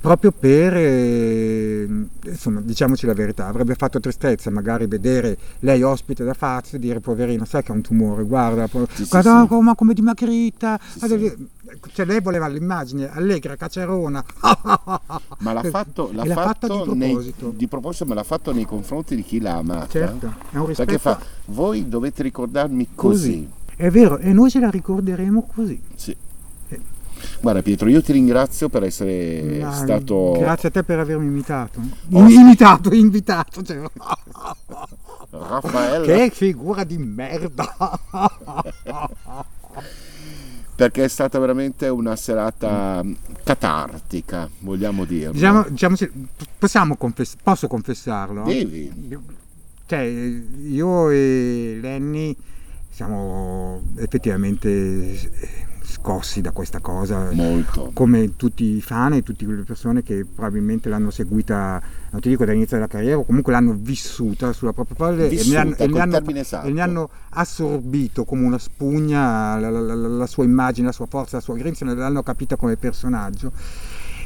proprio 0.00 0.30
per, 0.30 0.74
eh, 0.76 1.88
insomma, 2.24 2.60
diciamoci 2.60 3.04
la 3.04 3.14
verità, 3.14 3.46
avrebbe 3.48 3.74
fatto 3.74 3.98
tristezza 4.00 4.48
magari 4.50 4.86
vedere 4.86 5.36
lei 5.60 5.82
ospite 5.82 6.24
da 6.24 6.34
Fazio 6.34 6.78
e 6.78 6.80
dire 6.80 7.00
poverina, 7.00 7.44
sai 7.44 7.62
che 7.62 7.72
ha 7.72 7.74
un 7.74 7.82
tumore, 7.82 8.22
guarda, 8.24 8.66
Sì, 8.68 9.04
sì, 9.04 9.08
guarda 9.08 9.46
sì. 9.48 9.54
ma 9.60 9.74
come 9.74 9.94
dimagrita, 9.94 10.78
Sì, 10.80 10.98
guarda. 11.00 11.34
Cioè 11.92 12.06
lei 12.06 12.20
voleva 12.20 12.46
l'immagine 12.48 13.10
allegra, 13.10 13.56
cacerona, 13.56 14.24
Ma 15.38 15.52
l'ha 15.52 15.62
fatto, 15.64 16.10
l'ha 16.12 16.24
l'ha 16.24 16.34
fatto 16.34 16.66
fatta 16.66 16.92
di 16.92 16.98
nei- 16.98 17.10
proposito. 17.12 17.52
di 17.54 17.66
proposito, 17.66 18.04
ma 18.06 18.14
l'ha 18.14 18.24
fatto 18.24 18.52
nei 18.52 18.64
confronti 18.64 19.16
di 19.16 19.22
chi 19.22 19.40
l'ha 19.40 19.56
amata. 19.56 19.88
Certo, 19.88 20.34
è 20.50 20.56
un 20.56 20.66
rispetto 20.66 20.90
Perché 20.90 20.98
fa, 20.98 21.18
voi 21.46 21.88
dovete 21.88 22.22
ricordarmi 22.22 22.88
così. 22.94 23.48
È 23.76 23.90
vero, 23.90 24.18
e 24.18 24.32
noi 24.32 24.50
ce 24.50 24.60
la 24.60 24.70
ricorderemo 24.70 25.48
così. 25.54 25.80
Sì. 25.94 26.16
Guarda 27.40 27.62
Pietro, 27.62 27.88
io 27.88 28.00
ti 28.00 28.12
ringrazio 28.12 28.68
per 28.68 28.84
essere 28.84 29.58
Ma 29.60 29.72
stato 29.72 30.36
Grazie 30.38 30.68
a 30.68 30.72
te 30.72 30.84
per 30.84 31.00
avermi 31.00 31.26
imitato. 31.26 31.80
Oh, 32.12 32.28
imitato, 32.28 32.94
invitato. 32.94 33.62
cioè. 33.62 33.80
Raffaella 35.30 36.04
che 36.04 36.30
figura 36.32 36.84
di 36.84 36.96
merda. 36.98 37.98
perché 40.78 41.02
è 41.02 41.08
stata 41.08 41.40
veramente 41.40 41.88
una 41.88 42.14
serata 42.14 43.04
catartica, 43.42 44.48
vogliamo 44.60 45.04
dirlo. 45.04 45.32
diciamo, 45.32 45.64
diciamoci, 45.68 46.08
possiamo 46.56 46.94
confess- 46.94 47.36
posso 47.42 47.66
confessarlo? 47.66 48.44
Devi. 48.44 49.18
Cioè, 49.86 49.98
io 49.98 51.10
e 51.10 51.78
Lenny 51.82 52.36
siamo 52.90 53.82
effettivamente 53.96 55.18
scossi 55.82 56.42
da 56.42 56.52
questa 56.52 56.78
cosa. 56.78 57.28
Molto. 57.32 57.90
come 57.92 58.36
tutti 58.36 58.76
i 58.76 58.80
fan 58.80 59.14
e 59.14 59.24
tutte 59.24 59.44
quelle 59.46 59.64
persone 59.64 60.04
che 60.04 60.24
probabilmente 60.32 60.88
l'hanno 60.88 61.10
seguita, 61.10 61.82
non 62.10 62.20
ti 62.20 62.28
dico 62.30 62.44
dall'inizio 62.44 62.76
della 62.76 62.88
carriera, 62.88 63.22
comunque 63.22 63.52
l'hanno 63.52 63.74
vissuta 63.78 64.52
sulla 64.52 64.72
propria 64.72 64.96
pelle 64.96 65.28
e 65.28 65.28
ne 65.50 65.56
hanno, 65.56 65.74
e 65.84 65.86
ne 65.86 66.00
hanno- 66.00 66.16
e 66.64 66.70
ne 66.72 66.80
hanno 66.80 67.10
assorbito 67.30 68.24
come 68.24 68.44
una 68.46 68.58
spugna 68.58 69.58
la, 69.58 69.68
la- 69.70 69.80
la- 69.80 69.94
la 70.08 70.26
sua 70.26 70.44
immagine, 70.44 70.86
la 70.86 70.92
sua 70.92 71.06
forza, 71.06 71.36
la 71.36 71.42
sua 71.42 71.56
grinza, 71.56 71.84
l'hanno 71.84 72.22
capita 72.22 72.56
come 72.56 72.76
personaggio. 72.76 73.52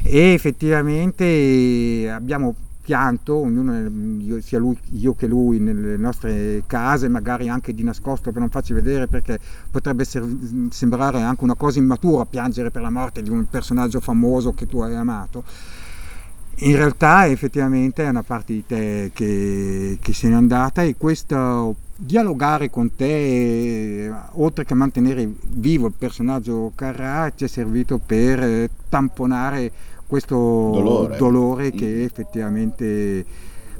E 0.05 0.33
effettivamente 0.33 2.09
abbiamo 2.11 2.55
pianto, 2.81 3.35
ognuno, 3.35 3.87
io- 4.21 4.41
sia 4.41 4.59
lui, 4.59 4.77
io 4.91 5.13
che 5.15 5.25
lui, 5.27 5.59
nelle 5.59 5.95
nostre 5.95 6.63
case, 6.67 7.07
magari 7.07 7.47
anche 7.47 7.73
di 7.73 7.81
nascosto 7.83 8.31
per 8.31 8.41
non 8.41 8.49
farci 8.49 8.73
vedere 8.73 9.07
perché 9.07 9.39
potrebbe 9.71 10.03
ser- 10.03 10.25
sembrare 10.69 11.21
anche 11.21 11.43
una 11.45 11.55
cosa 11.55 11.79
immatura 11.79 12.25
piangere 12.25 12.71
per 12.71 12.81
la 12.81 12.89
morte 12.89 13.21
di 13.21 13.29
un 13.29 13.45
personaggio 13.49 14.01
famoso 14.01 14.53
che 14.53 14.67
tu 14.67 14.79
hai 14.81 14.95
amato. 14.95 15.43
In 16.57 16.75
realtà 16.75 17.27
effettivamente 17.27 18.03
è 18.03 18.09
una 18.09 18.23
parte 18.23 18.53
di 18.53 18.65
te 18.65 19.11
che, 19.13 19.97
che 19.99 20.13
se 20.13 20.27
n'è 20.27 20.35
andata 20.35 20.83
e 20.83 20.95
questo 20.95 21.75
dialogare 21.95 22.69
con 22.69 22.95
te, 22.95 24.05
eh, 24.05 24.13
oltre 24.33 24.65
che 24.65 24.73
mantenere 24.73 25.29
vivo 25.41 25.87
il 25.87 25.93
personaggio 25.97 26.71
Carrà, 26.75 27.31
ci 27.35 27.45
è 27.45 27.47
servito 27.47 27.99
per 28.03 28.39
eh, 28.41 28.69
tamponare 28.89 29.71
questo 30.05 30.35
Dolore. 30.35 31.17
dolore 31.17 31.71
che 31.71 32.03
effettivamente 32.03 33.25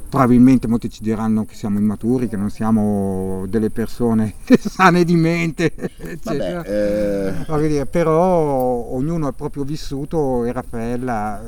probabilmente 0.08 0.68
molti 0.68 0.90
ci 0.90 1.02
diranno 1.02 1.44
che 1.44 1.54
siamo 1.54 1.78
immaturi, 1.78 2.28
che 2.28 2.36
non 2.36 2.48
siamo 2.48 3.46
delle 3.48 3.70
persone 3.70 4.34
sane 4.58 5.04
di 5.04 5.16
mente, 5.16 5.72
eccetera. 5.98 6.62
Vabbè, 7.46 7.80
eh, 7.80 7.86
però 7.86 8.16
ognuno 8.92 9.26
ha 9.26 9.32
proprio 9.32 9.64
vissuto 9.64 10.44
e 10.44 10.52
Raffaella, 10.52 11.42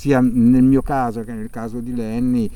sia 0.00 0.20
nel 0.20 0.62
mio 0.62 0.80
caso 0.80 1.22
che 1.24 1.32
nel 1.32 1.50
caso 1.50 1.78
di 1.80 1.94
Lenny, 1.94 2.50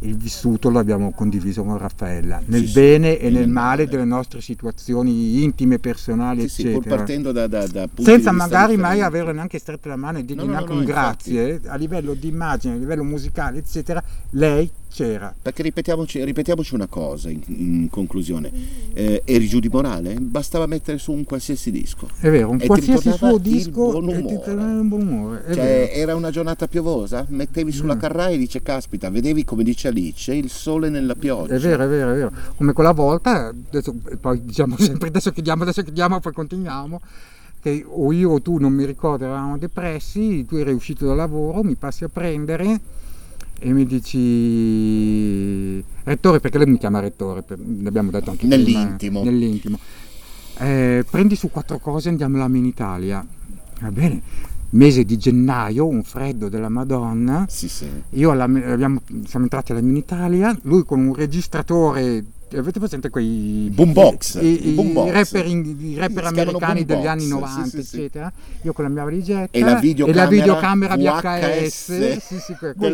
il 0.00 0.16
vissuto 0.16 0.68
l'abbiamo 0.68 1.12
condiviso 1.12 1.62
con 1.62 1.78
Raffaella, 1.78 2.42
nel 2.46 2.62
Sì, 2.62 2.66
sì, 2.66 2.72
bene 2.72 3.18
e 3.20 3.28
e 3.28 3.30
nel 3.30 3.48
male 3.48 3.84
male. 3.84 3.86
delle 3.86 4.04
nostre 4.04 4.40
situazioni 4.40 5.44
intime, 5.44 5.78
personali, 5.78 6.48
sì, 6.48 6.62
sì, 6.62 6.68
eccetera. 6.70 6.96
partendo 6.96 7.30
da, 7.30 7.46
da, 7.46 7.68
da 7.68 7.88
Senza 7.98 8.32
magari 8.32 8.76
mai 8.76 8.94
differenti. 8.96 9.00
averle 9.02 9.32
neanche 9.32 9.58
strette 9.60 9.88
la 9.88 9.94
mano 9.94 10.18
e 10.18 10.24
dirgli 10.24 10.40
No, 10.40 10.46
neanche 10.46 10.72
no, 10.72 10.80
un 10.80 10.84
infatti. 10.86 11.32
grazie, 11.34 11.60
a 11.70 11.76
livello 11.76 12.14
di 12.14 12.26
immagine, 12.26 12.74
a 12.74 12.78
livello 12.78 13.04
musicale, 13.04 13.58
eccetera, 13.58 14.02
lei 14.30 14.68
c'era. 14.92 15.34
Perché 15.40 15.62
ripetiamoci, 15.62 16.22
ripetiamoci 16.24 16.74
una 16.74 16.86
cosa 16.86 17.30
in, 17.30 17.40
in 17.46 17.88
conclusione, 17.90 18.50
eh, 18.92 19.22
eri 19.24 19.48
giù 19.48 19.58
di 19.58 19.68
morale? 19.68 20.14
Bastava 20.20 20.66
mettere 20.66 20.98
su 20.98 21.12
un 21.12 21.24
qualsiasi 21.24 21.70
disco. 21.70 22.08
È 22.18 22.30
vero, 22.30 22.50
un 22.50 22.58
qualsiasi 22.58 23.10
suo 23.12 23.38
disco 23.38 23.90
buon 23.90 24.08
e 24.10 24.24
ti 24.26 24.38
tornava 24.44 24.80
un 24.80 24.88
buon 24.88 25.06
umore. 25.08 25.42
Cioè, 25.46 25.54
vero. 25.54 25.92
era 25.92 26.14
una 26.14 26.30
giornata 26.30 26.68
piovosa, 26.68 27.24
mettevi 27.28 27.72
sulla 27.72 27.94
Mm. 27.94 27.98
carraia 27.98 28.34
e 28.34 28.38
dice, 28.38 28.62
caspita, 28.62 29.10
vedevi 29.10 29.44
come 29.44 29.62
dice 29.64 29.88
Alice, 29.88 30.34
il 30.34 30.50
sole 30.50 30.88
nella 30.88 31.14
pioggia. 31.14 31.54
È 31.54 31.58
vero, 31.58 31.84
è 31.84 31.88
vero, 31.88 32.10
è 32.10 32.14
vero. 32.14 32.32
Come 32.56 32.72
quella 32.72 32.92
volta, 32.92 33.46
adesso, 33.48 33.94
poi 34.20 34.44
diciamo 34.44 34.76
sempre 34.78 35.08
adesso 35.08 35.32
chiediamo, 35.32 35.62
adesso 35.62 35.82
chiediamo, 35.82 36.20
poi 36.20 36.32
continuiamo. 36.32 37.00
Che 37.62 37.84
o 37.86 38.12
io 38.12 38.30
o 38.30 38.42
tu 38.42 38.58
non 38.58 38.72
mi 38.72 38.84
ricordo, 38.84 39.24
eravamo 39.24 39.56
depressi, 39.56 40.44
tu 40.44 40.56
eri 40.56 40.72
uscito 40.72 41.06
dal 41.06 41.16
lavoro, 41.16 41.62
mi 41.62 41.76
passi 41.76 42.02
a 42.02 42.08
prendere 42.08 42.80
e 43.64 43.72
mi 43.72 43.86
dici 43.86 45.82
rettore, 46.04 46.40
perché 46.40 46.58
lei 46.58 46.66
mi 46.66 46.78
chiama 46.78 46.98
rettore, 47.00 47.42
per- 47.42 47.58
l'abbiamo 47.82 48.10
detto 48.10 48.30
anche 48.30 48.46
prima, 48.46 48.56
Nell'intimo. 48.56 49.22
nell'intimo. 49.22 49.78
Eh, 50.58 51.04
prendi 51.08 51.36
su 51.36 51.50
quattro 51.50 51.78
cose 51.78 52.08
e 52.08 52.10
andiamo 52.10 52.44
in 52.56 52.64
Italia. 52.64 53.24
Va 53.80 53.90
bene, 53.90 54.20
mese 54.70 55.04
di 55.04 55.16
gennaio, 55.16 55.86
un 55.86 56.02
freddo 56.02 56.48
della 56.48 56.68
Madonna. 56.68 57.46
Sì, 57.48 57.68
sì. 57.68 57.86
Io 58.10 58.30
alla- 58.30 58.44
abbiamo- 58.44 59.00
siamo 59.26 59.44
entrati 59.44 59.72
alla 59.72 59.80
Mini 59.80 59.98
Italia, 60.00 60.56
lui 60.62 60.84
con 60.84 61.00
un 61.00 61.14
registratore, 61.14 62.24
avete 62.58 62.78
presente 62.78 63.10
quei 63.10 63.70
Boombox, 63.72 64.34
i, 64.40 64.66
i 64.66 64.68
i 64.70 64.74
boombox. 64.74 65.10
rapper, 65.10 65.46
in- 65.46 65.76
i 65.80 65.96
rapper 65.96 66.24
americani 66.24 66.84
degli 66.84 67.06
anni 67.06 67.22
sì, 67.22 67.28
90, 67.28 67.64
sì, 67.64 67.82
sì. 67.82 67.96
eccetera. 67.96 68.32
Io 68.62 68.72
con 68.72 68.84
la 68.84 68.90
mia 68.90 69.04
valigetta 69.04 69.56
E 69.56 69.60
la 69.62 69.74
videocamera, 69.78 70.94
videocamera 70.96 70.96
VHS 70.96 71.88
VHS, 71.98 72.36
sì, 72.44 72.56
per 72.58 72.74
cui- 72.76 72.86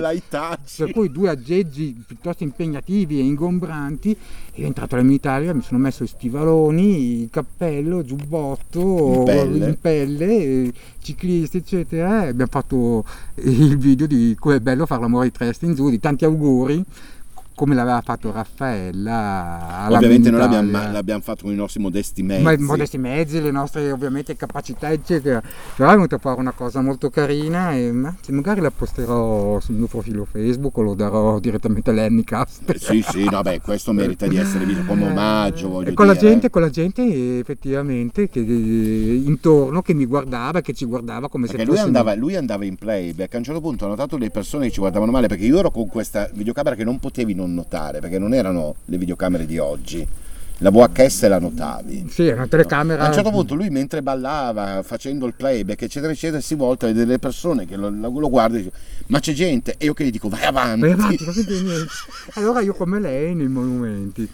per 0.76 0.92
cui 0.92 1.10
due 1.10 1.28
aggeggi 1.30 2.02
piuttosto 2.06 2.42
impegnativi 2.44 3.18
e 3.18 3.22
ingombranti. 3.22 4.16
Io 4.54 4.66
entrato 4.66 4.96
Mini 4.96 5.14
Italia, 5.14 5.54
mi 5.54 5.62
sono 5.62 5.78
messo 5.78 6.02
i 6.02 6.08
stivaloni, 6.08 7.22
il 7.22 7.28
cappello, 7.30 8.02
giubbotto, 8.04 9.18
In 9.18 9.24
pelle. 9.24 9.68
in 9.68 9.76
pelle, 9.80 10.72
ciclisti, 11.00 11.58
eccetera. 11.58 12.24
E 12.24 12.28
abbiamo 12.28 12.50
fatto 12.50 13.04
il 13.36 13.78
video 13.78 14.06
di 14.08 14.34
come 14.38 14.56
è 14.56 14.60
bello 14.60 14.84
fare 14.86 15.00
l'amore 15.02 15.26
di 15.26 15.32
Trieste 15.32 15.66
in 15.66 15.74
giù, 15.74 15.90
di 15.90 16.00
tanti 16.00 16.24
auguri, 16.24 16.82
come 17.58 17.74
l'aveva 17.74 18.00
fatto 18.02 18.30
Raffaella. 18.30 19.88
Ovviamente 19.90 20.30
noi 20.30 20.38
l'abbiamo, 20.38 20.70
l'abbiamo 20.70 21.22
fatto 21.22 21.42
con 21.42 21.52
i 21.52 21.56
nostri 21.56 21.80
modesti 21.80 22.22
mezzi. 22.22 22.42
Ma 22.44 22.52
i 22.52 22.58
modesti 22.58 22.98
mezzi, 22.98 23.42
le 23.42 23.50
nostre 23.50 23.90
ovviamente 23.90 24.36
capacità, 24.36 24.92
eccetera. 24.92 25.42
Però 25.74 25.90
è 25.90 25.94
venuta 25.94 26.14
a 26.14 26.18
fare 26.20 26.38
una 26.38 26.52
cosa 26.52 26.80
molto 26.80 27.10
carina 27.10 27.72
e 27.74 27.90
magari 28.28 28.60
la 28.60 28.70
posterò 28.70 29.58
sul 29.58 29.74
mio 29.74 29.88
profilo 29.88 30.24
Facebook 30.24 30.76
o 30.78 30.82
lo 30.82 30.94
darò 30.94 31.40
direttamente 31.40 31.90
all'Annicast. 31.90 32.70
Eh, 32.70 32.78
Sì, 32.78 33.02
sì, 33.02 33.28
no, 33.28 33.42
beh, 33.42 33.60
questo 33.60 33.92
merita 33.92 34.28
di 34.28 34.36
essere 34.36 34.64
visto 34.64 34.84
come 34.84 35.08
omaggio, 35.08 35.68
voglio 35.68 35.90
E 35.90 35.94
con 35.94 36.06
la 36.06 36.14
dire. 36.14 36.28
gente, 36.28 36.50
con 36.50 36.62
la 36.62 36.70
gente 36.70 37.38
effettivamente 37.40 38.28
che, 38.28 38.38
eh, 38.38 39.14
intorno 39.24 39.82
che 39.82 39.94
mi 39.94 40.06
guardava, 40.06 40.60
che 40.60 40.74
ci 40.74 40.84
guardava 40.84 41.28
come 41.28 41.46
Perché 41.48 41.62
se 41.62 41.66
lui 41.68 41.78
andava, 41.78 42.14
lui 42.14 42.36
andava 42.36 42.64
in 42.64 42.76
playback, 42.76 43.34
a 43.34 43.38
un 43.38 43.42
certo 43.42 43.60
punto 43.60 43.84
ho 43.84 43.88
notato 43.88 44.16
le 44.16 44.30
persone 44.30 44.66
che 44.66 44.72
ci 44.72 44.78
guardavano 44.78 45.10
male, 45.10 45.26
perché 45.26 45.44
io 45.44 45.58
ero 45.58 45.72
con 45.72 45.88
questa 45.88 46.30
videocamera 46.32 46.76
che 46.76 46.84
non 46.84 47.00
potevi 47.00 47.34
non 47.34 47.46
notare, 47.54 48.00
perché 48.00 48.18
non 48.18 48.34
erano 48.34 48.76
le 48.86 48.98
videocamere 48.98 49.46
di 49.46 49.58
oggi. 49.58 50.06
La 50.60 50.70
VHS 50.70 51.28
la 51.28 51.38
notavi. 51.38 52.08
Sì, 52.10 52.26
una 52.26 52.48
telecamera. 52.48 53.04
A 53.04 53.08
un 53.08 53.14
certo 53.14 53.30
punto 53.30 53.54
lui 53.54 53.70
mentre 53.70 54.02
ballava, 54.02 54.82
facendo 54.82 55.24
il 55.26 55.34
playback, 55.34 55.82
eccetera, 55.82 56.12
eccetera, 56.12 56.40
si 56.40 56.56
volta 56.56 56.86
e 56.86 56.92
vede 56.92 57.04
delle 57.04 57.20
persone 57.20 57.64
che 57.64 57.76
lo, 57.76 57.90
lo, 57.90 58.28
guardano 58.28 58.60
e 58.60 58.64
dice, 58.64 58.76
ma 59.06 59.20
c'è 59.20 59.32
gente? 59.34 59.76
E 59.78 59.84
io 59.84 59.94
che 59.94 60.04
gli 60.04 60.10
dico, 60.10 60.28
vai 60.28 60.42
avanti. 60.42 60.80
Vai 60.80 60.90
avanti, 60.92 61.16
non. 61.62 61.86
Allora 62.34 62.60
io 62.60 62.74
come 62.74 62.98
lei 62.98 63.36
nei 63.36 63.46
monumenti. 63.46 64.28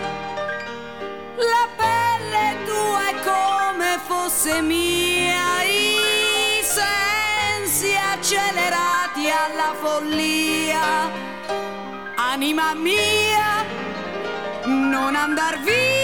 la 1.36 1.68
pelle 1.76 2.56
tua 2.64 3.08
è 3.08 3.14
come 3.22 4.00
fosse 4.06 4.60
mia, 4.62 5.62
i 5.62 6.62
sensi 6.62 7.94
accelerati 7.94 9.30
alla 9.30 9.74
follia. 9.80 11.10
Anima 12.16 12.74
mia, 12.74 13.64
non 14.64 15.14
andar 15.14 15.60
via. 15.60 16.03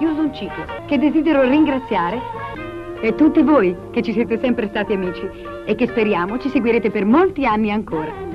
chiuso 0.00 0.22
un 0.22 0.32
ciclo 0.34 0.64
che 0.86 0.96
desidero 0.96 1.42
ringraziare 1.42 2.18
e 3.02 3.14
tutti 3.14 3.42
voi 3.42 3.76
che 3.90 4.00
ci 4.00 4.12
siete 4.12 4.38
sempre 4.40 4.66
stati 4.68 4.94
amici 4.94 5.28
e 5.66 5.74
che 5.74 5.86
speriamo 5.88 6.38
ci 6.38 6.48
seguirete 6.48 6.90
per 6.90 7.04
molti 7.04 7.44
anni 7.44 7.70
ancora. 7.70 8.29